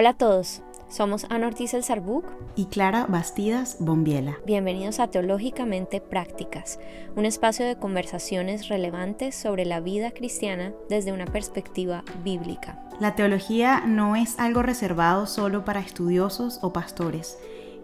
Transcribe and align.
Hola 0.00 0.08
a 0.08 0.14
todos, 0.14 0.62
somos 0.88 1.26
Ana 1.28 1.48
Ortiz 1.48 1.74
El 1.74 1.84
Sarbuc 1.84 2.24
y 2.56 2.64
Clara 2.68 3.04
Bastidas 3.06 3.76
Bombiela. 3.80 4.38
Bienvenidos 4.46 4.98
a 4.98 5.08
Teológicamente 5.08 6.00
Prácticas, 6.00 6.80
un 7.16 7.26
espacio 7.26 7.66
de 7.66 7.76
conversaciones 7.76 8.68
relevantes 8.68 9.34
sobre 9.34 9.66
la 9.66 9.80
vida 9.80 10.10
cristiana 10.12 10.72
desde 10.88 11.12
una 11.12 11.26
perspectiva 11.26 12.02
bíblica. 12.24 12.82
La 12.98 13.14
teología 13.14 13.82
no 13.86 14.16
es 14.16 14.38
algo 14.38 14.62
reservado 14.62 15.26
solo 15.26 15.66
para 15.66 15.80
estudiosos 15.80 16.60
o 16.62 16.72
pastores 16.72 17.36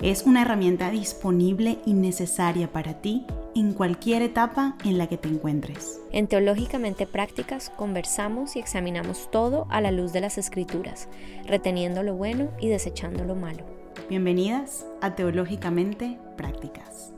es 0.02 0.24
una 0.24 0.42
herramienta 0.42 0.90
disponible 0.90 1.78
y 1.86 1.94
necesaria 1.94 2.70
para 2.70 2.94
ti 2.94 3.24
en 3.56 3.72
cualquier 3.72 4.20
etapa 4.20 4.76
en 4.84 4.98
la 4.98 5.06
que 5.06 5.16
te 5.16 5.28
encuentres. 5.28 5.98
En 6.12 6.26
Teológicamente 6.26 7.06
Prácticas 7.06 7.70
conversamos 7.70 8.54
y 8.54 8.58
examinamos 8.58 9.30
todo 9.30 9.66
a 9.70 9.80
la 9.80 9.90
luz 9.90 10.12
de 10.12 10.20
las 10.20 10.36
escrituras, 10.36 11.08
reteniendo 11.46 12.02
lo 12.02 12.14
bueno 12.14 12.50
y 12.60 12.68
desechando 12.68 13.24
lo 13.24 13.34
malo. 13.34 13.64
Bienvenidas 14.10 14.86
a 15.00 15.14
Teológicamente 15.14 16.18
Prácticas. 16.36 17.15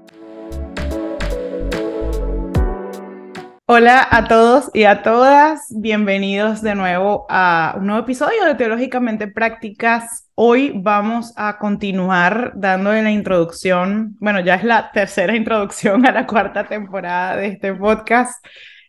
Hola 3.70 4.08
a 4.10 4.24
todos 4.28 4.70
y 4.72 4.84
a 4.84 5.02
todas, 5.02 5.66
bienvenidos 5.68 6.62
de 6.62 6.74
nuevo 6.74 7.26
a 7.28 7.74
un 7.76 7.88
nuevo 7.88 8.00
episodio 8.00 8.46
de 8.46 8.54
Teológicamente 8.54 9.28
Prácticas 9.28 10.30
Hoy 10.34 10.72
vamos 10.74 11.34
a 11.36 11.58
continuar 11.58 12.52
dando 12.54 12.94
la 12.94 13.10
introducción, 13.10 14.16
bueno, 14.20 14.40
ya 14.40 14.54
es 14.54 14.64
la 14.64 14.90
tercera 14.90 15.36
introducción 15.36 16.06
a 16.06 16.12
la 16.12 16.26
cuarta 16.26 16.64
temporada 16.64 17.36
de 17.36 17.48
este 17.48 17.74
podcast, 17.74 18.42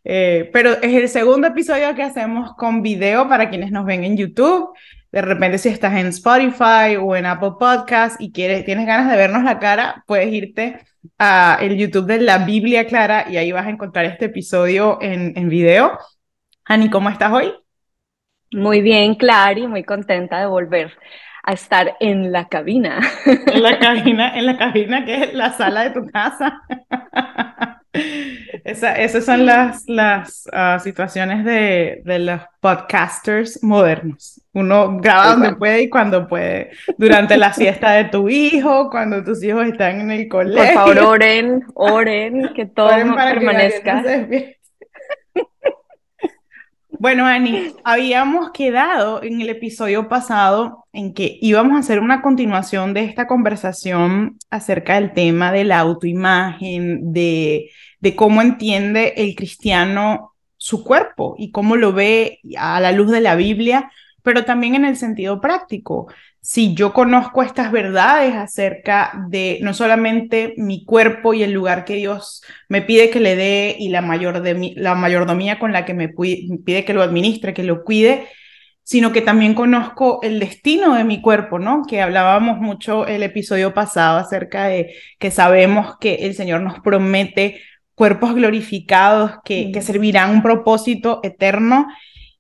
eh, 0.05 0.49
pero 0.53 0.71
es 0.81 0.93
el 0.93 1.09
segundo 1.09 1.48
episodio 1.48 1.93
que 1.93 2.03
hacemos 2.03 2.53
con 2.55 2.81
video 2.81 3.27
para 3.27 3.49
quienes 3.49 3.71
nos 3.71 3.84
ven 3.84 4.05
en 4.05 4.15
YouTube. 4.15 4.70
De 5.11 5.21
repente, 5.21 5.57
si 5.57 5.67
estás 5.67 5.93
en 5.98 6.07
Spotify 6.07 6.95
o 6.98 7.17
en 7.17 7.26
Apple 7.26 7.55
Podcast 7.59 8.15
y 8.21 8.32
quieres, 8.32 8.63
tienes 8.63 8.87
ganas 8.87 9.11
de 9.11 9.17
vernos 9.17 9.43
la 9.43 9.59
cara, 9.59 10.05
puedes 10.07 10.32
irte 10.32 10.79
a 11.17 11.57
el 11.61 11.77
YouTube 11.77 12.05
de 12.05 12.21
la 12.21 12.39
Biblia 12.39 12.85
Clara 12.85 13.25
y 13.29 13.37
ahí 13.37 13.51
vas 13.51 13.65
a 13.65 13.69
encontrar 13.69 14.05
este 14.05 14.25
episodio 14.25 14.99
en, 15.01 15.33
en 15.37 15.49
video. 15.49 15.97
Ani, 16.65 16.89
¿cómo 16.89 17.09
estás 17.09 17.31
hoy? 17.31 17.53
Muy 18.51 18.81
bien, 18.81 19.15
Clary, 19.15 19.67
muy 19.67 19.83
contenta 19.83 20.39
de 20.39 20.47
volver 20.47 20.91
a 21.43 21.53
estar 21.53 21.95
en 21.99 22.31
la 22.31 22.47
cabina. 22.47 22.99
En 23.25 23.63
la 23.63 23.79
cabina, 23.79 24.37
en 24.37 24.45
la 24.45 24.57
cabina 24.57 25.05
que 25.05 25.23
es 25.23 25.33
la 25.33 25.51
sala 25.53 25.83
de 25.83 25.89
tu 25.91 26.07
casa. 26.07 26.61
Esa, 28.63 28.93
esas 28.93 29.25
son 29.25 29.47
las, 29.47 29.83
las 29.87 30.47
ah, 30.53 30.77
situaciones 30.79 31.43
de, 31.43 32.01
de, 32.05 32.20
los 32.20 32.41
podcasters 32.59 33.63
modernos. 33.63 34.41
Uno 34.60 34.98
graba 34.99 35.32
donde 35.32 35.55
puede 35.55 35.84
y 35.84 35.90
cuando 35.90 36.27
puede. 36.27 36.71
Durante 36.98 37.38
la 37.38 37.54
siesta 37.54 37.91
de 37.91 38.05
tu 38.05 38.29
hijo, 38.29 38.90
cuando 38.90 39.24
tus 39.24 39.43
hijos 39.43 39.66
están 39.68 40.01
en 40.01 40.12
el 40.12 40.27
colegio. 40.27 40.63
Por 40.63 40.74
favor, 40.74 40.99
oren, 41.07 41.63
oren, 41.74 42.49
que 42.55 42.66
todo 42.66 42.90
permanezca. 42.90 44.04
Bueno, 47.01 47.26
Ani, 47.26 47.74
habíamos 47.85 48.51
quedado 48.51 49.24
en 49.24 49.40
el 49.40 49.48
episodio 49.48 50.10
pasado 50.10 50.85
en 50.91 51.13
que 51.13 51.38
íbamos 51.40 51.77
a 51.77 51.79
hacer 51.79 52.01
una 52.01 52.21
continuación 52.21 52.94
de 52.94 53.05
esta 53.05 53.26
conversación 53.26 54.38
acerca 54.49 54.96
del 54.96 55.13
tema 55.13 55.54
de 55.54 55.63
la 55.63 55.79
autoimagen, 55.79 57.13
de, 57.13 57.70
de 58.01 58.16
cómo 58.18 58.41
entiende 58.41 59.13
el 59.16 59.34
cristiano 59.34 60.35
su 60.57 60.84
cuerpo 60.84 61.35
y 61.38 61.51
cómo 61.51 61.77
lo 61.77 61.94
ve 61.94 62.41
a 62.57 62.82
la 62.82 62.91
luz 62.91 63.10
de 63.10 63.21
la 63.21 63.35
Biblia, 63.35 63.90
pero 64.23 64.45
también 64.45 64.75
en 64.75 64.85
el 64.85 64.97
sentido 64.97 65.41
práctico 65.41 66.07
si 66.41 66.73
yo 66.73 66.94
conozco 66.94 67.44
estas 67.44 67.72
verdades 67.72 68.34
acerca 68.35 69.11
de 69.28 69.59
no 69.61 69.73
solamente 69.73 70.53
mi 70.57 70.85
cuerpo 70.85 71.33
y 71.33 71.44
el 71.44 71.51
lugar 71.51 71.83
que 71.83 71.95
Dios 71.95 72.41
me 72.69 72.81
pide 72.81 73.09
que 73.09 73.19
le 73.19 73.35
dé 73.35 73.75
y 73.77 73.89
la, 73.89 74.01
mayor 74.01 74.41
de 74.41 74.73
la 74.75 74.95
mayordomía 74.95 75.59
con 75.59 75.73
la 75.73 75.85
que 75.85 75.94
me 75.94 76.09
pide 76.09 76.85
que 76.85 76.94
lo 76.94 77.03
administre, 77.03 77.53
que 77.53 77.63
lo 77.63 77.83
cuide, 77.83 78.27
sino 78.83 79.11
que 79.11 79.21
también 79.21 79.53
conozco 79.53 80.19
el 80.23 80.39
destino 80.39 80.95
de 80.95 81.03
mi 81.03 81.21
cuerpo, 81.21 81.59
¿no? 81.59 81.83
Que 81.85 82.01
hablábamos 82.01 82.57
mucho 82.59 83.05
el 83.05 83.21
episodio 83.21 83.73
pasado 83.73 84.17
acerca 84.17 84.65
de 84.65 84.95
que 85.19 85.31
sabemos 85.31 85.97
que 85.99 86.15
el 86.25 86.35
Señor 86.35 86.61
nos 86.61 86.79
promete 86.79 87.61
cuerpos 87.95 88.33
glorificados 88.33 89.33
que, 89.44 89.71
que 89.73 89.81
servirán 89.81 90.31
un 90.31 90.41
propósito 90.41 91.19
eterno 91.21 91.88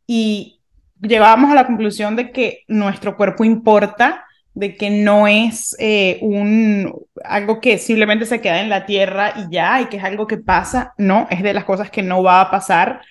y, 0.07 0.58
llegábamos 1.01 1.51
a 1.51 1.55
la 1.55 1.67
conclusión 1.67 2.15
de 2.15 2.31
que 2.31 2.63
nuestro 2.67 3.15
cuerpo 3.15 3.43
importa, 3.43 4.25
de 4.53 4.75
que 4.75 4.89
no 4.89 5.27
es 5.27 5.75
eh, 5.79 6.19
un, 6.21 6.93
algo 7.23 7.61
que 7.61 7.77
simplemente 7.77 8.25
se 8.25 8.41
queda 8.41 8.61
en 8.61 8.69
la 8.69 8.85
tierra 8.85 9.33
y 9.37 9.53
ya, 9.53 9.81
y 9.81 9.85
que 9.85 9.97
es 9.97 10.03
algo 10.03 10.27
que 10.27 10.37
pasa, 10.37 10.93
no, 10.97 11.27
es 11.29 11.43
de 11.43 11.53
las 11.53 11.65
cosas 11.65 11.89
que 11.91 12.03
no 12.03 12.23
va 12.23 12.41
a 12.41 12.51
pasar. 12.51 13.01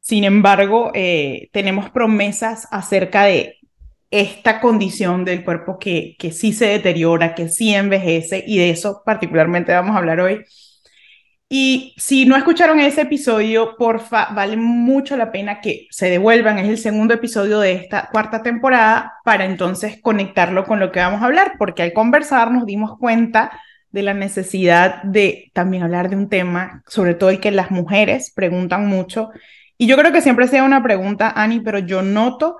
Sin 0.00 0.24
embargo, 0.24 0.90
eh, 0.94 1.48
tenemos 1.52 1.90
promesas 1.90 2.66
acerca 2.70 3.24
de 3.24 3.58
esta 4.10 4.60
condición 4.60 5.24
del 5.24 5.44
cuerpo 5.44 5.78
que, 5.78 6.16
que 6.18 6.32
sí 6.32 6.52
se 6.52 6.66
deteriora, 6.66 7.34
que 7.34 7.48
sí 7.48 7.72
envejece, 7.74 8.42
y 8.46 8.58
de 8.58 8.70
eso 8.70 9.02
particularmente 9.04 9.72
vamos 9.72 9.94
a 9.94 9.98
hablar 9.98 10.20
hoy. 10.20 10.44
Y 11.52 11.94
si 11.96 12.26
no 12.26 12.36
escucharon 12.36 12.78
ese 12.78 13.00
episodio, 13.00 13.74
porfa, 13.76 14.28
vale 14.32 14.56
mucho 14.56 15.16
la 15.16 15.32
pena 15.32 15.60
que 15.60 15.88
se 15.90 16.08
devuelvan. 16.08 16.60
Es 16.60 16.68
el 16.68 16.78
segundo 16.78 17.12
episodio 17.12 17.58
de 17.58 17.72
esta 17.72 18.08
cuarta 18.12 18.44
temporada 18.44 19.14
para 19.24 19.46
entonces 19.46 19.98
conectarlo 20.00 20.64
con 20.64 20.78
lo 20.78 20.92
que 20.92 21.00
vamos 21.00 21.22
a 21.22 21.24
hablar, 21.26 21.54
porque 21.58 21.82
al 21.82 21.92
conversar 21.92 22.52
nos 22.52 22.66
dimos 22.66 22.96
cuenta 22.98 23.50
de 23.90 24.02
la 24.02 24.14
necesidad 24.14 25.02
de 25.02 25.50
también 25.52 25.82
hablar 25.82 26.08
de 26.08 26.14
un 26.14 26.28
tema, 26.28 26.84
sobre 26.86 27.14
todo 27.14 27.30
el 27.30 27.40
que 27.40 27.50
las 27.50 27.72
mujeres 27.72 28.32
preguntan 28.32 28.86
mucho. 28.86 29.30
Y 29.76 29.88
yo 29.88 29.96
creo 29.96 30.12
que 30.12 30.22
siempre 30.22 30.46
sea 30.46 30.62
una 30.62 30.84
pregunta, 30.84 31.32
Ani, 31.34 31.58
pero 31.58 31.80
yo 31.80 32.02
noto 32.02 32.58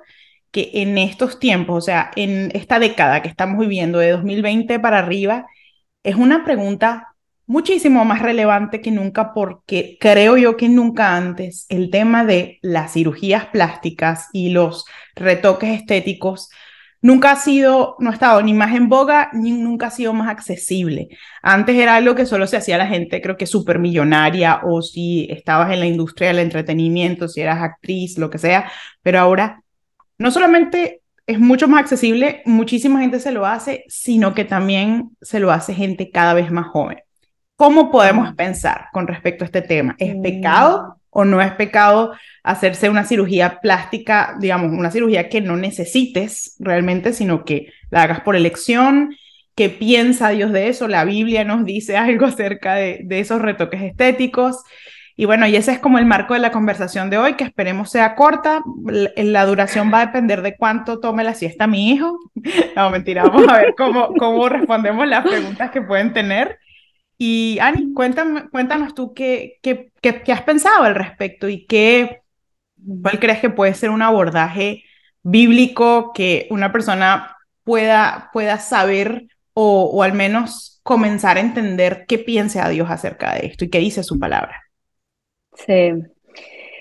que 0.51 0.69
en 0.75 0.99
estos 0.99 1.39
tiempos, 1.39 1.79
o 1.79 1.81
sea, 1.81 2.11
en 2.17 2.51
esta 2.55 2.81
década 2.81 3.23
que 3.23 3.29
estamos 3.29 3.61
viviendo, 3.61 4.01
de 4.01 4.11
2020 4.11 4.81
para 4.81 4.99
arriba, 4.99 5.47
es 6.03 6.17
una 6.17 6.45
pregunta 6.45 7.10
muchísimo 7.51 8.05
más 8.05 8.23
relevante 8.23 8.81
que 8.81 8.93
nunca 8.93 9.35
porque 9.35 9.99
creo 10.01 10.37
yo 10.37 10.57
que 10.57 10.69
nunca 10.69 11.17
antes 11.17 11.67
el 11.69 11.91
tema 11.91 12.25
de 12.25 12.61
las 12.63 12.93
cirugías 12.93 13.47
plásticas 13.47 14.29
y 14.33 14.51
los 14.51 14.85
retoques 15.17 15.81
estéticos 15.81 16.49
nunca 17.03 17.33
ha 17.33 17.37
sido, 17.37 17.97
no 17.99 18.11
ha 18.11 18.13
estado 18.13 18.41
ni 18.43 18.55
más 18.55 18.73
en 18.77 18.89
boga, 18.89 19.31
ni 19.33 19.51
nunca 19.51 19.89
ha 19.89 19.91
sido 19.91 20.13
más 20.13 20.29
accesible. 20.29 21.09
Antes 21.43 21.75
era 21.75 21.97
algo 21.97 22.15
que 22.15 22.25
solo 22.25 22.47
se 22.47 22.57
hacía 22.57 22.79
la 22.79 22.87
gente, 22.87 23.21
creo 23.21 23.37
que 23.37 23.47
súper 23.47 23.81
millonaria, 23.81 24.61
o 24.63 24.81
si 24.81 25.27
estabas 25.29 25.73
en 25.73 25.81
la 25.81 25.87
industria 25.87 26.29
del 26.29 26.39
entretenimiento, 26.39 27.27
si 27.27 27.41
eras 27.41 27.61
actriz, 27.63 28.17
lo 28.17 28.31
que 28.31 28.39
sea, 28.39 28.71
pero 29.03 29.19
ahora 29.19 29.61
no 30.19 30.31
solamente 30.31 31.03
es 31.27 31.41
mucho 31.41 31.67
más 31.67 31.81
accesible, 31.81 32.43
muchísima 32.45 33.01
gente 33.01 33.19
se 33.19 33.33
lo 33.33 33.45
hace, 33.45 33.83
sino 33.89 34.35
que 34.35 34.45
también 34.45 35.11
se 35.21 35.41
lo 35.41 35.51
hace 35.51 35.75
gente 35.75 36.13
cada 36.13 36.33
vez 36.35 36.53
más 36.53 36.69
joven. 36.69 36.99
¿Cómo 37.61 37.91
podemos 37.91 38.35
pensar 38.37 38.87
con 38.91 39.07
respecto 39.07 39.45
a 39.45 39.47
este 39.47 39.61
tema? 39.61 39.95
¿Es 39.99 40.17
mm. 40.17 40.23
pecado 40.23 40.97
o 41.11 41.27
no 41.27 41.43
es 41.43 41.53
pecado 41.53 42.15
hacerse 42.43 42.89
una 42.89 43.05
cirugía 43.05 43.61
plástica, 43.61 44.35
digamos, 44.41 44.73
una 44.73 44.91
cirugía 44.91 45.29
que 45.29 45.43
no 45.43 45.59
necesites 45.59 46.57
realmente, 46.59 47.13
sino 47.13 47.45
que 47.45 47.71
la 47.91 48.05
hagas 48.05 48.21
por 48.21 48.35
elección? 48.35 49.15
¿Qué 49.55 49.69
piensa 49.69 50.31
Dios 50.31 50.53
de 50.53 50.69
eso? 50.69 50.89
La 50.89 51.05
Biblia 51.05 51.45
nos 51.45 51.67
dice 51.67 51.97
algo 51.99 52.25
acerca 52.25 52.77
de, 52.77 53.05
esos 53.11 53.43
retoques 53.43 53.83
estéticos. 53.83 54.65
Y 55.15 55.27
bueno, 55.27 55.47
y 55.47 55.55
ese 55.55 55.73
es 55.73 55.81
como 55.81 55.99
el 55.99 56.07
marco 56.07 56.33
de 56.33 56.41
la 56.41 56.53
conversación 56.53 57.11
de 57.11 57.19
hoy, 57.19 57.35
que 57.35 57.45
esperemos 57.45 57.91
sea 57.91 58.15
corta. 58.15 58.63
La, 59.17 59.45
duración 59.45 59.93
va 59.93 60.01
a 60.01 60.07
depender 60.07 60.41
de 60.41 60.57
cuánto 60.57 60.99
tome 60.99 61.25
la 61.25 61.35
siesta 61.35 61.67
mi 61.67 61.91
hijo. 61.91 62.19
No, 62.75 62.89
mentira, 62.89 63.25
vamos 63.25 63.49
a 63.49 63.59
ver 63.59 63.75
cómo, 63.77 64.15
cómo 64.15 64.49
respondemos 64.49 65.07
las 65.07 65.27
preguntas 65.27 65.71
que 65.71 65.83
pueden 65.83 66.15
tener. 66.15 66.59
Y 67.23 67.59
Ani, 67.61 67.93
cuéntame, 67.93 68.49
cuéntanos 68.49 68.95
tú 68.95 69.13
qué, 69.13 69.59
qué, 69.61 69.93
qué, 70.01 70.33
has 70.33 70.41
pensado 70.41 70.85
al 70.85 70.95
respecto 70.95 71.51
y 71.51 71.67
qué, 71.67 72.23
cuál 73.03 73.21
crees 73.21 73.41
que 73.41 73.51
puede 73.51 73.75
ser 73.75 73.91
un 73.91 74.01
abordaje 74.01 74.85
bíblico 75.23 76.15
que 76.15 76.47
una 76.49 76.73
persona 76.73 77.37
pueda, 77.63 78.31
pueda 78.33 78.57
saber 78.59 79.27
o, 79.53 79.91
o 79.93 80.03
al 80.03 80.15
menos 80.15 80.81
comenzar 80.83 81.37
a 81.37 81.41
entender 81.41 82.07
qué 82.09 82.19
piensa 82.19 82.67
Dios 82.71 82.91
acerca 82.91 83.35
de 83.35 83.49
esto 83.49 83.67
y 83.67 83.69
qué 83.69 83.81
dice 83.81 84.03
su 84.03 84.19
palabra. 84.19 84.63
Sí, 85.53 85.93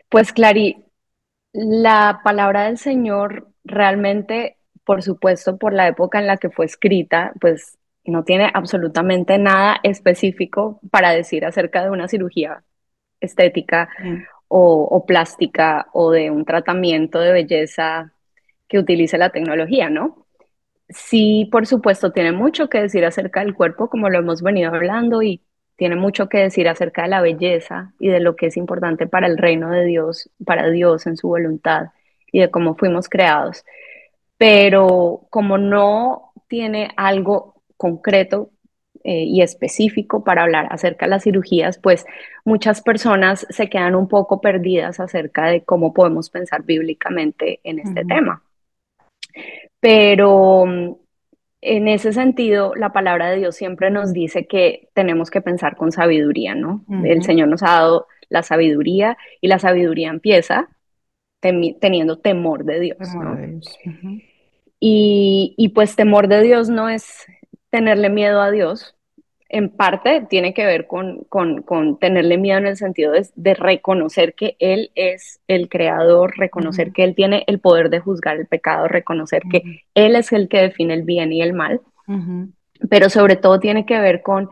pues 0.07 0.31
Clary, 0.31 0.85
la 1.51 2.21
palabra 2.23 2.63
del 2.63 2.77
Señor 2.77 3.51
realmente, 3.65 4.55
por 4.85 5.03
supuesto, 5.03 5.57
por 5.57 5.73
la 5.73 5.89
época 5.89 6.17
en 6.17 6.27
la 6.27 6.37
que 6.37 6.49
fue 6.49 6.65
escrita, 6.65 7.33
pues 7.41 7.78
no 8.09 8.23
tiene 8.23 8.49
absolutamente 8.53 9.37
nada 9.37 9.79
específico 9.83 10.79
para 10.91 11.11
decir 11.11 11.45
acerca 11.45 11.83
de 11.83 11.89
una 11.89 12.07
cirugía 12.07 12.63
estética 13.19 13.89
mm. 14.03 14.15
o, 14.47 15.05
plástica 15.05 15.87
o 15.93 16.11
de 16.11 16.31
un 16.31 16.45
tratamiento 16.45 17.19
de 17.19 17.31
belleza 17.31 18.11
que 18.67 18.79
utilice 18.79 19.17
la 19.17 19.31
tecnología, 19.31 19.89
¿no? 19.89 20.25
sí, 20.89 21.47
por 21.51 21.67
supuesto, 21.67 22.11
tiene 22.11 22.31
mucho 22.31 22.69
que 22.69 22.81
decir 22.81 23.05
acerca 23.05 23.41
del 23.41 23.55
cuerpo, 23.55 23.89
como 23.89 24.09
lo 24.09 24.19
hemos 24.19 24.41
venido 24.41 24.73
hablando, 24.73 25.21
y 25.21 25.41
tiene 25.75 25.95
mucho 25.95 26.27
que 26.27 26.39
decir 26.39 26.67
acerca 26.67 27.03
de 27.03 27.09
la 27.09 27.21
belleza 27.21 27.93
y 27.99 28.09
de 28.09 28.19
lo 28.19 28.35
que 28.35 28.47
es 28.47 28.57
importante 28.57 29.07
para 29.07 29.27
el 29.27 29.37
reino 29.37 29.69
de 29.69 29.85
Dios, 29.85 30.29
para 30.45 30.69
Dios 30.69 31.07
en 31.07 31.15
su 31.15 31.29
voluntad 31.29 31.87
y 32.31 32.39
de 32.39 32.51
cómo 32.51 32.75
fuimos 32.75 33.07
creados. 33.07 33.63
Pero 34.37 35.27
como 35.29 35.57
no 35.57 36.33
tiene 36.47 36.91
algo 36.97 37.58
concreto 37.79 38.51
eh, 39.05 39.23
y 39.23 39.41
específico 39.41 40.25
para 40.25 40.43
hablar 40.43 40.67
acerca 40.71 41.05
de 41.05 41.11
las 41.11 41.23
cirugías, 41.23 41.79
pues 41.79 42.05
muchas 42.43 42.81
personas 42.81 43.47
se 43.49 43.69
quedan 43.69 43.95
un 43.95 44.09
poco 44.09 44.41
perdidas 44.41 44.99
acerca 44.99 45.45
de 45.45 45.63
cómo 45.63 45.93
podemos 45.93 46.29
pensar 46.29 46.63
bíblicamente 46.63 47.61
en 47.63 47.79
este 47.79 48.03
tema. 48.03 48.43
Pero 49.79 50.65
mm, 50.65 50.95
en 51.61 51.87
ese 51.87 52.11
sentido, 52.11 52.75
la 52.75 52.91
palabra 52.91 53.29
de 53.29 53.37
Dios 53.37 53.55
siempre 53.55 53.89
nos 53.89 54.11
dice 54.11 54.47
que 54.47 54.89
tenemos 54.93 55.31
que 55.31 55.39
pensar 55.39 55.77
con 55.77 55.93
sabiduría, 55.93 56.53
¿no? 56.53 56.83
El 57.05 57.23
Señor 57.23 57.47
nos 57.47 57.63
ha 57.63 57.79
dado 57.79 58.07
la 58.27 58.43
sabiduría 58.43 59.17
y 59.39 59.47
la 59.47 59.59
sabiduría 59.59 60.09
empieza 60.09 60.67
teniendo 61.39 62.19
temor 62.19 62.65
de 62.65 62.79
Dios. 62.81 62.97
y, 64.77 65.53
y 65.57 65.69
pues 65.69 65.95
temor 65.95 66.27
de 66.27 66.43
Dios 66.43 66.67
no 66.67 66.89
es 66.89 67.25
tenerle 67.69 68.09
miedo 68.09 68.41
a 68.41 68.51
Dios, 68.51 68.95
en 69.49 69.69
parte 69.69 70.25
tiene 70.29 70.53
que 70.53 70.65
ver 70.65 70.85
con, 70.85 71.23
con, 71.23 71.97
tenerle 71.97 72.37
miedo 72.37 72.59
en 72.59 72.67
el 72.67 72.77
sentido 72.77 73.13
de, 73.35 73.53
reconocer 73.55 74.35
que 74.35 74.55
Él 74.59 74.91
es 74.93 75.41
el 75.47 75.69
creador, 75.69 76.37
reconocer 76.37 76.93
que 76.93 77.03
Él 77.03 77.15
tiene 77.15 77.43
el 77.47 77.59
poder 77.59 77.89
de 77.89 77.99
juzgar 77.99 78.37
el 78.37 78.45
pecado, 78.45 78.87
reconocer 78.87 79.41
que 79.51 79.83
Él 79.95 80.15
es 80.15 80.31
el 80.31 80.49
que 80.49 80.61
define 80.61 80.93
el 80.93 81.03
bien 81.03 81.33
y 81.33 81.41
el 81.41 81.53
mal, 81.53 81.81
pero 82.89 83.09
sobre 83.09 83.35
todo 83.35 83.59
tiene 83.59 83.87
que 83.87 83.99
ver 83.99 84.21
con 84.21 84.49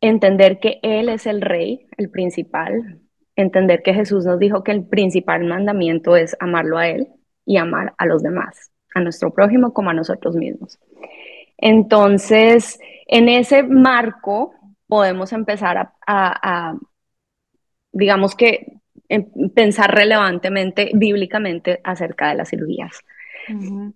entender 0.00 0.60
que 0.60 0.78
Él 0.82 1.08
es 1.08 1.26
el 1.26 1.40
rey, 1.40 1.86
el 1.96 2.08
principal, 2.08 3.00
entender 3.34 3.82
que 3.82 3.94
Jesús 3.94 4.24
nos 4.24 4.38
dijo 4.38 4.62
que 4.62 4.70
el 4.70 4.84
principal 4.86 5.44
mandamiento 5.44 6.14
es 6.14 6.36
amarlo 6.38 6.78
a 6.78 6.88
Él 6.88 7.08
y 7.44 7.56
amar 7.56 7.94
a 7.98 8.06
los 8.06 8.22
demás, 8.22 8.70
a 8.94 9.00
nuestro 9.00 9.34
prójimo 9.34 9.74
como 9.74 9.90
a 9.90 9.94
nosotros 9.94 10.36
mismos. 10.36 10.78
Entonces, 11.64 12.78
en 13.06 13.30
ese 13.30 13.62
marco 13.62 14.52
podemos 14.86 15.32
empezar 15.32 15.92
a, 16.06 16.74
digamos 17.90 18.34
que, 18.34 18.80
em, 19.08 19.24
pensar 19.54 19.94
relevantemente, 19.94 20.90
bíblicamente, 20.92 21.80
acerca 21.82 22.28
de 22.28 22.34
las 22.34 22.50
cirugías. 22.50 23.00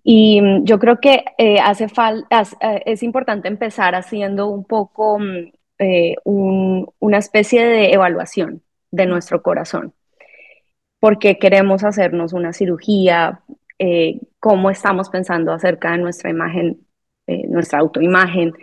Y 0.03 0.41
mm, 0.41 0.63
yo 0.65 0.79
creo 0.79 0.99
que 0.99 1.23
eh, 1.37 1.59
hace 1.59 1.89
falta, 1.89 2.41
eh, 2.59 2.81
es 2.87 3.03
importante 3.03 3.47
empezar 3.47 3.93
haciendo 3.93 4.47
un 4.47 4.65
poco 4.65 5.19
mm, 5.19 5.51
eh, 5.77 6.15
una 6.23 7.17
especie 7.19 7.63
de 7.67 7.93
evaluación 7.93 8.63
de 8.89 9.05
nuestro 9.05 9.43
corazón. 9.43 9.93
¿Por 10.99 11.19
qué 11.19 11.37
queremos 11.37 11.83
hacernos 11.83 12.33
una 12.33 12.51
cirugía? 12.51 13.41
¿Cómo 14.39 14.69
estamos 14.69 15.09
pensando 15.09 15.53
acerca 15.53 15.91
de 15.91 15.99
nuestra 15.99 16.29
imagen 16.29 16.85
eh, 17.29 17.47
nuestra 17.47 17.79
autoimagen. 17.79 18.53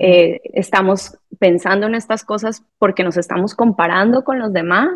Eh, 0.00 0.40
estamos 0.54 1.16
pensando 1.38 1.86
en 1.86 1.94
estas 1.94 2.24
cosas 2.24 2.64
porque 2.78 3.04
nos 3.04 3.16
estamos 3.16 3.54
comparando 3.54 4.24
con 4.24 4.38
los 4.38 4.52
demás, 4.52 4.90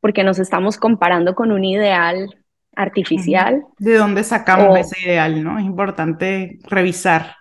porque 0.00 0.24
nos 0.24 0.38
estamos 0.38 0.78
comparando 0.78 1.34
con 1.34 1.52
un 1.52 1.64
ideal 1.64 2.34
artificial. 2.74 3.64
¿De 3.78 3.96
dónde 3.96 4.24
sacamos 4.24 4.78
ese 4.78 5.00
ideal? 5.00 5.42
¿no? 5.42 5.58
Es 5.58 5.64
importante 5.64 6.58
revisar. 6.64 7.36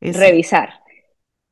Revisar. 0.00 0.70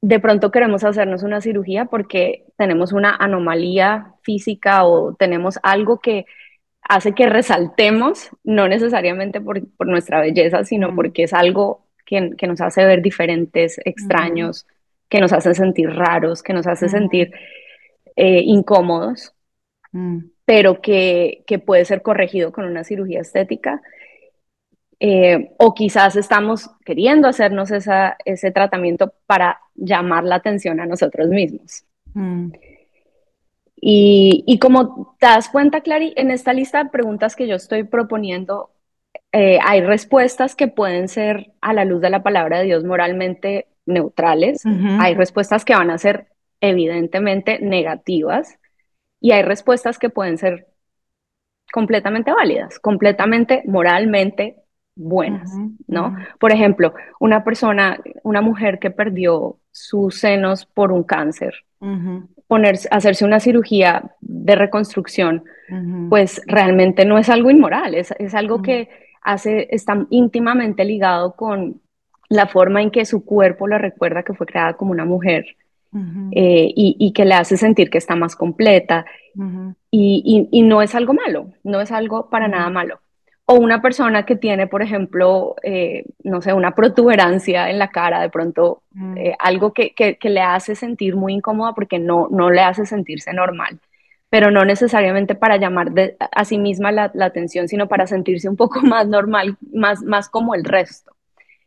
De 0.00 0.20
pronto 0.20 0.50
queremos 0.50 0.84
hacernos 0.84 1.22
una 1.22 1.40
cirugía 1.40 1.86
porque 1.86 2.46
tenemos 2.56 2.92
una 2.92 3.16
anomalía 3.16 4.14
física 4.22 4.84
o 4.84 5.14
tenemos 5.14 5.58
algo 5.62 6.00
que 6.00 6.24
hace 6.82 7.12
que 7.12 7.28
resaltemos, 7.28 8.30
no 8.44 8.66
necesariamente 8.66 9.40
por, 9.40 9.60
nuestra 9.86 10.20
belleza, 10.20 10.64
sino 10.64 10.94
porque 10.94 11.24
es 11.24 11.34
algo 11.34 11.87
que, 12.08 12.46
nos 12.46 12.60
hace 12.62 12.84
ver 12.86 13.02
diferentes, 13.02 13.78
extraños, 13.84 14.66
que 15.10 15.20
nos 15.20 15.32
hace 15.32 15.54
sentir 15.54 15.90
raros, 15.90 16.42
que 16.42 16.54
nos 16.54 16.66
hace 16.66 16.88
sentir 16.88 17.32
eh, 18.16 18.40
incómodos, 18.44 19.34
mm. 19.92 20.18
pero 20.46 20.80
que, 20.80 21.44
puede 21.66 21.84
ser 21.84 22.00
corregido 22.00 22.50
con 22.50 22.64
una 22.64 22.82
cirugía 22.82 23.20
estética. 23.20 23.82
Eh, 25.00 25.50
o 25.58 25.74
quizás 25.74 26.16
estamos 26.16 26.70
queriendo 26.84 27.28
hacernos 27.28 27.70
ese 27.70 28.50
tratamiento 28.50 29.12
para 29.26 29.60
llamar 29.76 30.24
la 30.24 30.36
atención 30.36 30.80
a 30.80 30.86
nosotros 30.86 31.28
mismos. 31.28 31.84
Mm. 32.14 32.52
Y, 33.80 34.44
y, 34.46 34.58
como 34.58 35.14
te 35.20 35.26
das 35.26 35.50
cuenta, 35.50 35.82
Clary, 35.82 36.14
en 36.16 36.30
esta 36.30 36.52
lista 36.52 36.82
de 36.82 36.90
preguntas 36.90 37.36
que 37.36 37.46
yo 37.46 37.54
estoy 37.54 37.84
proponiendo, 37.84 38.70
eh, 39.32 39.58
hay 39.62 39.82
respuestas 39.82 40.54
que 40.54 40.68
pueden 40.68 41.08
ser 41.08 41.52
a 41.60 41.72
la 41.74 41.84
luz 41.84 42.00
de 42.00 42.10
la 42.10 42.22
palabra 42.22 42.58
de 42.58 42.64
Dios 42.64 42.84
moralmente 42.84 43.66
neutrales, 43.84 44.64
hay 45.00 45.14
respuestas 45.14 45.64
que 45.64 45.74
van 45.74 45.90
a 45.90 45.98
ser 45.98 46.28
evidentemente 46.60 47.58
negativas 47.60 48.58
y 49.20 49.32
hay 49.32 49.42
respuestas 49.42 49.98
que 49.98 50.10
pueden 50.10 50.38
ser 50.38 50.68
completamente 51.72 52.32
válidas, 52.32 52.78
completamente 52.78 53.62
moralmente 53.66 54.56
buenas, 54.94 55.50
¿no? 55.86 56.16
Por 56.40 56.52
ejemplo, 56.52 56.94
una 57.20 57.44
persona, 57.44 57.98
una 58.24 58.40
mujer 58.40 58.78
que 58.78 58.90
perdió 58.90 59.58
sus 59.70 60.18
senos 60.18 60.66
por 60.66 60.90
un 60.92 61.04
cáncer, 61.04 61.54
hacerse 62.90 63.24
una 63.24 63.40
cirugía 63.40 64.16
de 64.20 64.56
reconstrucción, 64.56 65.44
pues 66.08 66.42
realmente 66.46 67.04
no 67.04 67.18
es 67.18 67.28
algo 67.28 67.50
inmoral, 67.50 67.94
es, 67.94 68.12
es 68.18 68.34
algo 68.34 68.62
que 68.62 68.88
hace, 69.28 69.68
está 69.70 70.06
íntimamente 70.10 70.84
ligado 70.84 71.34
con 71.34 71.80
la 72.28 72.46
forma 72.46 72.82
en 72.82 72.90
que 72.90 73.04
su 73.04 73.24
cuerpo 73.24 73.66
le 73.68 73.78
recuerda 73.78 74.22
que 74.22 74.34
fue 74.34 74.46
creada 74.46 74.74
como 74.74 74.92
una 74.92 75.04
mujer 75.04 75.56
eh, 76.32 76.72
y, 76.74 77.12
que 77.12 77.24
le 77.24 77.34
hace 77.34 77.56
sentir 77.56 77.88
que 77.90 77.98
está 77.98 78.14
más 78.16 78.36
completa. 78.36 79.04
y, 79.90 80.62
no 80.62 80.82
es 80.82 80.94
algo 80.94 81.14
malo, 81.14 81.52
no 81.62 81.80
es 81.80 81.92
algo 81.92 82.28
para 82.30 82.48
nada 82.48 82.70
malo. 82.70 83.00
O 83.50 83.54
una 83.54 83.80
persona 83.80 84.26
que 84.26 84.36
tiene, 84.36 84.66
por 84.66 84.82
ejemplo, 84.82 85.56
eh, 85.62 86.04
no 86.22 86.42
sé, 86.42 86.52
una 86.52 86.74
protuberancia 86.74 87.70
en 87.70 87.78
la 87.78 87.88
cara, 87.88 88.20
de 88.20 88.28
pronto 88.28 88.82
eh, 89.16 89.34
algo 89.38 89.72
que, 89.72 89.94
que, 89.94 90.18
le 90.28 90.42
hace 90.42 90.74
sentir 90.74 91.16
muy 91.16 91.32
incómoda 91.32 91.72
porque 91.74 91.98
no, 91.98 92.28
no 92.30 92.50
le 92.50 92.60
hace 92.60 92.84
sentirse 92.84 93.32
normal 93.32 93.80
pero 94.30 94.50
no 94.50 94.64
necesariamente 94.64 95.34
para 95.34 95.56
llamar 95.56 95.92
a 96.18 96.44
sí 96.44 96.58
misma 96.58 96.92
la, 96.92 97.12
atención, 97.20 97.68
sino 97.68 97.88
para 97.88 98.06
sentirse 98.06 98.48
un 98.48 98.56
poco 98.56 98.80
más 98.82 99.06
normal, 99.06 99.56
más, 99.72 100.02
más 100.02 100.28
como 100.28 100.54
el 100.54 100.64
resto. 100.64 101.12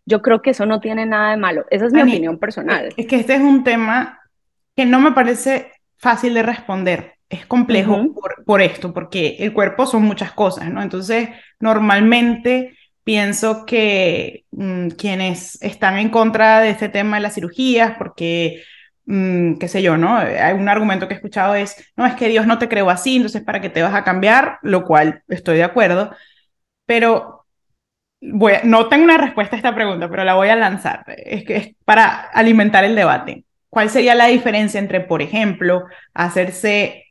Yo 0.06 0.22
creo 0.22 0.42
que 0.42 0.52
eso 0.52 0.66
no 0.66 0.80
tiene 0.80 1.06
nada 1.06 1.32
de 1.32 1.38
malo. 1.38 1.66
Esa 1.70 1.86
es 1.86 1.94
mi 1.94 2.02
opinión 2.02 2.38
personal. 2.38 2.90
Es 2.98 3.08
que 3.08 3.18
este 3.18 3.36
es 3.36 3.42
un 3.42 3.64
tema 3.64 4.20
que 4.76 4.86
no 4.86 5.00
me 5.00 5.12
parece 5.12 5.72
fácil 5.98 6.34
de 6.34 6.44
responder. 6.44 7.16
Es 7.30 7.46
complejo 7.46 8.12
por, 8.14 8.44
por, 8.44 8.62
esto, 8.62 8.94
porque 8.94 9.38
el 9.40 9.54
cuerpo 9.54 9.86
son 9.86 10.04
muchas 10.04 10.34
cosas, 10.34 10.70
¿no? 10.70 10.82
Entonces, 10.82 11.30
normalmente 11.60 12.76
pienso 13.04 13.66
que 13.66 14.46
mm, 14.52 14.90
quienes 14.90 15.62
están 15.62 15.98
en 15.98 16.10
contra 16.10 16.60
de 16.60 16.72
este 16.72 16.90
tema 16.90 17.18
de 17.18 17.24
las 17.24 17.36
cirugías, 17.36 17.96
porque 17.98 18.64
Mm, 19.06 19.56
qué 19.58 19.68
sé 19.68 19.82
yo, 19.82 19.98
¿no? 19.98 20.16
Hay 20.16 20.54
un 20.54 20.70
argumento 20.70 21.08
que 21.08 21.14
he 21.14 21.18
escuchado 21.18 21.56
es, 21.56 21.76
no, 21.96 22.06
es 22.06 22.14
que 22.16 22.28
Dios 22.30 22.48
no 22.48 22.60
te 22.60 22.70
creó 22.70 22.90
así, 22.90 23.16
entonces 23.18 23.44
para 23.44 23.60
qué 23.62 23.70
te 23.70 23.82
vas 23.82 23.94
a 23.96 24.04
cambiar, 24.04 24.60
lo 24.62 24.86
cual 24.86 25.24
estoy 25.28 25.58
de 25.58 25.64
acuerdo, 25.64 26.16
pero 26.86 27.46
no 28.22 28.88
tengo 28.88 29.04
una 29.04 29.18
respuesta 29.18 29.56
a 29.56 29.58
esta 29.58 29.76
pregunta, 29.76 30.10
pero 30.10 30.24
la 30.24 30.36
voy 30.36 30.50
a 30.50 30.56
lanzar, 30.56 31.04
es 31.08 31.44
que 31.44 31.58
es 31.58 31.76
para 31.86 32.08
alimentar 32.08 32.84
el 32.84 32.96
debate. 32.96 33.46
¿Cuál 33.70 33.90
sería 33.90 34.16
la 34.16 34.28
diferencia 34.28 34.80
entre, 34.80 35.02
por 35.02 35.22
ejemplo, 35.22 35.86
hacerse, 36.14 37.06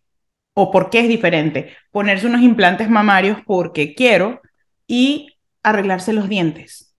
o 0.55 0.71
por 0.71 0.91
qué 0.91 1.01
es 1.01 1.09
diferente, 1.09 1.75
ponerse 1.91 2.27
unos 2.27 2.43
implantes 2.43 2.91
mamarios 2.91 3.39
porque 3.47 3.95
quiero 3.95 4.41
y 4.87 5.37
arreglarse 5.63 6.13
los 6.13 6.29
dientes? 6.29 6.90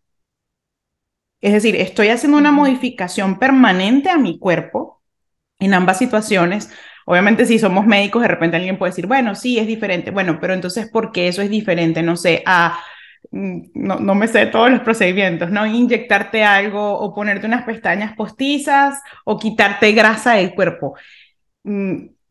Es 1.41 1.53
decir, 1.53 1.75
estoy 1.75 2.10
haciendo 2.10 2.38
una 2.38 2.51
modificación 2.51 3.39
permanente 3.39 4.10
a 4.10 4.17
mi 4.17 4.38
cuerpo 4.39 5.01
en 5.60 5.74
ambas 5.74 5.98
situaciones. 6.00 6.69
Obviamente, 7.05 7.45
si 7.45 7.60
somos 7.60 7.86
médicos, 7.88 8.21
de 8.21 8.27
repente 8.29 8.57
alguien 8.57 8.77
puede 8.77 8.91
decir, 8.91 9.07
bueno, 9.07 9.36
sí, 9.36 9.60
es 9.60 9.67
diferente. 9.67 10.12
Bueno, 10.12 10.39
pero 10.39 10.53
entonces, 10.53 10.89
¿por 10.89 11.12
qué 11.12 11.27
eso 11.27 11.41
es 11.41 11.50
diferente? 11.50 12.03
No 12.03 12.15
sé, 12.15 12.43
a, 12.45 12.79
mm, 13.31 13.62
no, 13.75 14.00
no 14.00 14.15
me 14.15 14.27
sé 14.27 14.45
todos 14.48 14.71
los 14.71 14.81
procedimientos, 14.81 15.51
¿no? 15.51 15.65
Inyectarte 15.65 16.43
algo 16.43 17.00
o 17.00 17.13
ponerte 17.15 17.48
unas 17.48 17.63
pestañas 17.65 18.15
postizas 18.15 19.01
o 19.25 19.38
quitarte 19.39 19.91
grasa 19.93 20.36
del 20.36 20.53
cuerpo. 20.55 20.95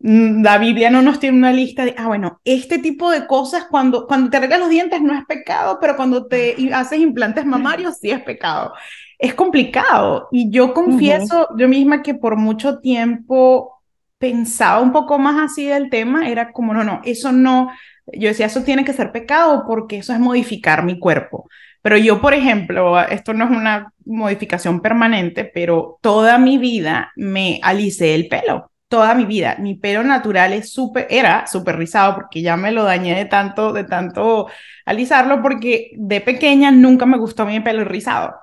Mm, 0.03 0.43
la 0.43 0.57
Biblia 0.59 0.91
no 0.91 1.03
nos 1.03 1.21
tiene 1.21 1.37
una 1.37 1.53
lista 1.53 1.85
de, 1.85 1.95
ah, 1.99 2.07
bueno, 2.07 2.41
este 2.45 2.79
tipo 2.79 3.11
de 3.11 3.27
cosas, 3.27 3.67
cuando, 3.71 4.07
cuando 4.07 4.31
te 4.31 4.39
arreglas 4.39 4.61
los 4.61 4.71
dientes 4.71 5.03
no 5.03 5.15
es 5.15 5.25
pecado, 5.27 5.79
pero 5.81 5.95
cuando 5.95 6.27
te 6.27 6.57
haces 6.73 7.01
implantes 7.01 7.45
mamarios 7.45 7.99
sí 7.99 8.11
es 8.11 8.23
pecado. 8.23 8.73
Es 9.19 9.35
complicado. 9.35 10.29
Y 10.33 10.51
yo 10.51 10.73
confieso 10.73 11.49
yo 11.57 11.69
misma 11.69 12.03
que 12.03 12.15
por 12.15 12.37
mucho 12.37 12.79
tiempo 12.79 13.83
pensaba 14.19 14.81
un 14.81 14.93
poco 14.93 15.19
más 15.19 15.51
así 15.51 15.67
del 15.67 15.91
tema, 15.91 16.29
era 16.31 16.53
como, 16.53 16.75
no, 16.75 16.85
no, 16.85 17.01
eso 17.05 17.33
no, 17.33 17.71
yo 18.07 18.29
decía, 18.29 18.47
eso 18.47 18.63
tiene 18.65 18.85
que 18.85 18.93
ser 18.93 19.13
pecado 19.13 19.65
porque 19.67 19.99
eso 19.99 20.13
es 20.15 20.21
modificar 20.21 20.85
mi 20.85 20.99
cuerpo. 20.99 21.49
Pero 21.83 21.97
yo, 21.99 22.21
por 22.21 22.35
ejemplo, 22.35 23.01
esto 23.01 23.33
no 23.35 23.45
es 23.47 23.51
una 23.51 23.93
modificación 24.05 24.81
permanente, 24.81 25.45
pero 25.45 25.99
toda 26.03 26.39
mi 26.39 26.59
vida 26.59 27.13
me 27.17 27.61
alicé 27.63 28.15
el 28.15 28.29
pelo 28.29 28.70
toda 28.91 29.15
mi 29.15 29.25
vida. 29.25 29.57
Mi 29.61 29.77
pelo 29.77 30.03
natural 30.03 30.53
es 30.53 30.73
súper, 30.73 31.07
era 31.11 31.47
súper 31.47 31.77
rizado 31.79 32.17
porque 32.17 32.43
ya 32.43 32.57
me 32.57 32.73
lo 32.73 32.85
dañé 32.85 33.17
de 33.17 33.25
tanto, 33.25 33.73
de 33.73 33.85
tanto 33.85 34.49
alisarlo 34.85 35.43
porque 35.43 35.93
de 35.97 36.21
pequeña 36.21 36.73
nunca 36.73 37.07
me 37.07 37.17
gustó 37.19 37.47
mi 37.47 37.61
pelo 37.61 37.85
rizado. 37.85 38.35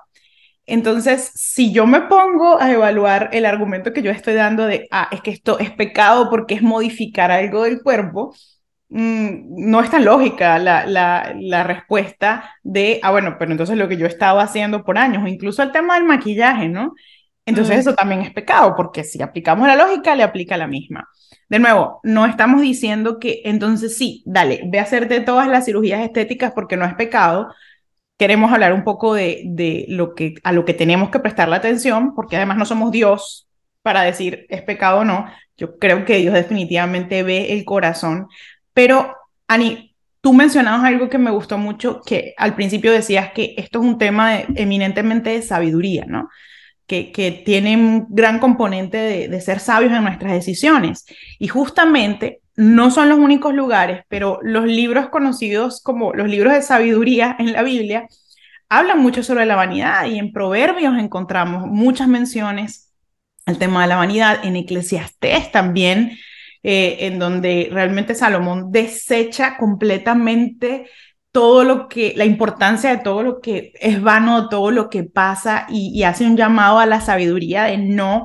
Entonces, 0.66 1.32
si 1.34 1.72
yo 1.72 1.86
me 1.86 2.02
pongo 2.02 2.60
a 2.60 2.70
evaluar 2.72 3.30
el 3.32 3.46
argumento 3.46 3.92
que 3.92 4.02
yo 4.02 4.10
estoy 4.10 4.34
dando 4.34 4.66
de, 4.66 4.88
ah, 4.90 5.08
es 5.12 5.22
que 5.22 5.30
esto 5.30 5.58
es 5.58 5.70
pecado 5.70 6.30
porque 6.30 6.54
es 6.54 6.62
modificar 6.62 7.30
algo 7.30 7.64
del 7.64 7.82
cuerpo, 7.82 8.34
mm, 8.88 9.70
no 9.70 9.80
es 9.82 9.90
tan 9.90 10.04
lógica 10.04 10.58
la, 10.58 10.86
la, 10.86 11.34
la, 11.38 11.62
respuesta 11.64 12.54
de, 12.62 13.00
ah, 13.02 13.10
bueno, 13.10 13.36
pero 13.38 13.50
entonces 13.52 13.76
lo 13.76 13.88
que 13.88 13.96
yo 13.98 14.06
estaba 14.06 14.42
haciendo 14.42 14.84
por 14.84 14.98
años, 14.98 15.28
incluso 15.28 15.62
el 15.62 15.72
tema 15.72 15.94
del 15.96 16.04
maquillaje, 16.04 16.68
¿no? 16.68 16.94
Entonces 17.48 17.78
eso 17.78 17.94
también 17.94 18.20
es 18.22 18.32
pecado, 18.32 18.74
porque 18.76 19.04
si 19.04 19.22
aplicamos 19.22 19.66
la 19.66 19.76
lógica, 19.76 20.14
le 20.14 20.22
aplica 20.22 20.56
la 20.56 20.66
misma. 20.66 21.08
De 21.48 21.58
nuevo, 21.58 22.00
no 22.02 22.26
estamos 22.26 22.60
diciendo 22.60 23.18
que 23.18 23.40
entonces 23.44 23.96
sí, 23.96 24.22
dale, 24.26 24.60
ve 24.66 24.78
a 24.78 24.82
hacerte 24.82 25.20
todas 25.20 25.48
las 25.48 25.64
cirugías 25.64 26.02
estéticas 26.02 26.52
porque 26.52 26.76
no 26.76 26.84
es 26.84 26.94
pecado. 26.94 27.54
Queremos 28.18 28.52
hablar 28.52 28.72
un 28.74 28.84
poco 28.84 29.14
de, 29.14 29.42
de 29.46 29.86
lo 29.88 30.14
que, 30.14 30.34
a 30.44 30.52
lo 30.52 30.64
que 30.64 30.74
tenemos 30.74 31.08
que 31.10 31.20
prestar 31.20 31.48
la 31.48 31.56
atención, 31.56 32.14
porque 32.14 32.36
además 32.36 32.58
no 32.58 32.66
somos 32.66 32.90
Dios 32.90 33.48
para 33.82 34.02
decir 34.02 34.46
es 34.50 34.62
pecado 34.62 35.00
o 35.00 35.04
no. 35.04 35.26
Yo 35.56 35.78
creo 35.78 36.04
que 36.04 36.18
Dios 36.18 36.34
definitivamente 36.34 37.22
ve 37.22 37.54
el 37.54 37.64
corazón. 37.64 38.28
Pero, 38.74 39.14
Ani, 39.46 39.94
tú 40.20 40.34
mencionabas 40.34 40.84
algo 40.84 41.08
que 41.08 41.18
me 41.18 41.30
gustó 41.30 41.56
mucho, 41.56 42.02
que 42.04 42.34
al 42.36 42.54
principio 42.54 42.92
decías 42.92 43.32
que 43.32 43.54
esto 43.56 43.80
es 43.80 43.86
un 43.86 43.96
tema 43.98 44.40
eminentemente 44.54 45.30
de 45.30 45.42
sabiduría, 45.42 46.04
¿no? 46.06 46.28
Que, 46.88 47.12
que 47.12 47.30
tiene 47.30 47.76
un 47.76 48.06
gran 48.08 48.40
componente 48.40 49.28
de, 49.28 49.40
ser 49.40 49.60
sabios 49.60 49.92
en 49.92 50.02
nuestras 50.02 50.32
decisiones. 50.32 51.04
Y 51.38 51.46
justamente 51.46 52.40
no 52.56 52.90
son 52.90 53.10
los 53.10 53.18
únicos 53.18 53.54
lugares, 53.54 54.02
pero 54.08 54.40
los 54.42 54.64
libros 54.64 55.10
conocidos 55.10 55.82
como 55.82 56.14
los 56.14 56.28
libros 56.28 56.54
de 56.54 56.62
sabiduría 56.62 57.36
en 57.38 57.52
la 57.52 57.62
Biblia 57.62 58.08
hablan 58.70 59.00
mucho 59.00 59.22
sobre 59.22 59.46
la 59.46 59.54
vanidad 59.54 60.06
y 60.06 60.18
en 60.18 60.32
Proverbios 60.32 60.98
encontramos 60.98 61.66
muchas 61.66 62.08
menciones 62.08 62.90
al 63.46 63.58
tema 63.58 63.82
de 63.82 63.88
la 63.88 63.96
vanidad, 63.96 64.44
en 64.44 64.56
Eclesiastés 64.56 65.52
también, 65.52 66.18
eh, 66.62 66.96
en 67.00 67.18
donde 67.18 67.68
realmente 67.70 68.14
Salomón 68.14 68.72
desecha 68.72 69.56
completamente 69.56 70.86
todo 71.38 71.62
lo 71.62 71.88
que, 71.88 72.14
la 72.16 72.24
importancia 72.24 72.90
de 72.90 72.98
todo 72.98 73.22
lo 73.22 73.40
que 73.40 73.72
es 73.80 74.02
vano, 74.02 74.48
todo 74.48 74.72
lo 74.72 74.90
que 74.90 75.04
pasa 75.04 75.68
y, 75.70 76.02
hace 76.02 76.26
un 76.26 76.36
llamado 76.36 76.80
a 76.80 76.86
la 76.86 77.00
sabiduría 77.00 77.62
de 77.62 77.78
no, 77.78 78.24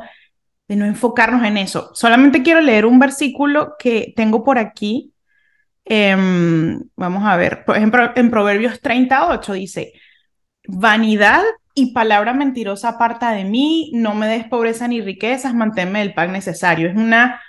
de 0.68 0.76
no 0.76 0.86
enfocarnos 0.86 1.46
en 1.46 1.58
eso. 1.58 1.92
Solamente 1.94 2.42
quiero 2.42 2.60
leer 2.60 2.88
un 2.88 2.98
versículo 2.98 3.76
que 3.78 4.14
tengo 4.16 4.44
por 4.44 4.58
aquí. 4.58 5.14
Em, 5.86 6.82
vamos 6.96 7.24
a 7.24 7.38
ver, 7.38 7.64
por 7.66 7.78
ejemplo, 7.78 8.14
en 8.16 8.32
Proverbios 8.32 8.82
38 8.82 9.54
dice, 9.54 9.94
vanidad 10.68 11.44
y 11.76 11.94
palabra 11.94 12.34
mentirosa 12.34 12.90
aparta 12.90 13.30
de 13.34 13.44
mí, 13.44 13.92
no 13.94 14.16
me 14.16 14.26
des 14.26 14.48
pobreza 14.48 14.88
ni 14.88 15.02
riquezas, 15.02 15.54
manténme 15.54 16.02
el 16.02 16.16
pan 16.16 16.32
necesario. 16.32 16.90
Es 16.90 16.96
una... 16.96 17.40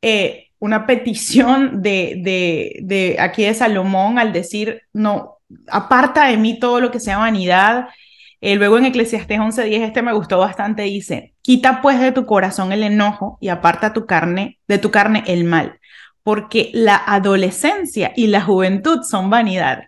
Eh, 0.00 0.47
una 0.58 0.86
petición 0.86 1.82
de, 1.82 2.20
de, 2.22 2.78
de 2.82 3.16
aquí 3.20 3.44
de 3.44 3.54
Salomón 3.54 4.18
al 4.18 4.32
decir, 4.32 4.82
no, 4.92 5.38
aparta 5.68 6.26
de 6.26 6.36
mí 6.36 6.58
todo 6.58 6.80
lo 6.80 6.90
que 6.90 7.00
sea 7.00 7.18
vanidad. 7.18 7.88
Eh, 8.40 8.56
luego 8.56 8.78
en 8.78 8.86
Eclesiastés 8.86 9.38
11:10, 9.38 9.82
este 9.82 10.02
me 10.02 10.12
gustó 10.12 10.38
bastante, 10.38 10.82
dice, 10.82 11.34
quita 11.42 11.80
pues 11.82 12.00
de 12.00 12.12
tu 12.12 12.26
corazón 12.26 12.72
el 12.72 12.82
enojo 12.82 13.38
y 13.40 13.48
aparta 13.48 13.92
tu 13.92 14.06
carne, 14.06 14.58
de 14.68 14.78
tu 14.78 14.90
carne 14.90 15.24
el 15.26 15.44
mal, 15.44 15.78
porque 16.22 16.70
la 16.72 16.96
adolescencia 16.96 18.12
y 18.14 18.28
la 18.28 18.42
juventud 18.42 19.02
son 19.02 19.30
vanidad. 19.30 19.84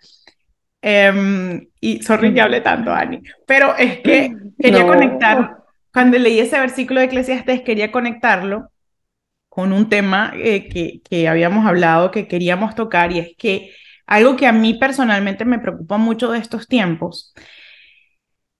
Em, 0.82 1.68
y 1.80 2.02
sorry 2.02 2.32
que 2.32 2.40
hable 2.40 2.60
tanto, 2.62 2.90
Ani, 2.92 3.20
pero 3.46 3.76
es 3.76 3.98
que 4.00 4.34
quería 4.58 4.86
conectar, 4.86 5.58
cuando 5.92 6.18
leí 6.18 6.40
ese 6.40 6.58
versículo 6.58 7.00
de 7.00 7.06
Eclesiastés, 7.06 7.60
quería 7.60 7.92
conectarlo 7.92 8.70
con 9.50 9.74
un 9.74 9.90
tema 9.90 10.32
eh, 10.36 10.68
que, 10.70 11.02
que 11.02 11.28
habíamos 11.28 11.66
hablado, 11.66 12.10
que 12.10 12.26
queríamos 12.26 12.74
tocar, 12.74 13.12
y 13.12 13.18
es 13.18 13.28
que 13.36 13.72
algo 14.06 14.36
que 14.36 14.46
a 14.46 14.52
mí 14.52 14.74
personalmente 14.74 15.44
me 15.44 15.58
preocupa 15.58 15.98
mucho 15.98 16.30
de 16.30 16.38
estos 16.38 16.66
tiempos 16.66 17.34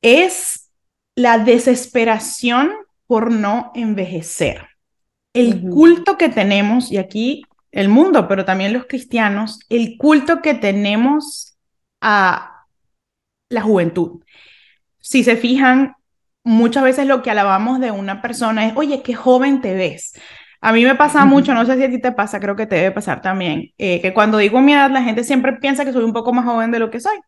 es 0.03 0.71
la 1.15 1.39
desesperación 1.39 2.73
por 3.07 3.31
no 3.31 3.73
envejecer. 3.75 4.69
El 5.33 5.63
culto 5.63 6.19
que 6.19 6.29
tenemos, 6.29 6.93
y 6.93 6.99
aquí 6.99 7.45
el 7.73 7.89
mundo, 7.89 8.27
pero 8.29 8.45
también 8.45 8.73
los 8.73 8.87
cristianos, 8.87 9.61
el 9.69 9.97
culto 9.97 10.43
que 10.43 10.55
tenemos 10.55 11.57
a 12.01 12.67
la 13.49 13.63
juventud. 13.63 14.23
Si 14.99 15.25
se 15.25 15.37
fijan, 15.37 15.95
muchas 16.43 16.85
veces 16.85 17.07
lo 17.07 17.23
que 17.23 17.31
alabamos 17.31 17.81
de 17.81 17.91
una 17.91 18.23
persona 18.23 18.67
es, 18.67 18.77
oye, 18.77 19.03
qué 19.03 19.15
joven 19.15 19.61
te 19.61 19.75
ves. 19.75 20.15
A 20.61 20.73
mí 20.73 20.85
me 20.85 20.95
pasa 20.95 21.25
mucho, 21.25 21.55
no 21.55 21.65
sé 21.65 21.77
si 21.77 21.85
a 21.85 21.91
ti 21.91 22.01
te 22.01 22.13
pasa, 22.13 22.39
creo 22.39 22.55
que 22.55 22.67
te 22.67 22.77
debe 22.77 22.91
pasar 22.91 23.23
también, 23.23 23.73
eh, 23.79 24.01
que 24.03 24.13
cuando 24.13 24.37
digo 24.39 24.61
mi 24.61 24.75
edad, 24.75 24.91
la 24.91 25.03
gente 25.03 25.25
siempre 25.25 25.55
piensa 25.55 25.85
que 25.85 25.93
soy 25.93 26.05
un 26.05 26.13
poco 26.13 26.33
más 26.33 26.45
joven 26.45 26.71
de 26.71 26.79
lo 26.79 26.91
que 26.91 27.01
soy. 27.01 27.19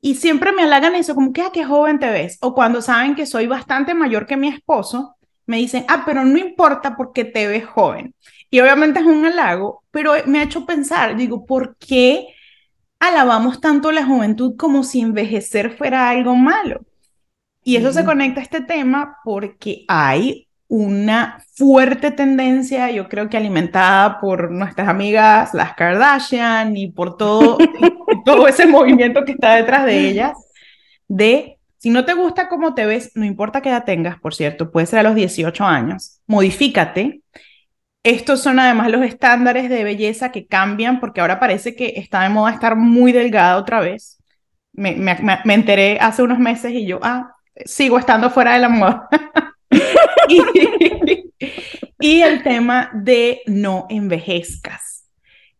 Y 0.00 0.14
siempre 0.14 0.52
me 0.52 0.62
halagan 0.62 0.94
eso, 0.94 1.14
como 1.14 1.32
que, 1.32 1.42
ah, 1.42 1.50
qué 1.52 1.64
joven 1.64 1.98
te 1.98 2.08
ves. 2.10 2.38
O 2.40 2.54
cuando 2.54 2.80
saben 2.82 3.14
que 3.16 3.26
soy 3.26 3.46
bastante 3.46 3.94
mayor 3.94 4.26
que 4.26 4.36
mi 4.36 4.48
esposo, 4.48 5.16
me 5.46 5.58
dicen, 5.58 5.84
ah, 5.88 6.04
pero 6.06 6.24
no 6.24 6.38
importa 6.38 6.96
porque 6.96 7.24
te 7.24 7.48
ves 7.48 7.66
joven. 7.66 8.14
Y 8.50 8.60
obviamente 8.60 9.00
es 9.00 9.06
un 9.06 9.24
halago, 9.26 9.82
pero 9.90 10.12
me 10.26 10.38
ha 10.38 10.44
hecho 10.44 10.64
pensar, 10.66 11.16
digo, 11.16 11.44
¿por 11.46 11.76
qué 11.78 12.28
alabamos 13.00 13.60
tanto 13.60 13.92
la 13.92 14.06
juventud 14.06 14.56
como 14.56 14.84
si 14.84 15.00
envejecer 15.00 15.76
fuera 15.76 16.08
algo 16.08 16.34
malo? 16.36 16.80
Y 17.64 17.76
eso 17.76 17.92
se 17.92 18.04
conecta 18.04 18.40
a 18.40 18.44
este 18.44 18.62
tema 18.62 19.18
porque 19.24 19.84
hay 19.88 20.47
una 20.68 21.42
fuerte 21.54 22.10
tendencia, 22.10 22.90
yo 22.90 23.08
creo 23.08 23.30
que 23.30 23.38
alimentada 23.38 24.20
por 24.20 24.50
nuestras 24.50 24.88
amigas 24.88 25.54
las 25.54 25.74
Kardashian 25.74 26.76
y 26.76 26.90
por 26.90 27.16
todo, 27.16 27.56
todo 28.24 28.46
ese 28.46 28.66
movimiento 28.66 29.24
que 29.24 29.32
está 29.32 29.54
detrás 29.56 29.86
de 29.86 30.08
ellas, 30.08 30.36
de 31.08 31.58
si 31.78 31.90
no 31.90 32.04
te 32.04 32.12
gusta 32.12 32.48
cómo 32.48 32.74
te 32.74 32.84
ves, 32.86 33.12
no 33.14 33.24
importa 33.24 33.62
qué 33.62 33.70
edad 33.70 33.84
tengas, 33.84 34.20
por 34.20 34.34
cierto, 34.34 34.70
puede 34.70 34.86
ser 34.86 34.98
a 34.98 35.02
los 35.02 35.14
18 35.14 35.64
años, 35.64 36.20
modifícate. 36.26 37.22
Estos 38.02 38.42
son 38.42 38.58
además 38.58 38.90
los 38.90 39.02
estándares 39.02 39.68
de 39.68 39.84
belleza 39.84 40.32
que 40.32 40.46
cambian 40.46 41.00
porque 41.00 41.20
ahora 41.20 41.40
parece 41.40 41.74
que 41.74 41.94
está 41.96 42.22
de 42.22 42.28
moda 42.30 42.52
estar 42.52 42.76
muy 42.76 43.12
delgada 43.12 43.56
otra 43.56 43.80
vez. 43.80 44.18
Me, 44.72 44.94
me, 44.94 45.16
me 45.44 45.54
enteré 45.54 45.98
hace 46.00 46.22
unos 46.22 46.38
meses 46.38 46.72
y 46.72 46.86
yo, 46.86 47.00
ah, 47.02 47.34
sigo 47.64 47.98
estando 47.98 48.30
fuera 48.30 48.52
de 48.52 48.60
la 48.60 48.68
moda. 48.68 49.08
y, 52.00 52.20
el 52.20 52.42
tema 52.42 52.90
de 52.94 53.42
no 53.46 53.86
envejezcas. 53.88 55.06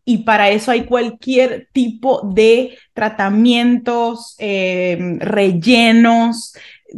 Y 0.05 0.19
para 0.19 0.49
eso 0.49 0.71
hay 0.71 0.85
cualquier 0.85 1.69
tipo 1.73 2.23
de 2.33 2.79
tratamientos, 2.95 4.37
em, 4.39 5.19
rellenos, 5.21 6.55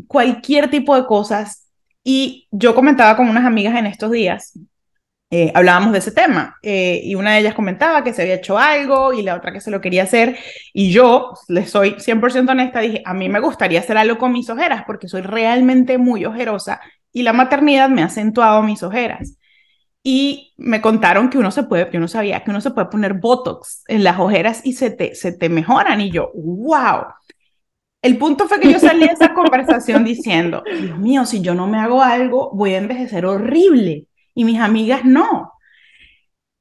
cualquier 0.07 0.71
tipo 0.71 0.95
de 0.95 1.07
cosas. 1.07 1.67
Y 2.05 2.47
yo 2.51 2.75
comentaba 2.75 3.17
con 3.17 3.29
unas 3.29 3.45
amigas 3.45 3.77
en 3.77 3.87
estos 3.87 4.13
días, 4.13 4.53
eh, 5.33 5.53
hablábamos 5.55 5.93
de 5.93 5.99
ese 6.01 6.11
tema 6.11 6.57
eh, 6.61 7.01
y 7.05 7.15
una 7.15 7.35
de 7.35 7.39
ellas 7.39 7.55
comentaba 7.55 8.03
que 8.03 8.13
se 8.13 8.23
había 8.23 8.35
hecho 8.35 8.59
algo 8.59 9.13
y 9.13 9.23
la 9.23 9.37
otra 9.37 9.53
que 9.53 9.61
se 9.61 9.71
lo 9.71 9.81
quería 9.81 10.03
hacer 10.03 10.37
y 10.73 10.91
yo, 10.91 11.35
les 11.47 11.71
soy 11.71 11.95
100% 12.01 12.51
honesta, 12.51 12.81
dije, 12.81 13.01
a 13.05 13.15
mí 13.15 13.29
me 13.29 13.39
gustaría 13.39 13.79
hacer 13.79 13.97
algo 13.97 14.19
con 14.19 14.33
mis 14.33 14.51
ojeras 14.51 14.83
porque 14.89 15.07
soy 15.07 15.21
realmente 15.23 15.99
muy 15.99 16.25
ojerosa 16.25 16.81
y 17.13 17.23
la 17.23 17.33
maternidad 17.33 17.89
me 17.89 18.03
ha 18.03 18.07
acentuado 18.07 18.63
mis 18.63 18.83
ojeras. 18.83 19.37
Y 20.03 20.55
me 20.57 20.81
contaron 20.81 21.29
que 21.29 21.39
uno 21.39 21.51
se 21.51 21.65
puede, 21.65 21.91
yo 21.93 22.01
no 22.01 22.09
sabía 22.09 22.43
que 22.43 22.51
uno 22.51 22.61
se 22.61 22.71
puede 22.71 22.89
poner 22.89 23.15
Botox 23.15 23.85
en 23.87 24.03
las 24.03 24.19
ojeras 24.19 24.63
y 24.65 24.73
se 24.73 24.91
te, 24.91 25.15
se 25.15 25.33
te 25.33 25.49
mejoran. 25.49 26.01
Y 26.01 26.11
yo, 26.11 26.31
wow. 26.35 27.05
El 28.03 28.17
punto 28.17 28.49
fue 28.49 28.61
que 28.61 28.73
yo 28.73 28.79
salí 28.79 29.01
de 29.01 29.13
esa 29.13 29.35
conversación 29.35 30.05
diciendo, 30.05 30.63
Dios 30.65 30.99
mío, 30.99 31.27
si 31.27 31.43
yo 31.43 31.55
no 31.55 31.67
me 31.67 31.79
hago 31.79 32.03
algo, 32.03 32.51
voy 32.55 32.75
a 32.75 32.79
envejecer 32.79 33.27
horrible. 33.27 34.07
Y 34.35 34.45
mis 34.45 34.59
amigas 34.61 35.05
no. 35.05 35.53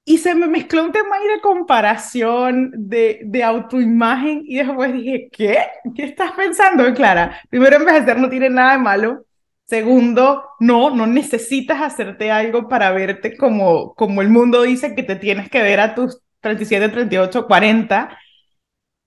y 0.05 0.17
se 0.17 0.33
me 0.35 0.47
mezcló 0.47 0.83
un 0.83 0.91
tema 0.91 1.17
ahí 1.17 1.27
de 1.27 1.41
comparación, 1.41 2.71
de, 2.75 3.21
de 3.25 3.43
autoimagen, 3.43 4.41
y 4.45 4.57
después 4.57 4.91
dije, 4.93 5.29
¿qué? 5.31 5.59
¿Qué 5.95 6.03
estás 6.05 6.31
pensando, 6.33 6.91
Clara? 6.95 7.39
Primero, 7.49 7.77
envejecer 7.77 8.17
no 8.17 8.27
tiene 8.29 8.49
nada 8.49 8.73
de 8.73 8.79
malo. 8.79 9.25
Segundo, 9.69 10.49
no, 10.59 10.89
no 10.89 11.05
necesitas 11.05 11.79
hacerte 11.79 12.31
algo 12.31 12.67
para 12.67 12.89
verte 12.89 13.37
como, 13.37 13.93
como 13.93 14.23
el 14.23 14.29
mundo 14.29 14.63
dice 14.63 14.95
que 14.95 15.03
te 15.03 15.15
tienes 15.15 15.47
que 15.47 15.61
ver 15.61 15.79
a 15.79 15.93
tus 15.93 16.23
37, 16.41 16.89
38, 16.89 17.45
40. 17.45 18.17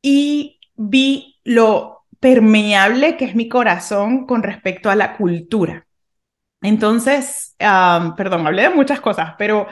Y 0.03 0.61
vi 0.77 1.41
lo 1.43 2.05
permeable 2.21 3.17
que 3.17 3.25
es 3.25 3.35
mi 3.35 3.49
corazón 3.49 4.25
con 4.25 4.45
respecto 4.45 4.89
a 4.89 4.95
la 4.95 5.17
cultura. 5.17 5.85
Entonces, 6.63 7.57
perdón, 7.59 8.47
hablé 8.47 8.63
de 8.63 8.71
muchas 8.71 9.01
cosas, 9.01 9.35
pero 9.37 9.67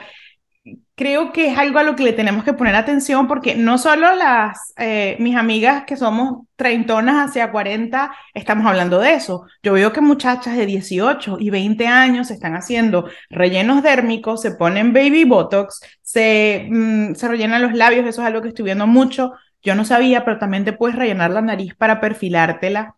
creo 0.95 1.31
que 1.31 1.47
es 1.47 1.57
algo 1.57 1.79
a 1.79 1.83
lo 1.83 1.95
que 1.95 2.03
le 2.03 2.13
tenemos 2.13 2.43
que 2.43 2.53
poner 2.53 2.75
atención 2.75 3.27
porque 3.27 3.55
no 3.55 3.77
solo 3.77 4.13
las, 4.15 4.73
eh, 4.77 5.15
mis 5.19 5.35
amigas 5.35 5.83
que 5.85 5.97
somos 5.97 6.45
treintonas 6.55 7.29
hacia 7.29 7.51
40, 7.51 8.13
estamos 8.33 8.65
hablando 8.67 8.99
de 8.99 9.13
eso. 9.13 9.45
Yo 9.63 9.73
veo 9.73 9.93
que 9.93 10.01
muchachas 10.01 10.55
de 10.57 10.65
18 10.65 11.37
y 11.39 11.49
20 11.49 11.87
años 11.87 12.29
están 12.31 12.55
haciendo 12.55 13.09
rellenos 13.29 13.83
dérmicos, 13.83 14.41
se 14.41 14.51
ponen 14.51 14.93
baby 14.93 15.23
botox, 15.23 15.81
se, 16.01 16.67
mm, 16.69 17.15
se 17.15 17.27
rellenan 17.27 17.61
los 17.61 17.73
labios, 17.73 18.05
eso 18.05 18.21
es 18.21 18.27
algo 18.27 18.41
que 18.41 18.49
estoy 18.49 18.65
viendo 18.65 18.87
mucho. 18.87 19.33
Yo 19.63 19.75
no 19.75 19.85
sabía, 19.85 20.25
pero 20.25 20.39
también 20.39 20.65
te 20.65 20.73
puedes 20.73 20.95
rellenar 20.95 21.31
la 21.31 21.41
nariz 21.41 21.75
para 21.75 21.99
perfilártela 22.01 22.95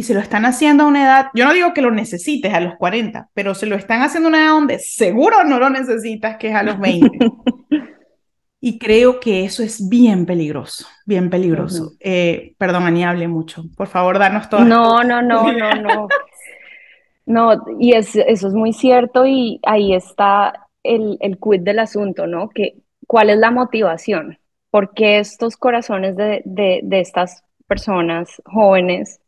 y 0.00 0.02
se 0.02 0.14
lo 0.14 0.20
están 0.20 0.46
haciendo 0.46 0.84
a 0.84 0.86
una 0.86 1.02
edad, 1.04 1.26
yo 1.34 1.44
no 1.44 1.52
digo 1.52 1.74
que 1.74 1.82
lo 1.82 1.90
necesites 1.90 2.54
a 2.54 2.60
los 2.60 2.76
40, 2.76 3.28
pero 3.34 3.54
se 3.54 3.66
lo 3.66 3.76
están 3.76 4.00
haciendo 4.00 4.28
a 4.28 4.30
una 4.30 4.42
edad 4.42 4.52
donde 4.52 4.78
seguro 4.78 5.44
no 5.44 5.58
lo 5.58 5.68
necesitas, 5.68 6.38
que 6.38 6.48
es 6.48 6.54
a 6.54 6.62
los 6.62 6.78
20. 6.78 7.18
y 8.62 8.78
creo 8.78 9.20
que 9.20 9.44
eso 9.44 9.62
es 9.62 9.90
bien 9.90 10.24
peligroso, 10.24 10.86
bien 11.04 11.28
peligroso. 11.28 11.92
Eh, 12.00 12.54
perdón, 12.56 12.84
Ani, 12.84 13.04
hable 13.04 13.28
mucho. 13.28 13.64
Por 13.76 13.88
favor, 13.88 14.18
danos 14.18 14.48
todo. 14.48 14.64
No, 14.64 15.04
no, 15.04 15.20
no, 15.20 15.52
no, 15.52 15.74
no. 15.74 16.08
No, 17.26 17.62
y 17.78 17.92
es, 17.92 18.16
eso 18.16 18.48
es 18.48 18.54
muy 18.54 18.72
cierto 18.72 19.26
y 19.26 19.60
ahí 19.64 19.94
está 19.94 20.66
el, 20.82 21.18
el 21.20 21.38
quid 21.38 21.60
del 21.60 21.78
asunto, 21.78 22.26
¿no? 22.26 22.48
Que, 22.48 22.76
¿Cuál 23.06 23.28
es 23.28 23.36
la 23.36 23.50
motivación? 23.50 24.38
Porque 24.70 25.18
estos 25.18 25.58
corazones 25.58 26.16
de, 26.16 26.40
de, 26.46 26.80
de 26.82 27.00
estas 27.00 27.44
personas 27.68 28.40
jóvenes 28.46 29.19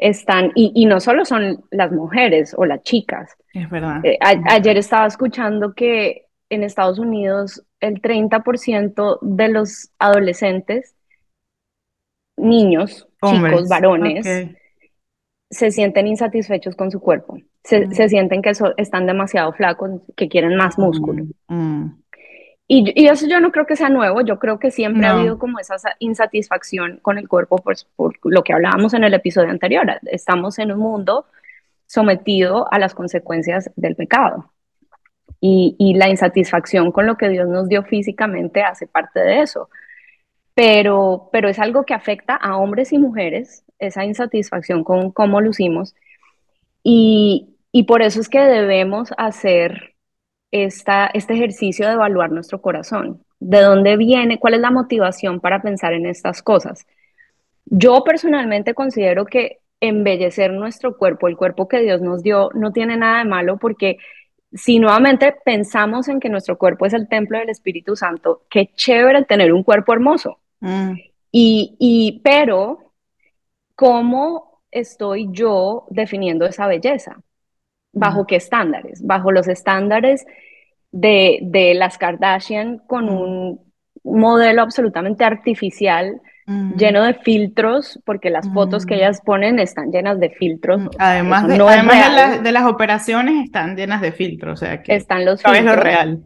están, 0.00 0.50
y, 0.54 0.86
no 0.86 0.98
solo 0.98 1.24
son 1.24 1.64
las 1.70 1.92
mujeres 1.92 2.54
o 2.56 2.64
las 2.64 2.82
chicas. 2.82 3.36
Es 3.52 3.68
verdad. 3.68 4.04
Eh, 4.04 4.18
ayer 4.20 4.78
estaba 4.78 5.06
escuchando 5.06 5.74
que 5.74 6.26
en 6.48 6.64
Estados 6.64 6.98
Unidos 6.98 7.64
el 7.80 8.00
30% 8.00 9.18
de 9.20 9.48
los 9.48 9.90
adolescentes, 9.98 10.96
niños, 12.36 13.08
chicos, 13.22 13.68
varones, 13.68 14.26
se 15.50 15.70
sienten 15.70 16.06
insatisfechos 16.06 16.76
con 16.76 16.90
su 16.90 17.00
cuerpo. 17.00 17.38
Se, 17.62 17.86
mm. 17.86 18.08
sienten 18.08 18.42
que 18.42 18.52
están 18.78 19.06
demasiado 19.06 19.52
flacos, 19.52 20.00
que 20.16 20.28
quieren 20.28 20.56
más 20.56 20.78
mm, 20.78 20.82
músculo. 20.82 21.24
Mm. 21.48 21.86
Y, 22.72 23.08
eso 23.08 23.26
yo 23.26 23.40
no 23.40 23.50
creo 23.50 23.66
que 23.66 23.74
sea 23.74 23.88
nuevo, 23.88 24.20
yo 24.20 24.38
creo 24.38 24.60
que 24.60 24.70
siempre 24.70 25.04
ha 25.04 25.18
habido 25.18 25.40
como 25.40 25.58
esa 25.58 25.74
insatisfacción 25.98 27.00
con 27.02 27.18
el 27.18 27.26
cuerpo 27.26 27.56
pues, 27.58 27.82
por 27.96 28.14
lo 28.22 28.44
que 28.44 28.52
hablábamos 28.52 28.94
en 28.94 29.02
el 29.02 29.12
episodio 29.12 29.50
anterior. 29.50 29.98
Estamos 30.06 30.56
en 30.60 30.70
un 30.70 30.78
mundo 30.78 31.26
sometido 31.86 32.72
a 32.72 32.78
las 32.78 32.94
consecuencias 32.94 33.72
del 33.74 33.96
pecado. 33.96 34.52
Y, 35.40 35.94
la 35.96 36.08
insatisfacción 36.10 36.92
con 36.92 37.06
lo 37.06 37.16
que 37.16 37.28
Dios 37.28 37.48
nos 37.48 37.68
dio 37.68 37.82
físicamente 37.82 38.62
hace 38.62 38.86
parte 38.86 39.18
de 39.18 39.42
eso. 39.42 39.68
Pero, 40.54 41.28
pero 41.32 41.48
es 41.48 41.58
algo 41.58 41.84
que 41.84 41.94
afecta 41.94 42.36
a 42.36 42.56
hombres 42.56 42.92
y 42.92 42.98
mujeres, 42.98 43.64
esa 43.80 44.04
insatisfacción 44.04 44.84
con 44.84 45.10
cómo 45.10 45.40
lucimos. 45.40 45.96
Y, 46.84 47.56
y 47.72 47.82
por 47.82 48.02
eso 48.02 48.20
es 48.20 48.28
que 48.28 48.38
debemos 48.38 49.12
hacer 49.18 49.89
esta, 50.50 51.10
este 51.14 51.34
ejercicio 51.34 51.86
de 51.86 51.94
evaluar 51.94 52.30
nuestro 52.30 52.60
corazón. 52.60 53.22
¿De 53.38 53.60
dónde 53.60 53.96
viene? 53.96 54.38
¿Cuál 54.38 54.54
es 54.54 54.60
la 54.60 54.70
motivación 54.70 55.40
para 55.40 55.62
pensar 55.62 55.92
en 55.92 56.06
estas 56.06 56.42
cosas? 56.42 56.86
Yo 57.64 58.02
personalmente 58.04 58.74
considero 58.74 59.24
que 59.24 59.60
embellecer 59.80 60.52
nuestro 60.52 60.96
cuerpo, 60.98 61.28
el 61.28 61.36
cuerpo 61.36 61.68
que 61.68 61.80
Dios 61.80 62.02
nos 62.02 62.22
dio, 62.22 62.50
no 62.54 62.72
tiene 62.72 62.96
nada 62.96 63.18
de 63.18 63.24
malo 63.24 63.56
porque 63.58 63.98
si 64.52 64.78
nuevamente 64.78 65.34
pensamos 65.44 66.08
en 66.08 66.20
que 66.20 66.28
nuestro 66.28 66.58
cuerpo 66.58 66.84
es 66.84 66.92
el 66.92 67.08
templo 67.08 67.38
del 67.38 67.50
Espíritu 67.50 67.96
Santo, 67.96 68.42
qué 68.50 68.70
chévere 68.74 69.24
tener 69.24 69.52
un 69.52 69.62
cuerpo 69.62 69.92
hermoso. 69.92 70.38
Mm. 70.60 70.94
Y, 71.32 71.76
y, 71.78 72.20
pero, 72.24 72.92
¿cómo 73.76 74.60
estoy 74.70 75.28
yo 75.30 75.86
definiendo 75.90 76.46
esa 76.46 76.66
belleza? 76.66 77.22
¿Bajo 77.92 78.26
qué 78.26 78.36
estándares? 78.36 79.04
Bajo 79.04 79.32
los 79.32 79.48
estándares 79.48 80.26
de, 80.92 81.72
las 81.74 81.98
Kardashian 81.98 82.78
con 82.86 83.08
un 83.08 83.60
modelo 84.04 84.62
absolutamente 84.62 85.24
artificial, 85.24 86.20
lleno 86.76 87.04
de 87.04 87.14
filtros, 87.14 88.00
porque 88.04 88.28
las 88.28 88.52
fotos 88.52 88.84
que 88.84 88.96
ellas 88.96 89.20
ponen 89.24 89.60
están 89.60 89.92
llenas 89.92 90.18
de 90.18 90.30
filtros. 90.30 90.88
Además, 90.98 91.46
de, 91.46 91.54
además 91.54 92.42
de, 92.42 92.50
las 92.50 92.64
operaciones 92.64 93.44
están 93.44 93.76
llenas 93.76 94.00
de 94.00 94.10
filtros, 94.10 94.60
o 94.60 94.64
sea 94.64 94.82
que 94.82 94.96
están 94.96 95.24
los 95.24 95.42
filtros. 95.42 95.64
lo 95.64 95.76
real. 95.76 96.24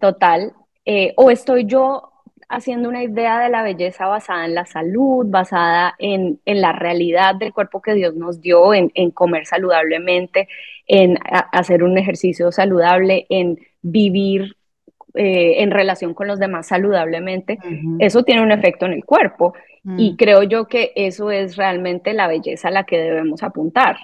Total. 0.00 0.52
Eh, 0.86 1.12
o 1.16 1.30
estoy 1.30 1.66
yo 1.66 2.15
haciendo 2.48 2.88
una 2.88 3.02
idea 3.02 3.40
de 3.40 3.48
la 3.48 3.62
belleza 3.62 4.06
basada 4.06 4.44
en 4.44 4.54
la 4.54 4.66
salud, 4.66 5.26
basada 5.28 5.94
en, 5.98 6.40
la 6.44 6.72
realidad 6.72 7.34
del 7.34 7.52
cuerpo 7.52 7.82
que 7.82 7.94
Dios 7.94 8.14
nos 8.14 8.40
dio, 8.40 8.72
en, 8.72 9.10
comer 9.10 9.46
saludablemente, 9.46 10.48
en 10.86 11.18
hacer 11.52 11.82
un 11.82 11.98
ejercicio 11.98 12.52
saludable, 12.52 13.26
en 13.28 13.58
vivir 13.82 14.56
eh, 15.14 15.62
en 15.62 15.70
relación 15.70 16.14
con 16.14 16.28
los 16.28 16.38
demás 16.38 16.68
saludablemente. 16.68 17.58
Eso 17.98 18.22
tiene 18.22 18.42
un 18.42 18.52
efecto 18.52 18.86
en 18.86 18.92
el 18.92 19.04
cuerpo 19.04 19.54
y 19.96 20.12
mm. 20.12 20.16
creo 20.16 20.42
yo 20.44 20.66
que 20.66 20.92
eso 20.94 21.30
es 21.30 21.56
realmente 21.56 22.12
la 22.12 22.28
belleza 22.28 22.68
a 22.68 22.72
la 22.72 22.84
que 22.84 22.98
debemos 22.98 23.42
apuntar. 23.42 23.96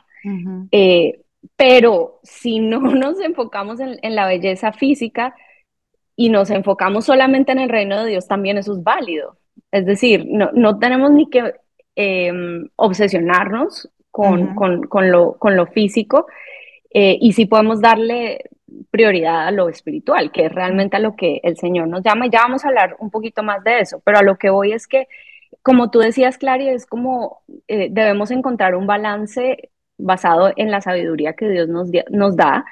Eh, 0.73 1.21
pero 1.57 2.21
si 2.23 2.59
no 2.59 2.81
nos 2.81 3.21
enfocamos 3.21 3.79
en 3.81 4.17
la 4.17 4.27
belleza 4.27 4.73
física, 4.73 5.35
y 6.17 6.29
nos 6.29 6.51
enfocamos 6.51 7.07
solamente 7.07 7.53
en 7.53 7.59
el 7.59 7.69
reino 7.69 8.03
de 8.03 8.11
Dios, 8.11 8.29
también 8.29 8.59
eso 8.59 8.73
es 8.73 8.83
válido. 8.83 9.37
Es 9.71 9.87
decir, 9.87 10.27
no, 10.29 10.51
no 10.53 10.79
tenemos 10.79 11.11
ni 11.11 11.29
que 11.29 11.55
em, 11.97 12.69
obsesionarnos 12.77 13.89
con, 14.11 14.55
con, 14.55 14.83
con, 14.85 15.11
lo, 15.11 15.39
con, 15.39 15.57
lo, 15.57 15.67
físico 15.67 16.27
eh, 16.93 17.17
y 17.21 17.33
sí 17.33 17.47
podemos 17.47 17.81
darle 17.81 18.51
prioridad 18.91 19.49
a 19.49 19.51
lo 19.51 19.69
espiritual, 19.69 20.31
que 20.33 20.47
es 20.47 20.53
realmente 20.53 20.97
a 20.97 21.01
lo 21.01 21.17
que 21.17 21.41
el 21.43 21.57
Señor 21.57 21.89
nos 21.89 22.03
llama. 22.03 22.27
Y 22.27 22.31
ya 22.31 22.41
vamos 22.43 22.65
a 22.65 22.69
hablar 22.69 22.97
un 22.99 23.11
poquito 23.11 23.43
más 23.43 23.65
de 23.65 23.81
eso, 23.81 24.01
pero 24.05 24.19
a 24.19 24.23
lo 24.23 24.37
que 24.37 24.51
voy 24.51 24.73
es 24.73 24.87
que, 24.87 25.09
como 25.63 25.91
tú 25.91 26.01
decías, 26.01 26.39
Clary, 26.39 26.69
es 26.69 26.87
como 26.87 27.43
eh, 27.69 27.89
debemos 27.91 28.31
encontrar 28.31 28.75
un 28.75 28.87
balance 28.87 29.71
basado 29.99 30.53
en 30.57 30.71
la 30.71 30.81
sabiduría 30.81 31.35
que 31.35 31.49
Dios 31.49 31.69
nos, 31.69 31.89
nos 32.11 32.37
da, 32.37 32.65